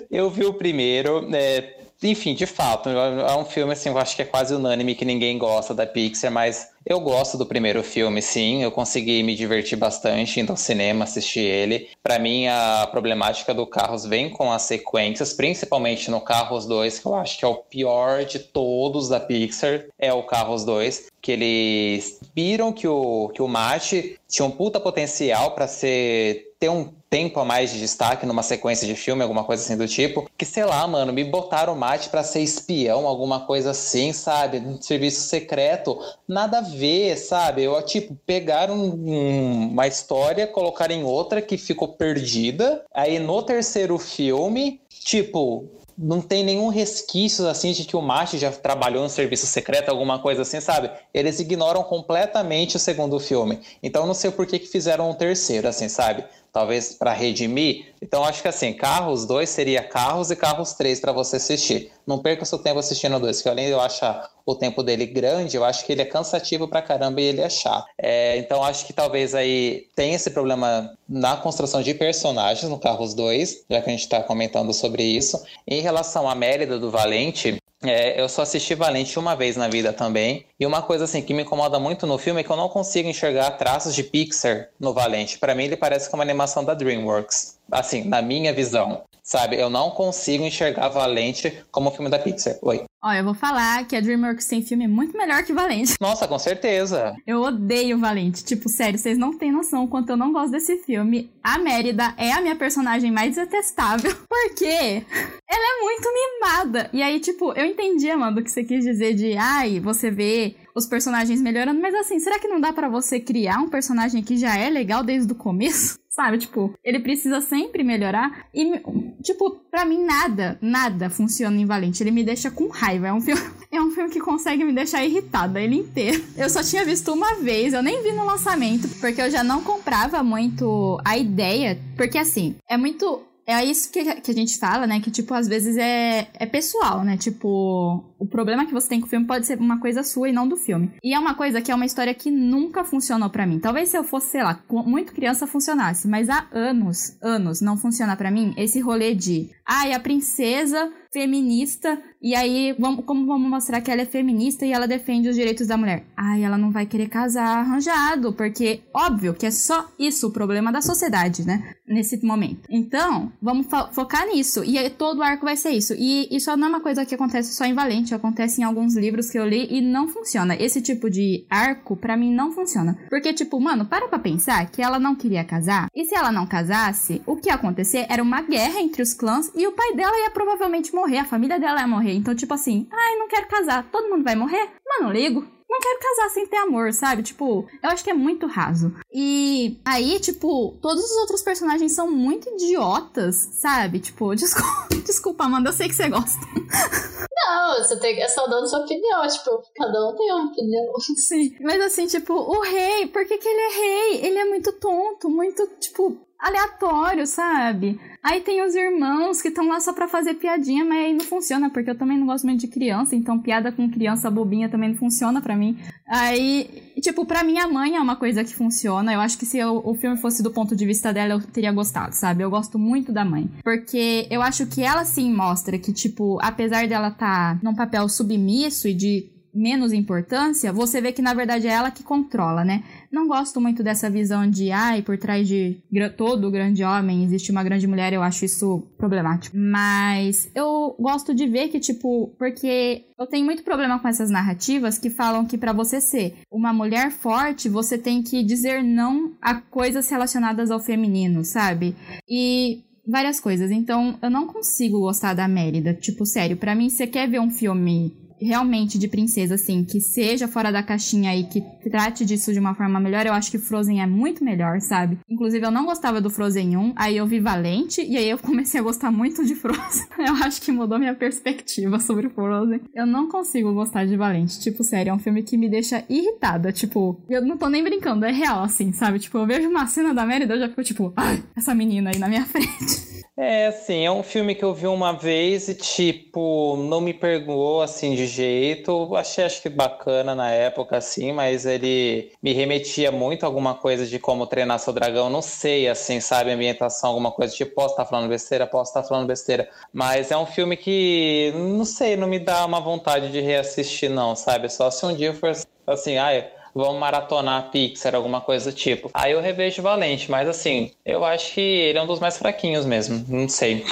[0.10, 4.22] eu vi o primeiro, é, enfim, de fato, é um filme assim, eu acho que
[4.22, 8.64] é quase unânime que ninguém gosta da Pixar, mas eu gosto do primeiro filme, sim.
[8.64, 11.90] Eu consegui me divertir bastante indo ao cinema, assistir ele.
[12.02, 17.06] Para mim, a problemática do Carros vem com as sequências, principalmente no Carros 2, que
[17.06, 21.34] eu acho que é o pior de todos da Pixar, é o Carros 2, que
[21.34, 26.94] eles viram que o, que o Mate tinha um puta potencial para ser ter um
[27.10, 30.30] tempo a mais de destaque numa sequência de filme, alguma coisa assim do tipo.
[30.38, 34.78] Que sei lá, mano, me botaram o Mate para ser espião, alguma coisa assim, sabe?
[34.82, 36.00] Serviço secreto.
[36.28, 37.64] Nada a ver, sabe?
[37.64, 42.84] Eu, tipo, pegaram um, uma história, colocaram em outra que ficou perdida.
[42.94, 45.70] Aí no terceiro filme, tipo,
[46.02, 50.20] não tem nenhum resquício assim de que o Mate já trabalhou no serviço secreto, alguma
[50.20, 50.90] coisa assim, sabe?
[51.14, 53.60] Eles ignoram completamente o segundo filme.
[53.84, 56.24] Então não sei por que, que fizeram um terceiro, assim, sabe?
[56.52, 57.94] Talvez para redimir.
[58.02, 61.92] Então acho que assim, Carros 2 seria Carros e Carros 3 para você assistir.
[62.06, 64.82] Não perca o seu tempo assistindo o 2, que além de eu achar o tempo
[64.82, 67.86] dele grande, eu acho que ele é cansativo pra caramba e ele é chato.
[67.98, 73.14] É, então acho que talvez aí tem esse problema na construção de personagens no Carros
[73.14, 75.42] 2, já que a gente está comentando sobre isso.
[75.68, 79.94] Em relação à Mérida do Valente, é, eu só assisti Valente uma vez na vida
[79.94, 80.46] também.
[80.60, 83.08] E uma coisa assim que me incomoda muito no filme é que eu não consigo
[83.08, 85.38] enxergar traços de Pixar no Valente.
[85.38, 87.59] Para mim ele parece como uma animação da DreamWorks.
[87.72, 89.04] Assim, na minha visão.
[89.30, 92.56] Sabe, eu não consigo enxergar Valente como um filme da Pixar.
[92.64, 92.84] Oi.
[93.00, 95.96] Ó, eu vou falar que a DreamWorks tem filme muito melhor que Valente.
[96.02, 97.16] Nossa, com certeza.
[97.28, 98.44] Eu odeio Valente.
[98.44, 101.30] Tipo, sério, vocês não têm noção o quanto eu não gosto desse filme.
[101.44, 104.12] A Mérida é a minha personagem mais detestável.
[104.28, 106.90] Porque ela é muito mimada.
[106.92, 110.56] E aí, tipo, eu entendi, mano, o que você quis dizer de, ai, você vê
[110.80, 114.38] os personagens melhorando, mas assim, será que não dá para você criar um personagem que
[114.38, 116.00] já é legal desde o começo?
[116.10, 118.48] Sabe, tipo, ele precisa sempre melhorar.
[118.54, 118.82] E,
[119.22, 122.02] tipo, pra mim nada, nada funciona em Valente.
[122.02, 123.08] Ele me deixa com raiva.
[123.08, 123.42] É um filme,
[123.72, 126.22] é um filme que consegue me deixar irritada ele inteiro.
[126.36, 129.62] Eu só tinha visto uma vez, eu nem vi no lançamento, porque eu já não
[129.62, 131.80] comprava muito a ideia.
[131.96, 135.00] Porque assim, é muito é isso que, que a gente fala, né?
[135.00, 137.18] Que, tipo, às vezes é, é pessoal, né?
[137.18, 140.32] Tipo, o problema que você tem com o filme pode ser uma coisa sua e
[140.32, 140.92] não do filme.
[141.04, 143.60] E é uma coisa que é uma história que nunca funcionou para mim.
[143.60, 148.16] Talvez se eu fosse, sei lá, muito criança funcionasse, mas há anos, anos não funciona
[148.16, 153.50] para mim esse rolê de, ai, ah, a princesa feminista, e aí, vamos, como vamos
[153.50, 156.04] mostrar que ela é feminista e ela defende os direitos da mulher?
[156.18, 160.70] Ai, ela não vai querer casar arranjado, porque óbvio que é só isso o problema
[160.70, 161.74] da sociedade, né?
[161.88, 162.68] Nesse momento.
[162.70, 164.64] Então, vamos fo focar nisso.
[164.66, 165.94] E aí, todo o arco vai ser isso.
[165.98, 169.30] E isso não é uma coisa que acontece só em Valente, acontece em alguns livros
[169.30, 170.56] que eu li e não funciona.
[170.56, 172.98] Esse tipo de arco, para mim, não funciona.
[173.10, 175.88] Porque, tipo, mano, para pra pensar que ela não queria casar.
[175.96, 179.50] E se ela não casasse, o que ia acontecer era uma guerra entre os clãs
[179.60, 182.14] e o pai dela ia provavelmente morrer, a família dela ia morrer.
[182.14, 184.70] Então, tipo assim, ai, não quero casar, todo mundo vai morrer?
[184.88, 185.46] Mas não ligo.
[185.70, 187.22] Não quero casar sem ter amor, sabe?
[187.22, 188.96] Tipo, eu acho que é muito raso.
[189.14, 194.00] E aí, tipo, todos os outros personagens são muito idiotas, sabe?
[194.00, 196.40] Tipo, desculpa, desculpa Amanda, eu sei que você gosta.
[197.46, 200.94] Não, você tem, é só dando sua opinião, tipo, cada um tem uma opinião.
[201.18, 204.26] Sim, mas assim, tipo, o rei, por que, que ele é rei?
[204.26, 208.00] Ele é muito tonto, muito, tipo, aleatório, sabe?
[208.24, 211.70] Aí tem os irmãos que estão lá só pra fazer piadinha, mas aí não funciona,
[211.70, 214.98] porque eu também não gosto muito de criança, então piada com criança bobinha também não
[214.98, 215.78] funciona pra mim.
[216.08, 219.14] Aí, tipo, pra minha mãe é uma coisa que funciona.
[219.14, 221.72] Eu acho que se eu, o filme fosse do ponto de vista dela, eu teria
[221.72, 222.44] gostado, sabe?
[222.44, 223.50] Eu gosto muito da mãe.
[223.64, 228.88] Porque eu acho que ela sim mostra que, tipo, apesar dela tá num papel submisso
[228.88, 232.84] e de menos importância, você vê que na verdade é ela que controla, né?
[233.12, 235.82] Não gosto muito dessa visão de, ai, por trás de
[236.16, 239.58] todo grande homem existe uma grande mulher, eu acho isso problemático.
[239.58, 244.98] Mas eu gosto de ver que, tipo, porque eu tenho muito problema com essas narrativas
[244.98, 249.56] que falam que para você ser uma mulher forte, você tem que dizer não a
[249.56, 251.96] coisas relacionadas ao feminino, sabe?
[252.30, 253.72] E várias coisas.
[253.72, 255.94] Então, eu não consigo gostar da Mérida.
[255.94, 260.48] Tipo, sério, para mim, você quer ver um filme realmente de princesa, assim, que seja
[260.48, 264.02] fora da caixinha e que trate disso de uma forma melhor, eu acho que Frozen
[264.02, 265.20] é muito melhor, sabe?
[265.30, 268.80] Inclusive, eu não gostava do Frozen 1, aí eu vi Valente, e aí eu comecei
[268.80, 270.06] a gostar muito de Frozen.
[270.20, 272.82] eu acho que mudou minha perspectiva sobre Frozen.
[272.94, 274.60] Eu não consigo gostar de Valente.
[274.60, 276.72] Tipo, sério, é um filme que me deixa irritada.
[276.72, 279.20] Tipo, eu não tô nem brincando, é real, assim, sabe?
[279.20, 282.20] Tipo, eu vejo uma cena da Mérida, eu já fico tipo, ai, essa menina aí
[282.20, 283.20] na minha frente.
[283.38, 287.82] É, assim, é um filme que eu vi uma vez e, tipo, não me pegou,
[287.82, 289.16] assim, de jeito.
[289.16, 294.06] Achei, acho que bacana na época, assim, mas ele me remetia muito a alguma coisa
[294.06, 295.30] de como treinar seu dragão.
[295.30, 299.28] Não sei, assim, sabe, ambientação, alguma coisa tipo, posso estar falando besteira, posso estar falando
[299.28, 299.70] besteira.
[299.92, 304.36] Mas é um filme que, não sei, não me dá uma vontade de reassistir, não,
[304.36, 304.70] sabe?
[304.70, 305.52] Só se um dia for,
[305.88, 309.10] assim, ai vamos maratonar Pixar, alguma coisa do tipo.
[309.14, 312.86] Aí eu revejo Valente, mas assim, eu acho que ele é um dos mais fraquinhos
[312.86, 313.86] mesmo, não sei.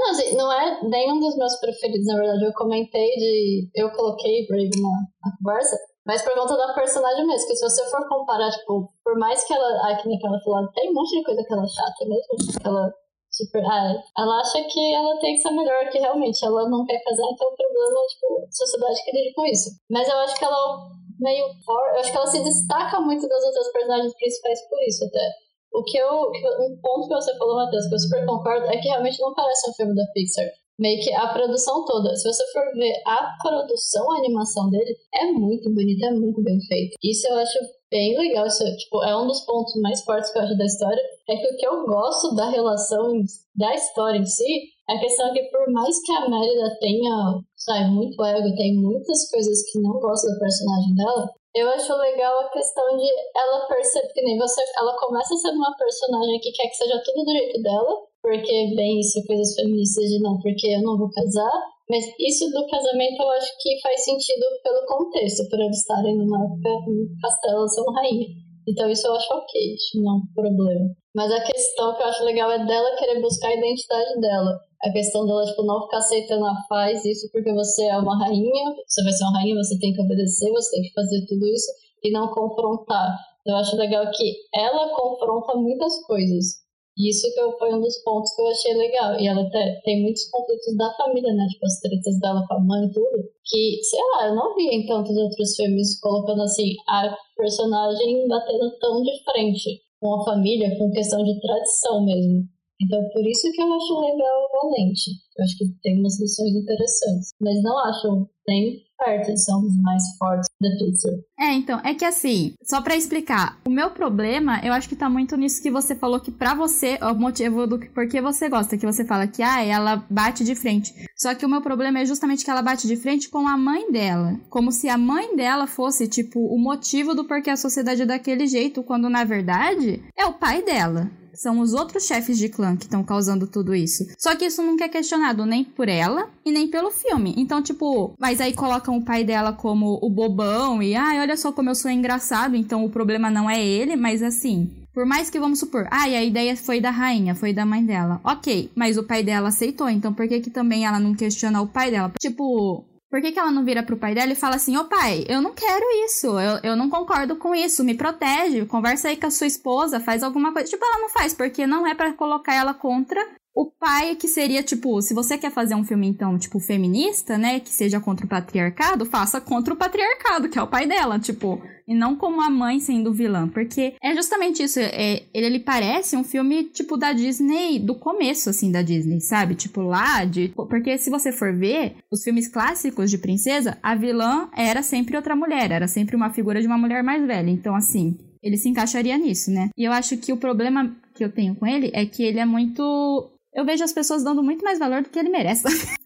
[0.00, 2.44] É, não, assim, não é nem um dos meus preferidos, na verdade.
[2.44, 3.70] Eu comentei de.
[3.74, 7.48] Eu coloquei Brave na, na conversa, mas por conta da personagem mesmo.
[7.48, 9.92] Que se você for comparar, tipo, por mais que ela.
[9.92, 12.60] Aqui naquela falando, tem um monte de coisa que ela é chata mesmo.
[12.60, 12.92] Que ela
[13.30, 13.64] super.
[13.64, 17.26] Ah, ela acha que ela tem que ser melhor, que realmente ela não quer casar,
[17.32, 19.70] então o problema é, tipo, a sociedade que lide com isso.
[19.90, 20.88] Mas eu acho que ela
[21.20, 21.94] meio forte.
[21.94, 25.30] Eu acho que ela se destaca muito das outras personagens principais por isso, até.
[25.72, 26.08] O que eu.
[26.08, 29.70] Um ponto que você falou, Matheus, que eu super concordo, é que realmente não parece
[29.70, 30.46] um filme da Pixar.
[30.78, 32.16] Meio que a produção toda.
[32.16, 36.58] Se você for ver a produção, a animação dele, é muito bonita, é muito bem
[36.62, 36.96] feito.
[37.02, 37.58] Isso eu acho
[37.90, 38.46] bem legal.
[38.46, 41.02] Isso tipo, é um dos pontos mais fortes que eu acho da história.
[41.28, 43.12] É que o que eu gosto da relação
[43.54, 47.90] da história em si a questão é que por mais que a Mérida tenha, sabe,
[47.90, 52.50] muito ego, tem muitas coisas que não gosto do personagem dela, eu acho legal a
[52.50, 56.76] questão de ela perceber que nem você, ela começa sendo uma personagem que quer que
[56.76, 60.98] seja tudo do jeito dela, porque bem isso, coisas feministas de não, porque eu não
[60.98, 61.52] vou casar,
[61.88, 66.44] mas isso do casamento eu acho que faz sentido pelo contexto, por eles estarem numa
[66.44, 68.28] época em castelo são rainha.
[68.68, 70.99] Então isso eu acho ok, não é um problema.
[71.14, 74.90] Mas a questão que eu acho legal é dela querer buscar a identidade dela a
[74.92, 79.02] questão dela, tipo, não ficar aceitando a faz isso porque você é uma rainha, você
[79.02, 81.70] vai ser uma rainha, você tem que obedecer, você tem que fazer tudo isso
[82.02, 83.14] e não confrontar.
[83.46, 86.60] Eu acho legal que ela confronta muitas coisas.
[86.96, 89.18] Isso que foi um dos pontos que eu achei legal.
[89.18, 91.46] E ela até tem muitos conflitos da família, né?
[91.48, 93.24] Tipo, as tretas dela com a mãe e tudo.
[93.44, 98.78] Que, sei lá, eu não vi em tantos outros filmes colocando assim, a personagem batendo
[98.78, 102.48] tão de frente com a família, com questão de tradição mesmo.
[102.82, 105.10] Então, por isso que eu acho legal Valente.
[105.36, 107.30] Eu acho que tem umas lições interessantes.
[107.40, 111.12] Mas não acho nem perto são os mais fortes da Pixar.
[111.38, 115.08] É, então, é que assim, só para explicar, o meu problema, eu acho que tá
[115.08, 118.86] muito nisso que você falou que para você, o motivo do porquê você gosta, que
[118.86, 120.92] você fala que ah, ela bate de frente.
[121.16, 123.90] Só que o meu problema é justamente que ela bate de frente com a mãe
[123.90, 128.06] dela, como se a mãe dela fosse tipo o motivo do porquê a sociedade é
[128.06, 131.10] daquele jeito, quando na verdade é o pai dela.
[131.40, 134.04] São os outros chefes de clã que estão causando tudo isso.
[134.18, 137.32] Só que isso nunca é questionado nem por ela e nem pelo filme.
[137.34, 141.50] Então, tipo, mas aí colocam o pai dela como o bobão e, ai, olha só
[141.50, 145.40] como eu sou engraçado, então o problema não é ele, mas assim, por mais que
[145.40, 148.20] vamos supor, ah, e a ideia foi da rainha, foi da mãe dela.
[148.22, 151.66] Ok, mas o pai dela aceitou, então por que que também ela não questiona o
[151.66, 152.12] pai dela?
[152.20, 155.24] Tipo, por que, que ela não vira pro pai dela e fala assim: Ô pai,
[155.28, 159.26] eu não quero isso, eu, eu não concordo com isso, me protege, conversa aí com
[159.26, 160.70] a sua esposa, faz alguma coisa.
[160.70, 163.20] Tipo, ela não faz, porque não é para colocar ela contra
[163.54, 167.60] o pai que seria, tipo, se você quer fazer um filme, então, tipo, feminista, né,
[167.60, 171.60] que seja contra o patriarcado, faça contra o patriarcado, que é o pai dela, tipo,
[171.86, 176.16] e não como a mãe sendo vilã, porque é justamente isso, é, ele, ele parece
[176.16, 179.56] um filme, tipo, da Disney, do começo, assim, da Disney, sabe?
[179.56, 180.48] Tipo, lá de...
[180.54, 185.34] Porque se você for ver, os filmes clássicos de princesa, a vilã era sempre outra
[185.34, 189.18] mulher, era sempre uma figura de uma mulher mais velha, então, assim, ele se encaixaria
[189.18, 189.70] nisso, né?
[189.76, 192.46] E eu acho que o problema que eu tenho com ele é que ele é
[192.46, 195.64] muito eu vejo as pessoas dando muito mais valor do que ele merece.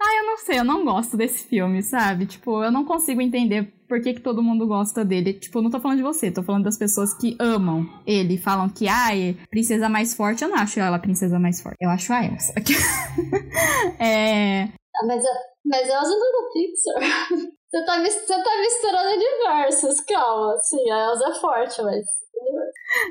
[0.00, 2.26] ah, eu não sei, eu não gosto desse filme, sabe?
[2.26, 5.34] Tipo, eu não consigo entender por que, que todo mundo gosta dele.
[5.34, 8.38] Tipo, não tô falando de você, tô falando das pessoas que amam ele.
[8.38, 10.42] Falam que, ai, princesa mais forte.
[10.42, 11.76] Eu não acho ela a princesa mais forte.
[11.80, 12.54] Eu acho a Elsa.
[14.00, 14.64] é...
[14.64, 15.22] Ah, mas,
[15.64, 17.48] mas Elsa não da Pixar.
[17.68, 20.56] Você tá, você tá misturando diversos, calma.
[20.62, 22.02] Sim, a Elsa é forte, mas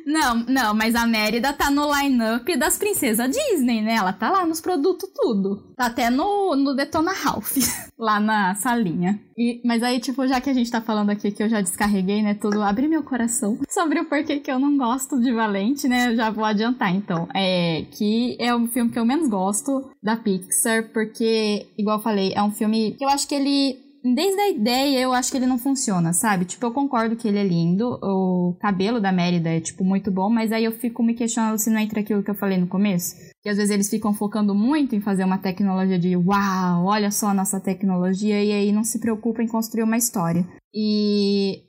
[0.06, 3.96] não, não, mas a Mérida tá no line-up das princesas Disney, né?
[3.96, 5.64] Ela tá lá nos produtos tudo.
[5.76, 7.56] Tá até no, no Detona Ralph,
[7.98, 9.20] lá na salinha.
[9.38, 12.24] E, mas aí, tipo, já que a gente tá falando aqui que eu já descarreguei,
[12.24, 16.12] né, tudo, abri meu coração sobre o porquê que eu não gosto de Valente, né?
[16.12, 17.28] Eu já vou adiantar, então.
[17.36, 22.34] É que é o filme que eu menos gosto da Pixar, porque, igual eu falei,
[22.36, 25.46] é um filme que eu acho que ele desde a ideia eu acho que ele
[25.46, 26.46] não funciona, sabe?
[26.46, 30.30] Tipo, eu concordo que ele é lindo, o cabelo da Mérida é, tipo, muito bom,
[30.30, 33.16] mas aí eu fico me questionando se não entra aquilo que eu falei no começo.
[33.42, 37.28] Que às vezes eles ficam focando muito em fazer uma tecnologia de uau, olha só
[37.28, 40.46] a nossa tecnologia, e aí não se preocupa em construir uma história.
[40.80, 41.64] E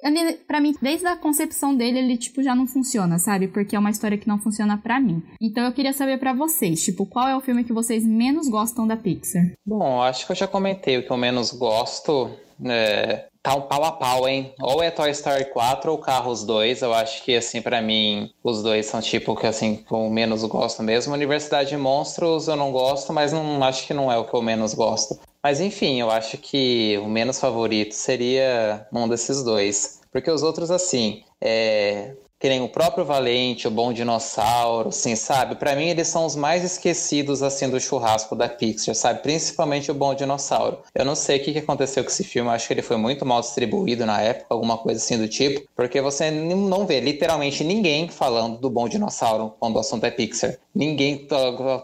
[0.46, 3.48] para mim, desde a concepção dele, ele tipo já não funciona, sabe?
[3.48, 5.22] Porque é uma história que não funciona para mim.
[5.40, 8.86] Então eu queria saber para vocês, tipo, qual é o filme que vocês menos gostam
[8.86, 9.50] da Pixar?
[9.64, 12.30] Bom, acho que eu já comentei o que eu menos gosto.
[12.62, 14.52] É, tá um pau a pau, hein?
[14.60, 16.82] Ou é Toy Story 4 ou Carros 2.
[16.82, 20.44] Eu acho que, assim, para mim, os dois são tipo que, assim, que eu menos
[20.44, 21.14] gosto mesmo.
[21.14, 24.42] Universidade de Monstros eu não gosto, mas não acho que não é o que eu
[24.42, 25.18] menos gosto.
[25.48, 29.98] Mas enfim, eu acho que o menos favorito seria um desses dois.
[30.12, 35.56] Porque os outros, assim, é, que nem o próprio Valente, o Bom Dinossauro, assim, sabe?
[35.56, 39.22] Para mim eles são os mais esquecidos assim do churrasco da Pixar, sabe?
[39.22, 40.78] Principalmente o Bom Dinossauro.
[40.94, 43.40] Eu não sei o que aconteceu com esse filme, acho que ele foi muito mal
[43.40, 48.58] distribuído na época, alguma coisa assim do tipo, porque você não vê literalmente ninguém falando
[48.58, 50.56] do Bom Dinossauro quando o assunto é Pixar.
[50.72, 51.26] Ninguém,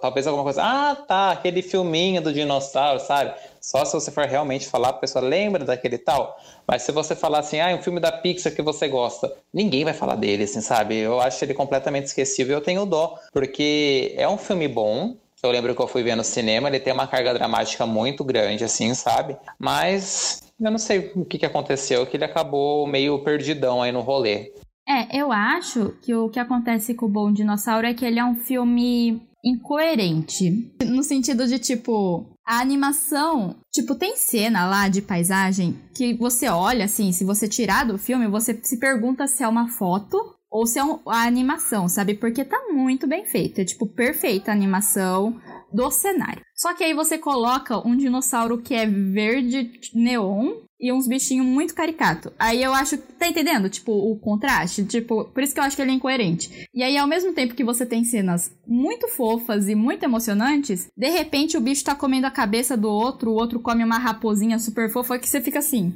[0.00, 3.34] talvez alguma coisa, ah, tá, aquele filminho do dinossauro, sabe?
[3.64, 6.38] Só se você for realmente falar, a pessoa lembra daquele tal.
[6.68, 9.84] Mas se você falar assim, ah, é um filme da Pixar que você gosta, ninguém
[9.84, 10.98] vai falar dele, assim, sabe?
[10.98, 15.74] Eu acho ele completamente esquecível eu tenho dó, porque é um filme bom, eu lembro
[15.74, 19.34] que eu fui ver no cinema, ele tem uma carga dramática muito grande, assim, sabe?
[19.58, 24.02] Mas eu não sei o que, que aconteceu, que ele acabou meio perdidão aí no
[24.02, 24.52] rolê.
[24.86, 28.24] É, eu acho que o que acontece com o Bom Dinossauro é que ele é
[28.24, 30.74] um filme incoerente.
[30.84, 36.84] No sentido de, tipo, a animação, tipo, tem cena lá de paisagem que você olha,
[36.84, 40.78] assim, se você tirar do filme, você se pergunta se é uma foto ou se
[40.78, 42.14] é um, a animação, sabe?
[42.14, 45.40] Porque tá muito bem feita, é, tipo, perfeita a animação
[45.74, 46.42] do cenário.
[46.54, 51.74] Só que aí você coloca um dinossauro que é verde neon e uns bichinhos muito
[51.74, 52.32] caricato.
[52.38, 53.68] Aí eu acho, tá entendendo?
[53.68, 56.68] Tipo, o contraste, tipo, por isso que eu acho que ele é incoerente.
[56.72, 61.08] E aí ao mesmo tempo que você tem cenas muito fofas e muito emocionantes, de
[61.08, 64.90] repente o bicho tá comendo a cabeça do outro, o outro come uma raposinha super
[64.92, 65.92] fofa que você fica assim,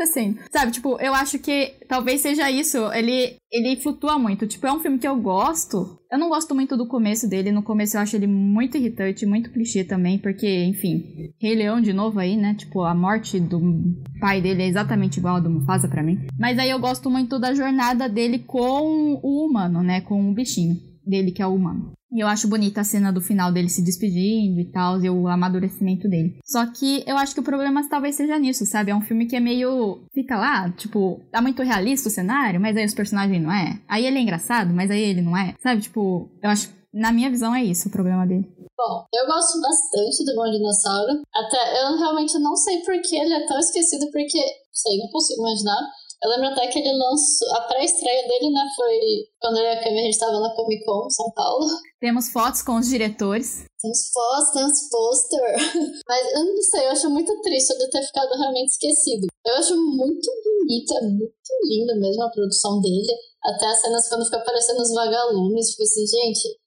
[0.00, 0.38] acontecendo?
[0.50, 2.78] Sabe, tipo, eu acho que talvez seja isso.
[2.92, 4.46] Ele, ele flutua muito.
[4.46, 5.98] Tipo, é um filme que eu gosto.
[6.10, 7.52] Eu não gosto muito do começo dele.
[7.52, 11.92] No começo eu acho ele muito irritante, muito clichê também, porque, enfim, Rei Leão de
[11.92, 12.54] novo aí, né?
[12.54, 13.60] Tipo, a morte do
[14.20, 16.26] pai dele é exatamente igual a do Mufasa para mim.
[16.38, 20.00] Mas aí eu gosto muito da jornada dele com o humano, né?
[20.00, 21.92] Com o bichinho dele, que é o humano.
[22.12, 25.28] E eu acho bonita a cena do final dele se despedindo e tal, e o
[25.28, 26.38] amadurecimento dele.
[26.44, 28.90] Só que eu acho que o problema talvez seja nisso, sabe?
[28.90, 30.02] É um filme que é meio.
[30.12, 33.80] Fica lá, tipo, tá muito realista o cenário, mas aí os personagens não é.
[33.88, 35.54] Aí ele é engraçado, mas aí ele não é.
[35.62, 35.82] Sabe?
[35.82, 36.68] Tipo, eu acho.
[36.92, 38.44] Na minha visão é isso o problema dele.
[38.76, 41.22] Bom, eu gosto bastante do Bom Dinossauro.
[41.32, 44.40] Até eu realmente não sei por que ele é tão esquecido, porque,
[44.72, 45.78] sei, não consigo imaginar.
[46.22, 47.48] Eu lembro até que ele lançou.
[47.56, 48.60] A pré-estreia dele, né?
[48.76, 49.00] Foi
[49.40, 51.66] quando eu e a Cami a gente estava na Comic Con, São Paulo.
[51.98, 53.64] Temos fotos com os diretores.
[53.80, 55.40] Temos fotos, temos pôster.
[56.06, 59.26] Mas eu não sei, eu acho muito triste de ter ficado realmente esquecido.
[59.46, 61.32] Eu acho muito bonita, muito
[61.64, 63.14] linda mesmo a produção dele.
[63.42, 65.70] Até as cenas quando fica aparecendo os vagalumes.
[65.70, 66.58] Tipo assim, gente,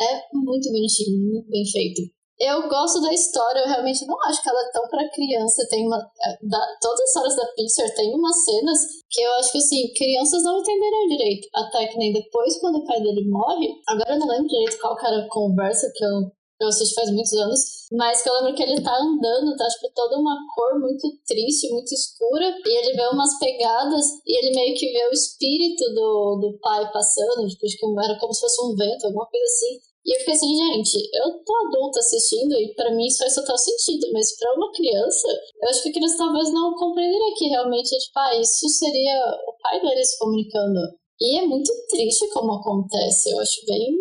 [0.00, 2.02] é muito bonitinho, muito bem feito.
[2.40, 5.66] Eu gosto da história, eu realmente não acho que ela é tão pra criança.
[5.68, 5.98] Tem uma.
[6.42, 8.78] Da, todas as histórias da Pixar tem umas cenas
[9.10, 11.48] que eu acho que assim, crianças não entenderam direito.
[11.52, 14.96] Até que nem depois, quando o pai dele morre, agora eu não lembro direito qual
[15.00, 17.60] era a conversa que eu, eu assisti faz muitos anos,
[17.92, 21.72] mas que eu lembro que ele tá andando, tá tipo toda uma cor muito triste,
[21.72, 26.38] muito escura, e ele vê umas pegadas e ele meio que vê o espírito do,
[26.40, 29.87] do pai passando, tipo, que era como se fosse um vento, alguma coisa assim.
[30.08, 33.58] E eu fiquei assim, gente, eu tô adulta assistindo e para mim isso faz total
[33.58, 35.28] sentido, mas para uma criança,
[35.60, 39.52] eu acho que a criança talvez não compreenderia que realmente, tipo, ah, isso seria o
[39.60, 40.80] pai dele se comunicando.
[41.20, 43.92] E é muito triste como acontece, eu acho bem,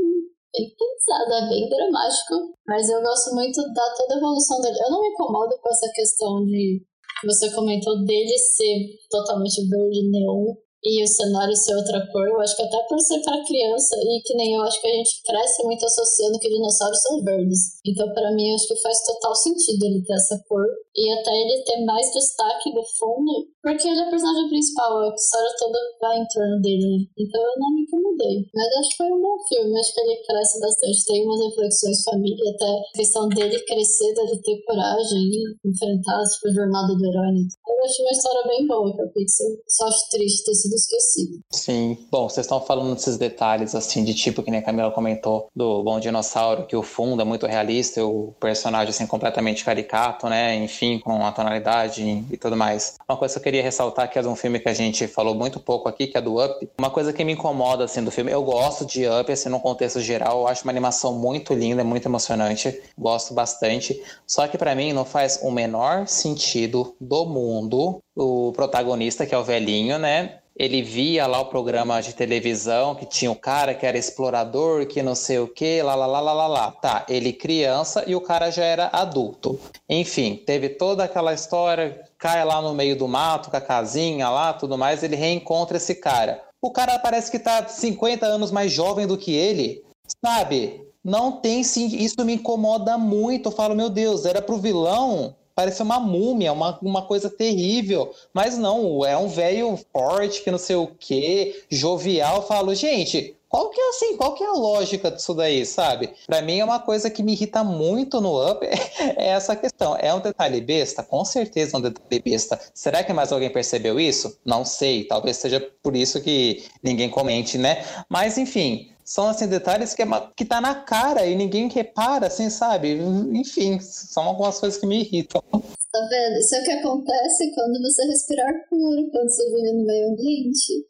[0.55, 4.79] bem pesado, é bem dramático, mas eu gosto muito da toda a evolução dele.
[4.79, 6.85] Eu não me incomodo com essa questão de
[7.25, 10.55] você comentou dele ser totalmente verde neon
[10.87, 14.21] e o cenário ser outra cor, eu acho que até por ser para criança e
[14.23, 17.59] que nem eu acho que a gente cresce muito associando que dinossauros são verdes.
[17.85, 20.65] Então, para mim, acho que faz total sentido ele ter essa cor
[20.97, 25.13] e até ele ter mais destaque do fundo, porque ele é o personagem principal, a
[25.13, 27.05] história toda vai em torno dele.
[27.13, 28.49] Então, eu não me incomodei.
[28.53, 32.03] Mas acho que foi um bom filme, acho que ele cresce bastante, tem umas reflexões
[32.03, 35.29] família, até a questão dele crescer, dele ter coragem
[35.63, 37.31] enfrentar tipo, a jornada do herói.
[37.31, 37.47] Né?
[37.67, 41.39] Eu acho uma história bem boa que eu Pixar, só acho triste ter sido esquecido.
[41.51, 41.97] Sim.
[42.11, 45.83] Bom, vocês estão falando desses detalhes, assim, de tipo que nem a Camila comentou, do
[45.83, 50.55] Bom Dinossauro, que o fundo é muito realista, o personagem, assim, completamente caricato, né?
[50.55, 52.95] Enfim, com a tonalidade e tudo mais.
[53.07, 55.35] Uma coisa que eu queria ressaltar, que é de um filme que a gente falou
[55.35, 56.69] muito pouco aqui, que é do Up.
[56.77, 59.99] Uma coisa que me incomoda, assim, do filme, eu gosto de Up, assim, no contexto
[59.99, 64.01] geral, eu acho uma animação muito linda, muito emocionante, gosto bastante.
[64.25, 69.37] Só que para mim não faz o menor sentido do mundo o protagonista, que é
[69.37, 70.39] o velhinho, né?
[70.59, 75.03] Ele via lá o programa de televisão que tinha o cara que era explorador, que
[75.03, 76.71] não sei o que, lá, lá, lá, lá, lá, lá.
[76.71, 79.59] Tá, ele criança e o cara já era adulto.
[79.87, 84.51] Enfim, teve toda aquela história, cai lá no meio do mato, com a casinha lá,
[84.51, 86.43] tudo mais, ele reencontra esse cara.
[86.59, 89.83] O cara parece que tá 50 anos mais jovem do que ele,
[90.25, 90.81] sabe?
[91.03, 93.49] Não tem sim, isso me incomoda muito.
[93.49, 98.13] Eu falo, meu Deus, era pro vilão parece uma múmia, uma, uma coisa terrível.
[98.31, 102.35] Mas não, é um velho forte que não sei o que, jovial.
[102.35, 106.13] Eu falo, gente, qual que é assim, qual que é a lógica disso daí, sabe?
[106.27, 109.97] Para mim é uma coisa que me irrita muito no Up é essa questão.
[109.99, 111.01] É um detalhe besta?
[111.01, 112.59] Com certeza é um detalhe besta.
[112.71, 114.37] Será que mais alguém percebeu isso?
[114.45, 117.83] Não sei, talvez seja por isso que ninguém comente, né?
[118.07, 120.05] Mas enfim, são assim detalhes que, é,
[120.35, 122.91] que tá na cara e ninguém repara, assim, sabe?
[123.31, 125.41] Enfim, são algumas coisas que me irritam.
[125.49, 126.39] Tá vendo?
[126.39, 130.85] Isso é o que acontece quando você respirar puro, quando você vive no meio ambiente.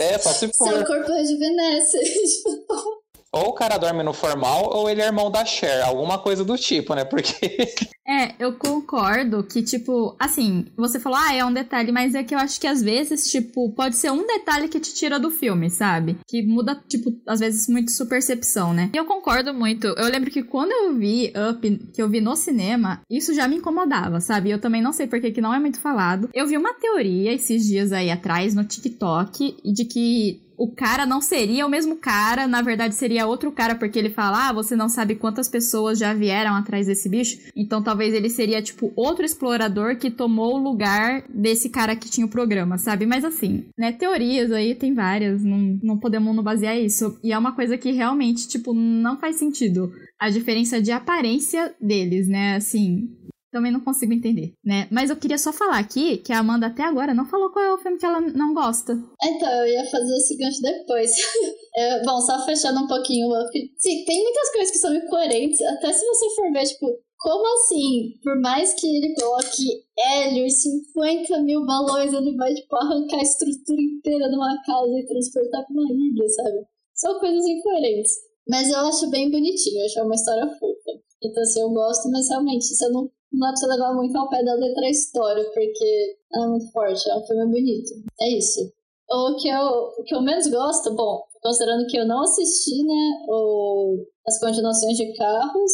[0.00, 0.66] É, só se for.
[0.68, 1.98] Seu corpo rejuvenesce.
[3.32, 6.56] ou o cara dorme no formal, ou ele é irmão da Cher, alguma coisa do
[6.56, 7.04] tipo, né?
[7.04, 7.34] Porque.
[8.08, 12.32] É, eu concordo que, tipo, assim, você falou, ah, é um detalhe, mas é que
[12.32, 15.68] eu acho que às vezes, tipo, pode ser um detalhe que te tira do filme,
[15.68, 16.16] sabe?
[16.28, 18.92] Que muda, tipo, às vezes muito sua percepção, né?
[18.94, 19.88] E eu concordo muito.
[19.88, 23.56] Eu lembro que quando eu vi Up, que eu vi no cinema, isso já me
[23.56, 24.50] incomodava, sabe?
[24.50, 26.30] Eu também não sei porque que não é muito falado.
[26.32, 31.20] Eu vi uma teoria esses dias aí atrás no TikTok de que o cara não
[31.20, 34.88] seria o mesmo cara, na verdade seria outro cara, porque ele fala, ah, você não
[34.88, 39.96] sabe quantas pessoas já vieram atrás desse bicho, então talvez ele seria, tipo, outro explorador
[39.96, 43.06] que tomou o lugar desse cara que tinha o programa, sabe?
[43.06, 47.38] Mas assim, né, teorias aí tem várias, não, não podemos não basear isso, e é
[47.38, 49.92] uma coisa que realmente, tipo, não faz sentido.
[50.18, 53.08] A diferença de aparência deles, né, assim,
[53.56, 54.86] também não consigo entender, né?
[54.90, 57.72] Mas eu queria só falar aqui que a Amanda até agora não falou qual é
[57.72, 58.92] o filme que ela não gosta.
[59.24, 61.10] Então, eu ia fazer esse gancho depois.
[61.74, 63.46] é, bom, só fechando um pouquinho o
[63.78, 66.86] Sim, tem muitas coisas que são incoerentes, até se você for ver, tipo,
[67.18, 68.12] como assim?
[68.22, 69.64] Por mais que ele coloque
[69.98, 74.98] hélio e 50 mil balões, ele vai, tipo, arrancar a estrutura inteira de uma casa
[74.98, 76.66] e transportar pra uma ilha, sabe?
[76.94, 78.12] São coisas incoerentes.
[78.46, 81.00] Mas eu acho bem bonitinho, eu acho uma história fofa.
[81.22, 84.28] Então, assim, eu gosto, mas realmente, você não não dá pra você levar muito ao
[84.28, 87.90] pé da letra a história, porque é muito forte, é um filme bonito.
[88.20, 88.60] É isso.
[89.10, 93.24] O que eu, o que eu menos gosto, bom, considerando que eu não assisti, né,
[93.28, 95.72] o, as continuações de Carros,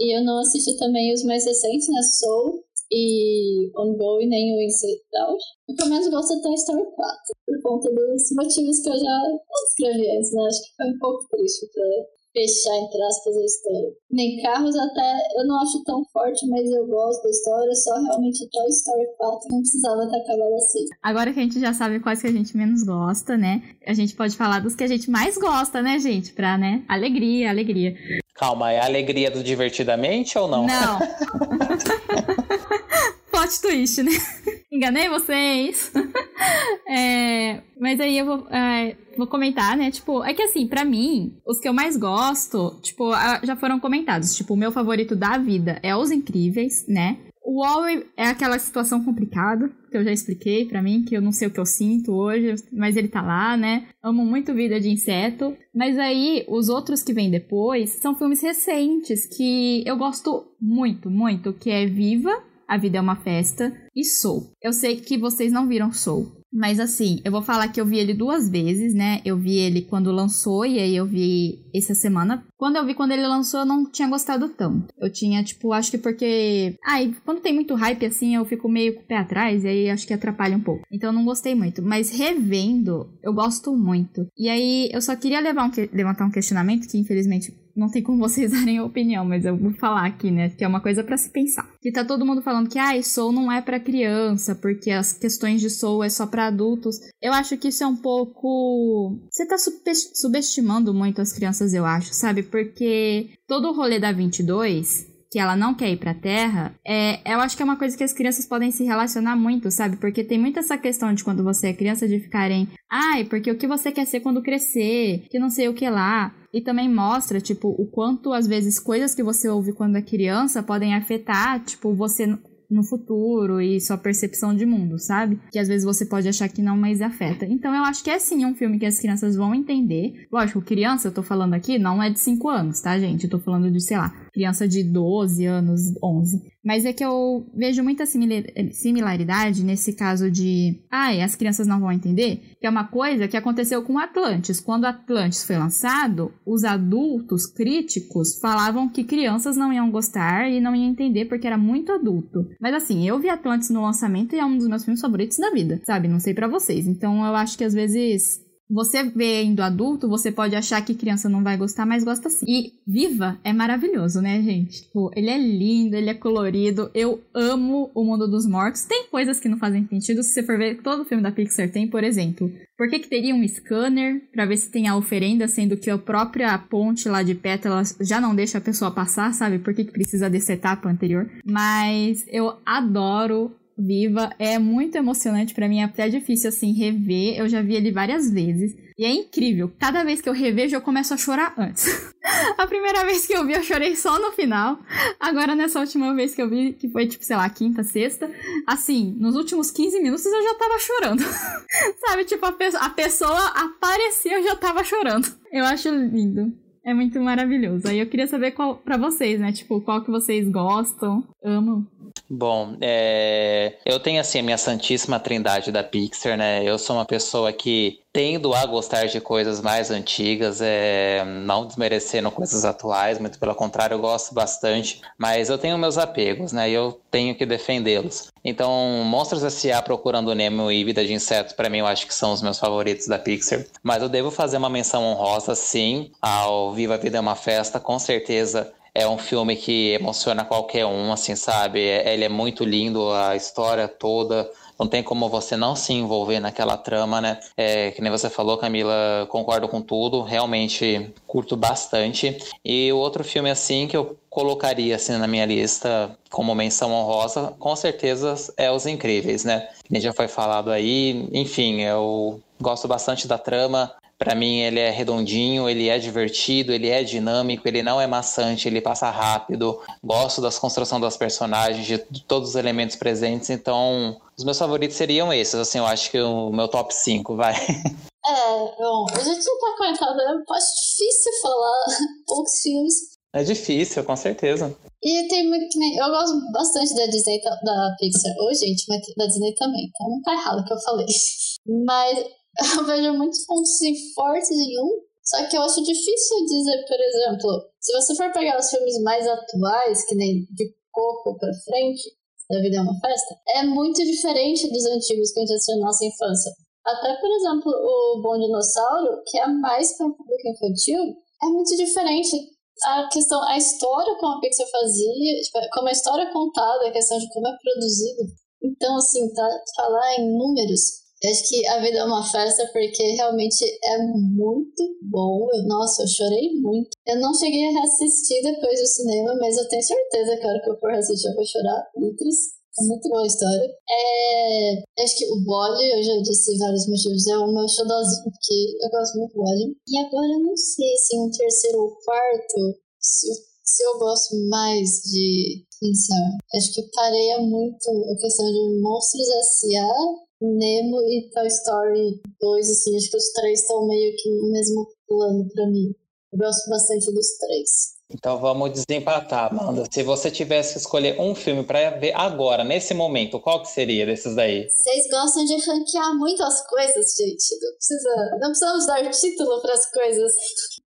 [0.00, 5.00] e eu não assisti também os mais recentes, né, Soul e Ongoing, nem o Inside
[5.14, 5.44] Out.
[5.68, 8.98] O que eu menos gosto é Toy Story 4, por conta dos motivos que eu
[8.98, 9.20] já
[9.64, 11.84] descrevi antes, né, acho que foi um pouco triste pra
[12.32, 13.92] fechar, entre aspas, a história.
[14.10, 18.48] Nem carros até eu não acho tão forte, mas eu gosto da história, só realmente
[18.50, 20.84] Toy Story 4 não precisava ter acabado assim.
[21.02, 23.62] Agora que a gente já sabe quais que a gente menos gosta, né?
[23.86, 26.32] A gente pode falar dos que a gente mais gosta, né, gente?
[26.32, 26.84] Pra, né?
[26.88, 27.94] Alegria, alegria.
[28.34, 30.66] Calma, é a alegria do divertidamente ou não?
[30.66, 30.98] Não.
[33.42, 34.12] Plot twist, né?
[34.70, 35.90] Enganei vocês.
[36.88, 39.90] é, mas aí eu vou, é, vou comentar, né?
[39.90, 43.10] Tipo, é que assim, para mim, os que eu mais gosto, tipo,
[43.42, 44.36] já foram comentados.
[44.36, 47.18] Tipo, o meu favorito da vida é Os Incríveis, né?
[47.44, 47.84] O Wall
[48.16, 51.50] é aquela situação complicada, que eu já expliquei para mim, que eu não sei o
[51.50, 53.88] que eu sinto hoje, mas ele tá lá, né?
[54.00, 55.56] Amo muito Vida de Inseto.
[55.74, 61.52] Mas aí, os outros que vêm depois são filmes recentes que eu gosto muito, muito,
[61.52, 62.32] que é Viva,
[62.72, 64.56] A Vida é uma Festa e Soul.
[64.58, 66.41] Eu sei que vocês não viram Soul.
[66.52, 69.20] Mas assim, eu vou falar que eu vi ele duas vezes, né?
[69.24, 72.44] Eu vi ele quando lançou e aí eu vi essa semana.
[72.56, 74.92] Quando eu vi quando ele lançou, eu não tinha gostado tanto.
[74.98, 76.76] Eu tinha, tipo, acho que porque.
[76.84, 79.68] Ai, ah, quando tem muito hype assim, eu fico meio com o pé atrás e
[79.68, 80.86] aí acho que atrapalha um pouco.
[80.92, 81.82] Então eu não gostei muito.
[81.82, 84.26] Mas revendo, eu gosto muito.
[84.36, 85.88] E aí eu só queria levar um que...
[85.92, 90.06] levantar um questionamento que infelizmente não tem como vocês darem opinião, mas eu vou falar
[90.06, 90.50] aqui, né?
[90.50, 91.68] Que é uma coisa para se pensar.
[91.80, 95.60] Que tá todo mundo falando que, ah, Soul não é para criança, porque as questões
[95.60, 96.96] de Soul é só para adultos.
[97.20, 99.18] Eu acho que isso é um pouco.
[99.30, 102.42] Você tá subestimando muito as crianças, eu acho, sabe?
[102.42, 107.40] Porque todo o rolê da 22 que ela não quer ir pra Terra, é, eu
[107.40, 109.96] acho que é uma coisa que as crianças podem se relacionar muito, sabe?
[109.96, 113.56] Porque tem muito essa questão de quando você é criança de ficarem, ai, porque o
[113.56, 116.34] que você quer ser quando crescer, que não sei o que lá.
[116.52, 120.62] E também mostra, tipo, o quanto às vezes coisas que você ouve quando é criança
[120.62, 122.26] podem afetar, tipo, você
[122.72, 125.38] no futuro e sua percepção de mundo, sabe?
[125.50, 127.44] Que às vezes você pode achar que não, mas afeta.
[127.46, 130.26] Então eu acho que é sim um filme que as crianças vão entender.
[130.30, 133.24] Lógico, criança, eu tô falando aqui, não é de 5 anos, tá, gente?
[133.24, 136.42] Eu tô falando de, sei lá, criança de 12 anos, 11.
[136.64, 141.92] Mas é que eu vejo muita similaridade nesse caso de, ai, as crianças não vão
[141.92, 144.60] entender, que é uma coisa que aconteceu com Atlantis.
[144.60, 150.74] Quando Atlantis foi lançado, os adultos críticos falavam que crianças não iam gostar e não
[150.74, 152.46] iam entender porque era muito adulto.
[152.60, 155.50] Mas assim, eu vi Atlantis no lançamento e é um dos meus filmes favoritos da
[155.50, 156.08] vida, sabe?
[156.08, 156.86] Não sei para vocês.
[156.86, 158.40] Então eu acho que às vezes
[158.72, 162.46] você vendo adulto, você pode achar que criança não vai gostar, mas gosta sim.
[162.48, 164.82] E Viva é maravilhoso, né, gente?
[164.82, 166.90] Tipo, ele é lindo, ele é colorido.
[166.94, 168.84] Eu amo o mundo dos mortos.
[168.84, 170.22] Tem coisas que não fazem sentido.
[170.22, 172.50] Se você for ver, todo filme da Pixar tem, por exemplo.
[172.76, 175.98] Por que, que teria um scanner para ver se tem a oferenda, sendo que a
[175.98, 179.58] própria ponte lá de pétalas já não deixa a pessoa passar, sabe?
[179.58, 181.30] Por que, que precisa dessa etapa anterior?
[181.44, 187.36] Mas eu adoro Viva é muito emocionante para mim, é até difícil assim rever.
[187.36, 189.72] Eu já vi ele várias vezes e é incrível.
[189.78, 192.12] Cada vez que eu revejo eu começo a chorar antes.
[192.56, 194.78] a primeira vez que eu vi eu chorei só no final.
[195.18, 198.30] Agora nessa última vez que eu vi, que foi tipo, sei lá, quinta, sexta,
[198.66, 201.22] assim, nos últimos 15 minutos eu já tava chorando.
[202.06, 205.26] Sabe, tipo a, pe a pessoa apareceu eu já tava chorando.
[205.50, 206.52] Eu acho lindo.
[206.84, 207.86] É muito maravilhoso.
[207.86, 209.52] Aí eu queria saber qual para vocês, né?
[209.52, 211.86] Tipo, qual que vocês gostam, amam.
[212.34, 213.74] Bom, é...
[213.84, 216.64] eu tenho assim a minha santíssima trindade da Pixar, né?
[216.64, 222.30] Eu sou uma pessoa que tendo a gostar de coisas mais antigas, é, não desmerecendo
[222.30, 226.70] coisas atuais, muito pelo contrário, eu gosto bastante, mas eu tenho meus apegos, né?
[226.70, 228.32] E eu tenho que defendê-los.
[228.42, 229.82] Então, Monstros S.A.
[229.82, 233.06] Procurando Nemo e Vida de Insetos, para mim, eu acho que são os meus favoritos
[233.06, 233.66] da Pixar.
[233.82, 237.78] Mas eu devo fazer uma menção honrosa, sim, ao Viva a Vida é uma Festa,
[237.78, 241.80] com certeza é um filme que emociona qualquer um, assim, sabe?
[241.80, 246.40] É, ele é muito lindo, a história toda, não tem como você não se envolver
[246.40, 247.38] naquela trama, né?
[247.56, 252.36] É, que nem você falou, Camila, concordo com tudo, realmente curto bastante.
[252.64, 257.54] E o outro filme, assim, que eu colocaria, assim, na minha lista como menção honrosa,
[257.58, 259.68] com certeza é Os Incríveis, né?
[259.84, 264.88] Que já foi falado aí, enfim, eu gosto bastante da trama, para mim ele é
[264.88, 269.80] redondinho, ele é divertido, ele é dinâmico, ele não é maçante, ele passa rápido.
[270.00, 275.32] Gosto das construção das personagens, de todos os elementos presentes, então os meus favoritos seriam
[275.32, 277.54] esses, assim, eu acho que o meu top 5, vai.
[278.24, 281.84] É, bom, a gente não tá comentando, é difícil falar
[282.24, 282.94] poucos filmes.
[283.34, 284.72] É difícil, com certeza.
[285.02, 285.96] E tem muito que nem.
[285.96, 288.32] Eu gosto bastante da Disney, da Pixar.
[288.38, 291.06] Ô, gente, mas da Disney também, então não tá errado o que eu falei.
[291.84, 292.24] Mas
[292.78, 293.70] eu vejo muitos pontos
[294.14, 298.58] fortes em um, só que eu acho difícil dizer, por exemplo, se você for pegar
[298.58, 302.02] os filmes mais atuais, que nem de Coco pra frente,
[302.50, 305.86] da Vida é uma Festa, é muito diferente dos antigos que a gente assistiu na
[305.86, 306.52] nossa infância.
[306.84, 311.00] Até, por exemplo, o Bom Dinossauro, que é mais para um público infantil,
[311.42, 312.36] é muito diferente.
[312.84, 316.92] A questão, a história como a Pixar fazia, tipo, como a história é contada, a
[316.92, 318.22] questão de como é produzido.
[318.62, 323.02] Então, assim, tá, falar em números eu acho que a vida é uma festa porque
[323.12, 325.46] realmente é muito bom.
[325.66, 326.90] Nossa, eu chorei muito.
[327.06, 330.62] Eu não cheguei a assistir depois do cinema, mas eu tenho certeza que a hora
[330.62, 332.36] que eu for assistir eu vou chorar litros.
[332.80, 333.68] É muito boa a história.
[333.90, 338.76] É, acho que o Bolly, eu já disse vários motivos, é o meu xodózinho, porque
[338.80, 339.76] eu gosto muito do Bolly.
[339.86, 343.26] E agora eu não sei se um terceiro ou quarto, se,
[343.62, 346.38] se eu gosto mais de pensar.
[346.54, 350.31] Acho que pareia muito a questão de Monstros S.A.
[350.48, 354.86] Nemo e Toy Story 2, assim, acho que os três estão meio que no mesmo
[355.06, 355.94] plano pra mim.
[356.32, 357.92] Eu gosto bastante dos três.
[358.14, 359.84] Então vamos desempatar, Amanda.
[359.90, 364.04] Se você tivesse que escolher um filme para ver agora, nesse momento, qual que seria
[364.04, 364.66] desses daí?
[364.68, 367.58] Vocês gostam de ranquear muito as coisas, gente.
[367.60, 370.32] Não, precisa, não precisamos dar título para as coisas.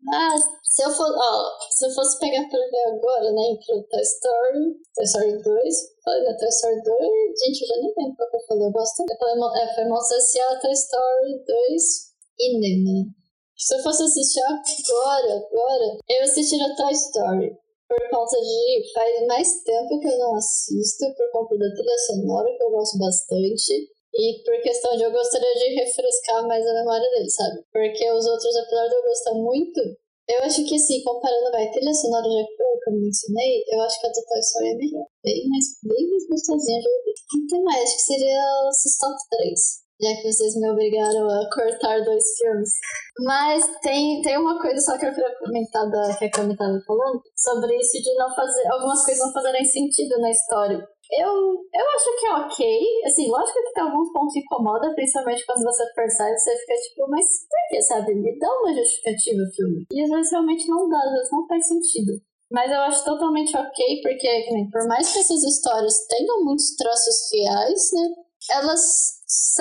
[0.03, 0.45] Mas
[0.75, 4.75] se eu, for, ó, se eu fosse pegar pra ver agora, né, pro Toy Story,
[4.91, 5.45] Toy Story 2,
[6.03, 6.99] falei da Toy Story 2,
[7.47, 9.05] gente, eu já nem lembro qual que eu falei, eu gosto.
[9.07, 11.83] Eu falei, é, foi Monstros S.A., Toy Story 2
[12.41, 13.07] e Nemo.
[13.57, 17.57] Se eu fosse assistir agora, agora, eu assistiria Toy Story.
[17.87, 18.93] Por conta de.
[18.93, 22.99] Faz mais tempo que eu não assisto, por conta da trilha sonora, que eu gosto
[22.99, 23.95] bastante.
[24.13, 27.63] E por questão de eu gostaria de refrescar mais a memória dele, sabe?
[27.71, 29.81] Porque os outros, apesar de eu gostar muito,
[30.29, 34.07] eu acho que assim, comparando vai, trilha sonora já que eu mencionei, eu acho que
[34.07, 35.07] a do Toy Story é melhor.
[35.23, 37.15] Bem mais, bem mais gostosinha de ouvir.
[37.37, 38.41] Então, mais, acho que seria
[38.71, 42.71] esses top 3 já que vocês me obrigaram a cortar dois filmes.
[43.21, 46.81] Mas tem, tem uma coisa só que eu queria comentar da, que a Cami estava
[46.87, 50.89] falando, sobre isso de não fazer, algumas coisas não fazerem sentido na história.
[51.11, 52.87] Eu, eu acho que é ok.
[53.07, 57.11] Assim, lógico que tem alguns pontos que incomodam, principalmente quando você percebe, você fica tipo,
[57.11, 58.15] mas por que, sabe?
[58.15, 59.87] Me dá uma justificativa o filme.
[59.93, 62.13] E às vezes realmente não dá, às vezes não faz sentido.
[62.51, 67.91] Mas eu acho totalmente ok, porque, por mais que essas histórias tenham muitos traços reais,
[67.93, 68.15] né?
[68.51, 69.15] Elas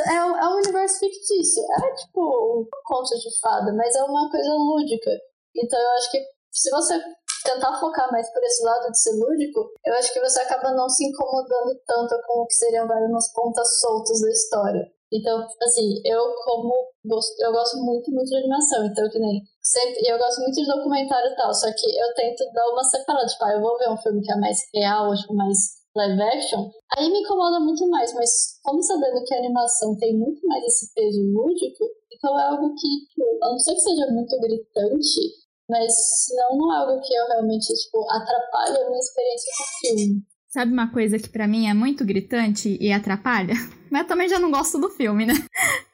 [0.08, 1.64] é, é um universo fictício.
[1.64, 5.12] É tipo um conto de fada, mas é uma coisa lúdica.
[5.56, 7.00] Então eu acho que se você
[7.44, 10.90] tentar focar mais por esse lado de ser lúdico, eu acho que você acaba não
[10.90, 14.92] se incomodando tanto com o que seriam várias pontas soltas da história.
[15.14, 16.74] Então, assim, eu como
[17.06, 20.66] gosto, eu gosto muito, muito de animação, então que nem sempre, eu gosto muito de
[20.66, 23.92] documentário e tal, só que eu tento dar uma separada, tipo, ah, eu vou ver
[23.92, 25.58] um filme que é mais real, tipo, mais
[25.96, 26.68] live action,
[26.98, 30.92] aí me incomoda muito mais, mas como sabendo que a animação tem muito mais esse
[30.96, 35.94] peso lúdico, então é algo que, tipo, a não ser que seja muito gritante, mas
[36.36, 40.34] não, não é algo que eu realmente, tipo, atrapalhe a minha experiência com o filme.
[40.54, 43.56] Sabe uma coisa que para mim é muito gritante e atrapalha?
[43.90, 45.34] Mas eu também já não gosto do filme, né?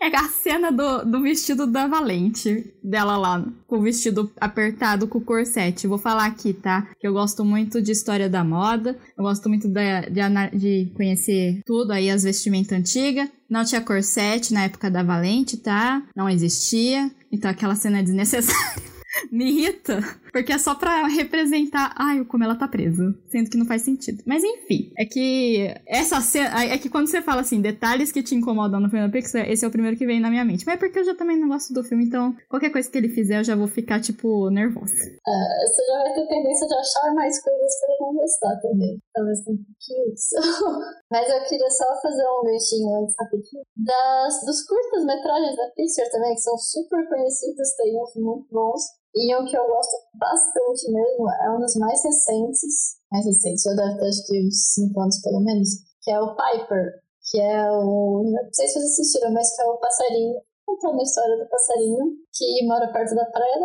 [0.02, 5.18] É a cena do, do vestido da Valente, dela lá, com o vestido apertado com
[5.20, 5.86] o corset.
[5.86, 6.90] Vou falar aqui, tá?
[7.00, 11.62] Que eu gosto muito de história da moda, eu gosto muito de, de, de conhecer
[11.66, 13.30] tudo aí, as vestimentas antigas.
[13.50, 16.02] Não tinha corset na época da Valente, tá?
[16.16, 17.12] Não existia.
[17.32, 18.82] Então aquela cena é desnecessária
[19.32, 20.00] me irrita,
[20.32, 24.24] porque é só pra representar, ai, como ela tá presa, sendo que não faz sentido.
[24.26, 28.36] Mas enfim, é que essa cena, é que quando você fala assim, detalhes que te
[28.36, 30.66] incomodam no filme da Pixar, esse é o primeiro que vem na minha mente.
[30.66, 33.10] Mas é porque eu já também não gosto do filme, então qualquer coisa que ele
[33.10, 34.94] fizer eu já vou ficar, tipo, nervosa.
[34.94, 39.00] Uh, você já vai ter tendência de achar mais coisas pra não gostar também.
[39.14, 40.36] Talvez um pouquinho isso.
[41.12, 43.64] Mas eu queria só fazer um ganchinho antes rapidinho.
[43.78, 48.82] Das, dos curtas-metragens da Pixar também, que são super conhecidos, tem uns muito bons.
[49.16, 53.74] E o que eu gosto bastante mesmo é um dos mais recentes, mais recentes, já
[53.74, 55.70] deve ter acho que uns 5 anos pelo menos,
[56.02, 56.94] que é o Piper,
[57.30, 58.24] que é o.
[58.24, 62.06] Não sei se vocês assistiram, mas que é o passarinho, contando a história do passarinho
[62.34, 63.60] que mora perto da praia,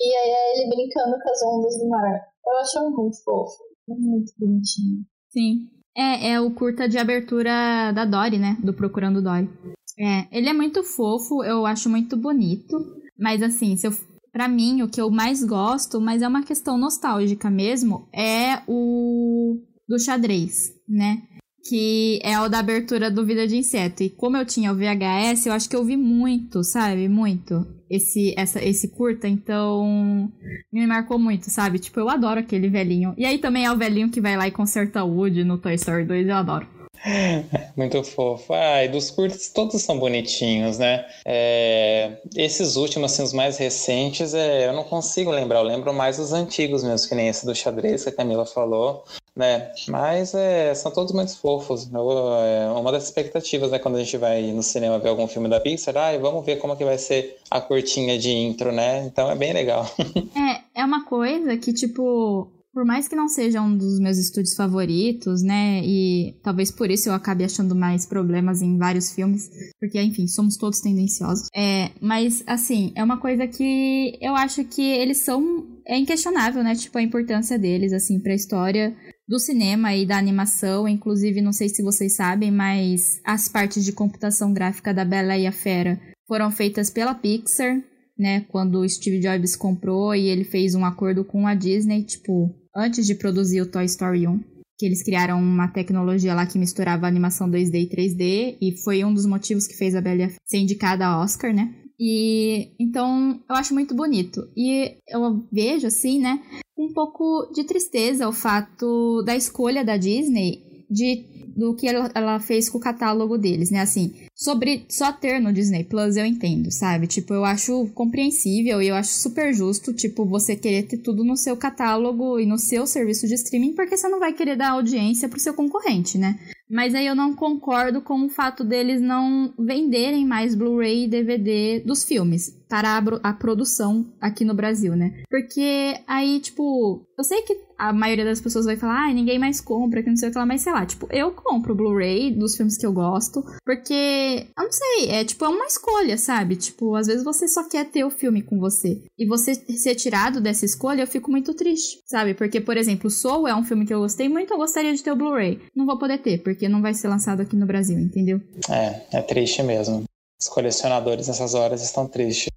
[0.00, 2.20] e aí é ele brincando com as ondas do mar.
[2.46, 3.58] Eu acho muito fofo,
[3.88, 5.04] muito bonitinho.
[5.30, 5.68] Sim.
[5.96, 8.56] É, é o curta de abertura da Dory, né?
[8.62, 9.50] Do Procurando Dory.
[9.98, 12.76] É, ele é muito fofo, eu acho muito bonito.
[13.18, 13.92] Mas assim, se eu
[14.32, 19.58] para mim, o que eu mais gosto, mas é uma questão nostálgica mesmo, é o
[19.88, 21.22] do xadrez, né?
[21.68, 24.02] Que é o da abertura do Vida de Inseto.
[24.02, 27.08] E como eu tinha o VHS, eu acho que eu vi muito, sabe?
[27.08, 27.66] Muito.
[27.90, 30.32] Esse, essa, esse curta, então
[30.72, 31.78] me marcou muito, sabe?
[31.78, 33.14] Tipo, eu adoro aquele velhinho.
[33.18, 35.74] E aí também é o velhinho que vai lá e conserta o Woody no Toy
[35.74, 36.79] Story 2, eu adoro.
[37.76, 38.52] Muito fofo.
[38.52, 41.06] Ah, e dos curtos todos são bonitinhos, né?
[41.24, 45.60] É, esses últimos, assim, os mais recentes, é, eu não consigo lembrar.
[45.60, 49.04] Eu lembro mais os antigos mesmo, que nem esse do xadrez que a Camila falou,
[49.34, 49.72] né?
[49.88, 51.90] Mas é, são todos muito fofos.
[51.92, 53.78] Eu, é uma das expectativas, né?
[53.78, 56.76] Quando a gente vai no cinema ver algum filme da Pixar, ah, vamos ver como
[56.76, 59.04] que vai ser a curtinha de intro, né?
[59.06, 59.86] Então é bem legal.
[60.74, 64.54] é, é uma coisa que, tipo por mais que não seja um dos meus estúdios
[64.54, 65.82] favoritos, né?
[65.84, 70.56] E talvez por isso eu acabe achando mais problemas em vários filmes, porque, enfim, somos
[70.56, 71.48] todos tendenciosos.
[71.54, 75.80] É, mas, assim, é uma coisa que eu acho que eles são.
[75.86, 76.74] É inquestionável, né?
[76.74, 80.86] Tipo, a importância deles, assim, pra história do cinema e da animação.
[80.86, 85.46] Inclusive, não sei se vocês sabem, mas as partes de computação gráfica da Bela e
[85.46, 87.82] a Fera foram feitas pela Pixar,
[88.16, 88.42] né?
[88.48, 93.06] Quando o Steve Jobs comprou e ele fez um acordo com a Disney, tipo, antes
[93.06, 94.40] de produzir o Toy Story 1,
[94.78, 99.12] que eles criaram uma tecnologia lá que misturava animação 2D e 3D, e foi um
[99.12, 101.74] dos motivos que fez a Bela ser indicada a Oscar, né?
[101.98, 104.48] E então eu acho muito bonito.
[104.56, 106.40] E eu vejo assim, né?
[106.80, 112.40] um pouco de tristeza o fato da escolha da Disney de do que ela, ela,
[112.40, 113.80] fez com o catálogo deles, né?
[113.80, 117.06] Assim, sobre só ter no Disney Plus, eu entendo, sabe?
[117.06, 121.36] Tipo, eu acho compreensível e eu acho super justo, tipo, você querer ter tudo no
[121.36, 125.28] seu catálogo e no seu serviço de streaming, porque você não vai querer dar audiência
[125.28, 126.38] pro seu concorrente, né?
[126.70, 131.80] Mas aí eu não concordo com o fato deles não venderem mais Blu-ray e DVD
[131.84, 135.24] dos filmes para a, a, produção aqui no Brasil, né?
[135.28, 139.58] Porque aí, tipo, eu sei que a maioria das pessoas vai falar, ah, ninguém mais
[139.58, 142.54] compra, que não sei o que lá, mas sei lá, tipo, eu compro Blu-ray dos
[142.54, 146.56] filmes que eu gosto, porque, eu não sei, é tipo, é uma escolha, sabe?
[146.56, 149.00] Tipo, às vezes você só quer ter o filme com você.
[149.18, 152.34] E você ser tirado dessa escolha, eu fico muito triste, sabe?
[152.34, 155.12] Porque, por exemplo, Soul é um filme que eu gostei muito, eu gostaria de ter
[155.12, 155.58] o Blu-ray.
[155.74, 158.42] Não vou poder ter, porque não vai ser lançado aqui no Brasil, entendeu?
[158.68, 160.04] É, é triste mesmo.
[160.38, 162.50] Os colecionadores nessas horas estão tristes.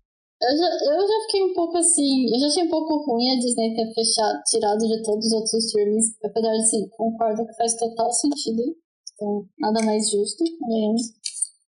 [0.43, 2.33] Eu já, eu já fiquei um pouco assim.
[2.33, 5.53] Eu já achei um pouco ruim a Disney ter fechado, tirado de todos os outros
[5.53, 6.17] streamings.
[6.23, 8.61] Apesar de sim, concordo que faz total sentido.
[9.13, 11.01] Então, nada mais justo, convenhamos.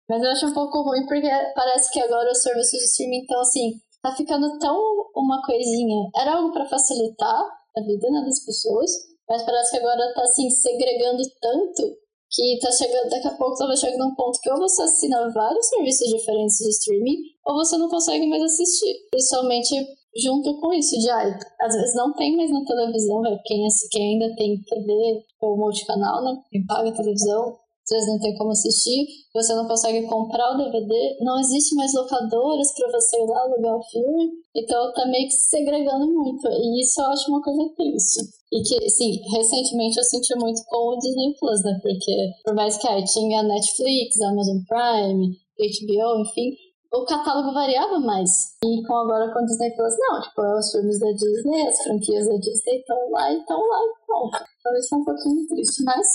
[0.08, 3.40] Mas eu acho um pouco ruim porque parece que agora os serviços de streaming estão
[3.40, 3.80] assim.
[4.02, 4.76] Tá ficando tão
[5.16, 6.10] uma coisinha.
[6.16, 7.46] Era algo para facilitar
[7.76, 8.90] a vida né, das pessoas,
[9.28, 11.96] mas parece que agora tá assim, segregando tanto
[12.30, 15.66] que tá chegando, daqui a pouco tava chegando um ponto que ou você assina vários
[15.68, 18.94] serviços diferentes de streaming, ou você não consegue mais assistir.
[19.10, 19.74] Principalmente
[20.16, 24.12] junto com isso, de ah, às vezes não tem mais na televisão, é quem, quem
[24.14, 26.42] ainda tem TV ou multicanal, né?
[26.50, 27.56] Quem paga televisão,
[27.88, 31.94] às vezes não tem como assistir, você não consegue comprar o DVD, não existe mais
[31.94, 36.82] locadoras para você ir lá alugar o filme, então tá meio que segregando muito, e
[36.82, 38.20] isso eu acho uma coisa triste.
[38.52, 41.78] E que, sim, recentemente eu senti muito com o Disney Plus, né?
[41.82, 46.56] Porque por mais que aí tinha Netflix, Amazon Prime, HBO, enfim,
[46.92, 48.30] o catálogo variava mais.
[48.64, 52.26] E com agora com o Disney Plus, não, tipo, os filmes da Disney, as franquias
[52.26, 54.44] da Disney estão lá e estão lá e pronto.
[54.62, 56.06] Talvez seja um pouquinho triste, mas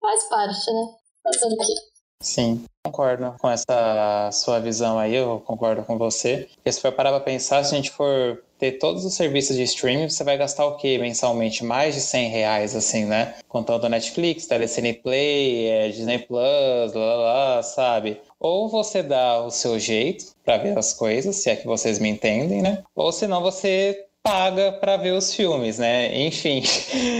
[0.00, 0.86] faz parte, né?
[1.32, 1.88] Quê?
[2.20, 6.48] Sim, concordo com essa sua visão aí, eu concordo com você.
[6.56, 9.62] Porque se for parar pra pensar, se a gente for ter todos os serviços de
[9.62, 11.64] streaming, você vai gastar o quê mensalmente?
[11.64, 13.36] Mais de 100 reais, assim, né?
[13.48, 18.20] Contando Netflix, Telecine Play, é, Disney Plus, lá, lá, sabe?
[18.40, 22.08] Ou você dá o seu jeito para ver as coisas, se é que vocês me
[22.08, 22.82] entendem, né?
[22.96, 26.26] Ou senão você paga para ver os filmes, né?
[26.26, 26.62] Enfim,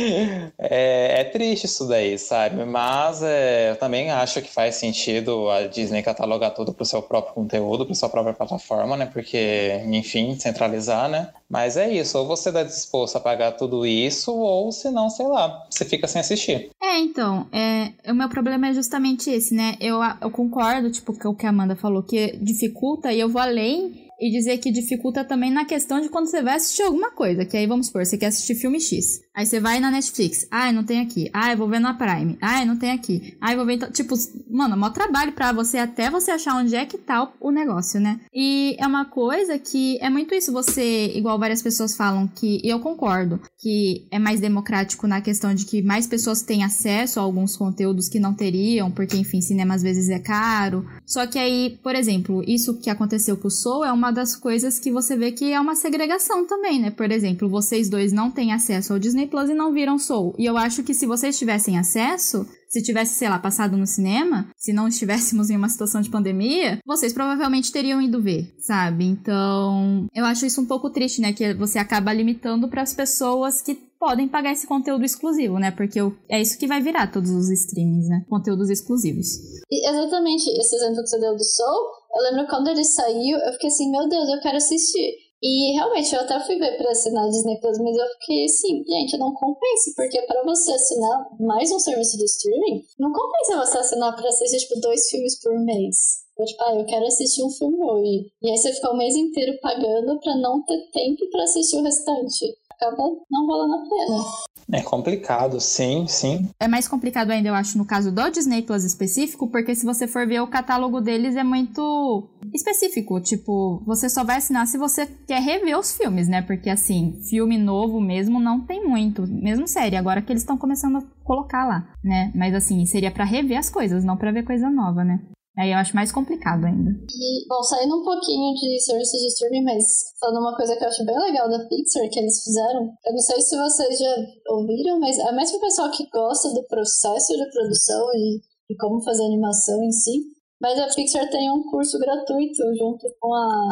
[0.59, 2.65] é, é, triste isso daí, sabe?
[2.65, 7.01] Mas é, eu também acho que faz sentido a Disney catalogar tudo para o seu
[7.01, 9.07] próprio conteúdo, para sua própria plataforma, né?
[9.07, 11.31] Porque, enfim, centralizar, né?
[11.49, 15.27] Mas é isso, ou você está disposto a pagar tudo isso, ou se não, sei
[15.27, 16.71] lá, você fica sem assistir.
[16.83, 19.77] É, então, é, o meu problema é justamente esse, né?
[19.81, 23.41] Eu, eu concordo, tipo, com o que a Amanda falou, que dificulta, e eu vou
[23.41, 27.45] além e dizer que dificulta também na questão de quando você vai assistir alguma coisa.
[27.45, 29.21] Que aí, vamos supor, você quer assistir filme X.
[29.35, 30.49] Aí você vai na Netflix.
[30.51, 31.31] Ai, não tem aqui.
[31.33, 32.37] Ai, vou ver na Prime.
[32.41, 33.37] Ai, não tem aqui.
[33.41, 33.79] Ai, vou ver.
[33.93, 34.17] Tipo,
[34.51, 38.01] mano, é maior trabalho pra você até você achar onde é que tá o negócio,
[38.01, 38.19] né?
[38.35, 40.53] E é uma coisa que é muito isso.
[40.53, 42.61] Você, igual várias pessoas falam, que.
[42.65, 43.41] E eu concordo.
[43.57, 48.09] Que é mais democrático na questão de que mais pessoas têm acesso a alguns conteúdos
[48.09, 50.85] que não teriam, porque, enfim, cinema às vezes é caro.
[51.07, 54.35] Só que aí, por exemplo, isso que aconteceu com o Soul é uma uma das
[54.35, 56.91] coisas que você vê que é uma segregação também, né?
[56.91, 60.35] Por exemplo, vocês dois não têm acesso ao Disney Plus e não viram Soul.
[60.39, 64.49] E eu acho que se vocês tivessem acesso, se tivesse, sei lá, passado no cinema,
[64.57, 69.05] se não estivéssemos em uma situação de pandemia, vocês provavelmente teriam ido ver, sabe?
[69.05, 71.35] Então, eu acho isso um pouco triste, né?
[71.35, 75.71] Que você acaba limitando para as pessoas que podem pagar esse conteúdo exclusivo, né?
[75.71, 75.99] Porque
[76.31, 78.25] é isso que vai virar todos os streamings, né?
[78.29, 79.27] Conteúdos exclusivos.
[79.71, 83.53] E exatamente, esse exemplo que você deu do Soul, eu lembro quando ele saiu, eu
[83.53, 85.29] fiquei assim, meu Deus, eu quero assistir.
[85.41, 88.85] E realmente eu até fui ver para assinar a Disney Plus, mas eu fiquei assim,
[88.85, 93.79] gente, não compensa, porque para você assinar mais um serviço de streaming, não compensa você
[93.79, 96.27] assinar para assistir tipo dois filmes por mês.
[96.37, 98.31] Eu, tipo, ah, eu quero assistir um filme hoje.
[98.43, 101.83] E aí você fica o mês inteiro pagando para não ter tempo para assistir o
[101.83, 102.57] restante.
[102.81, 102.97] Acaba
[103.31, 104.25] não valendo a pena.
[104.71, 106.49] É complicado, sim, sim.
[106.61, 110.07] É mais complicado ainda, eu acho, no caso do Disney Plus específico, porque se você
[110.07, 113.19] for ver o catálogo deles é muito específico.
[113.21, 116.43] Tipo, você só vai assinar se você quer rever os filmes, né?
[116.43, 119.97] Porque assim, filme novo mesmo não tem muito, mesmo série.
[119.97, 122.31] Agora que eles estão começando a colocar lá, né?
[122.35, 125.19] Mas assim, seria para rever as coisas, não para ver coisa nova, né?
[125.59, 126.91] Aí eu acho mais complicado ainda.
[127.11, 129.85] E, bom, saindo um pouquinho de serviços de streaming, mas
[130.21, 133.19] falando uma coisa que eu acho bem legal da Pixar que eles fizeram, eu não
[133.19, 134.17] sei se vocês já
[134.51, 138.41] ouviram, mas é mais pro pessoal que gosta do processo de produção e,
[138.71, 140.39] e como fazer animação em si.
[140.61, 143.69] Mas a Pixar tem um curso gratuito junto com a,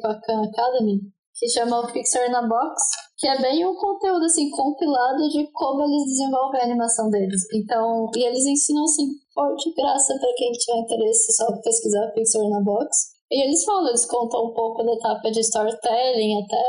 [0.00, 1.00] com a Khan Academy,
[1.38, 2.82] que chama o Pixar na Box,
[3.16, 7.42] que é bem um conteúdo assim compilado de como eles desenvolvem a animação deles.
[7.54, 12.60] Então, e eles ensinam assim, forte graça para quem tiver interesse só pesquisar Pixar na
[12.60, 13.18] Box.
[13.30, 16.64] E eles falam, eles contam um pouco da etapa de storytelling, até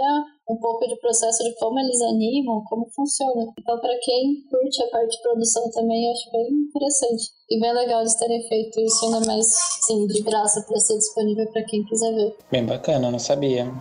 [0.49, 3.47] um pouco de processo de como eles animam, como funciona.
[3.57, 7.29] Então, para quem curte a parte de produção também, eu acho bem interessante.
[7.49, 9.47] E bem legal eles terem feito isso ainda mais,
[9.85, 12.35] sim, de graça para ser disponível para quem quiser ver.
[12.51, 13.71] Bem bacana, não sabia.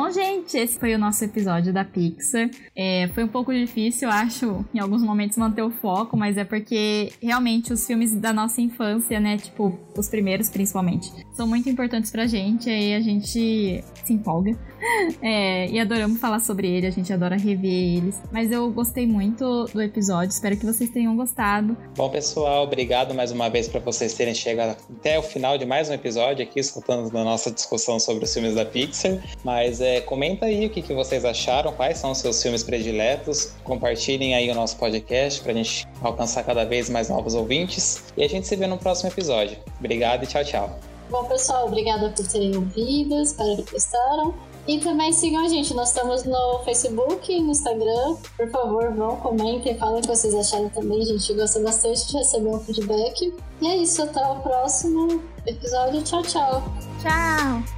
[0.00, 2.48] Bom, gente, esse foi o nosso episódio da Pixar.
[2.76, 7.12] É, foi um pouco difícil, acho, em alguns momentos manter o foco, mas é porque
[7.20, 12.28] realmente os filmes da nossa infância, né, tipo, os primeiros principalmente, são muito importantes pra
[12.28, 14.56] gente, aí a gente se empolga.
[15.20, 18.16] É, e adoramos falar sobre ele, a gente adora rever eles.
[18.30, 21.76] Mas eu gostei muito do episódio, espero que vocês tenham gostado.
[21.96, 25.90] Bom, pessoal, obrigado mais uma vez para vocês terem chegado até o final de mais
[25.90, 29.18] um episódio aqui, escutando a nossa discussão sobre os filmes da Pixar.
[29.44, 33.52] Mas é, comenta aí o que, que vocês acharam, quais são os seus filmes prediletos.
[33.64, 38.04] Compartilhem aí o nosso podcast para a gente alcançar cada vez mais novos ouvintes.
[38.16, 39.58] E a gente se vê no próximo episódio.
[39.78, 40.78] Obrigado e tchau, tchau.
[41.10, 44.34] Bom, pessoal, obrigada por terem ouvido, espero que gostaram.
[44.66, 48.16] E também sigam a gente, nós estamos no Facebook e no Instagram.
[48.36, 51.00] Por favor, vão, comentem, falem o que vocês acharam também.
[51.00, 53.32] A gente gosta bastante de receber um feedback.
[53.62, 56.02] E é isso, até o próximo episódio.
[56.02, 56.62] Tchau, tchau.
[57.00, 57.77] Tchau!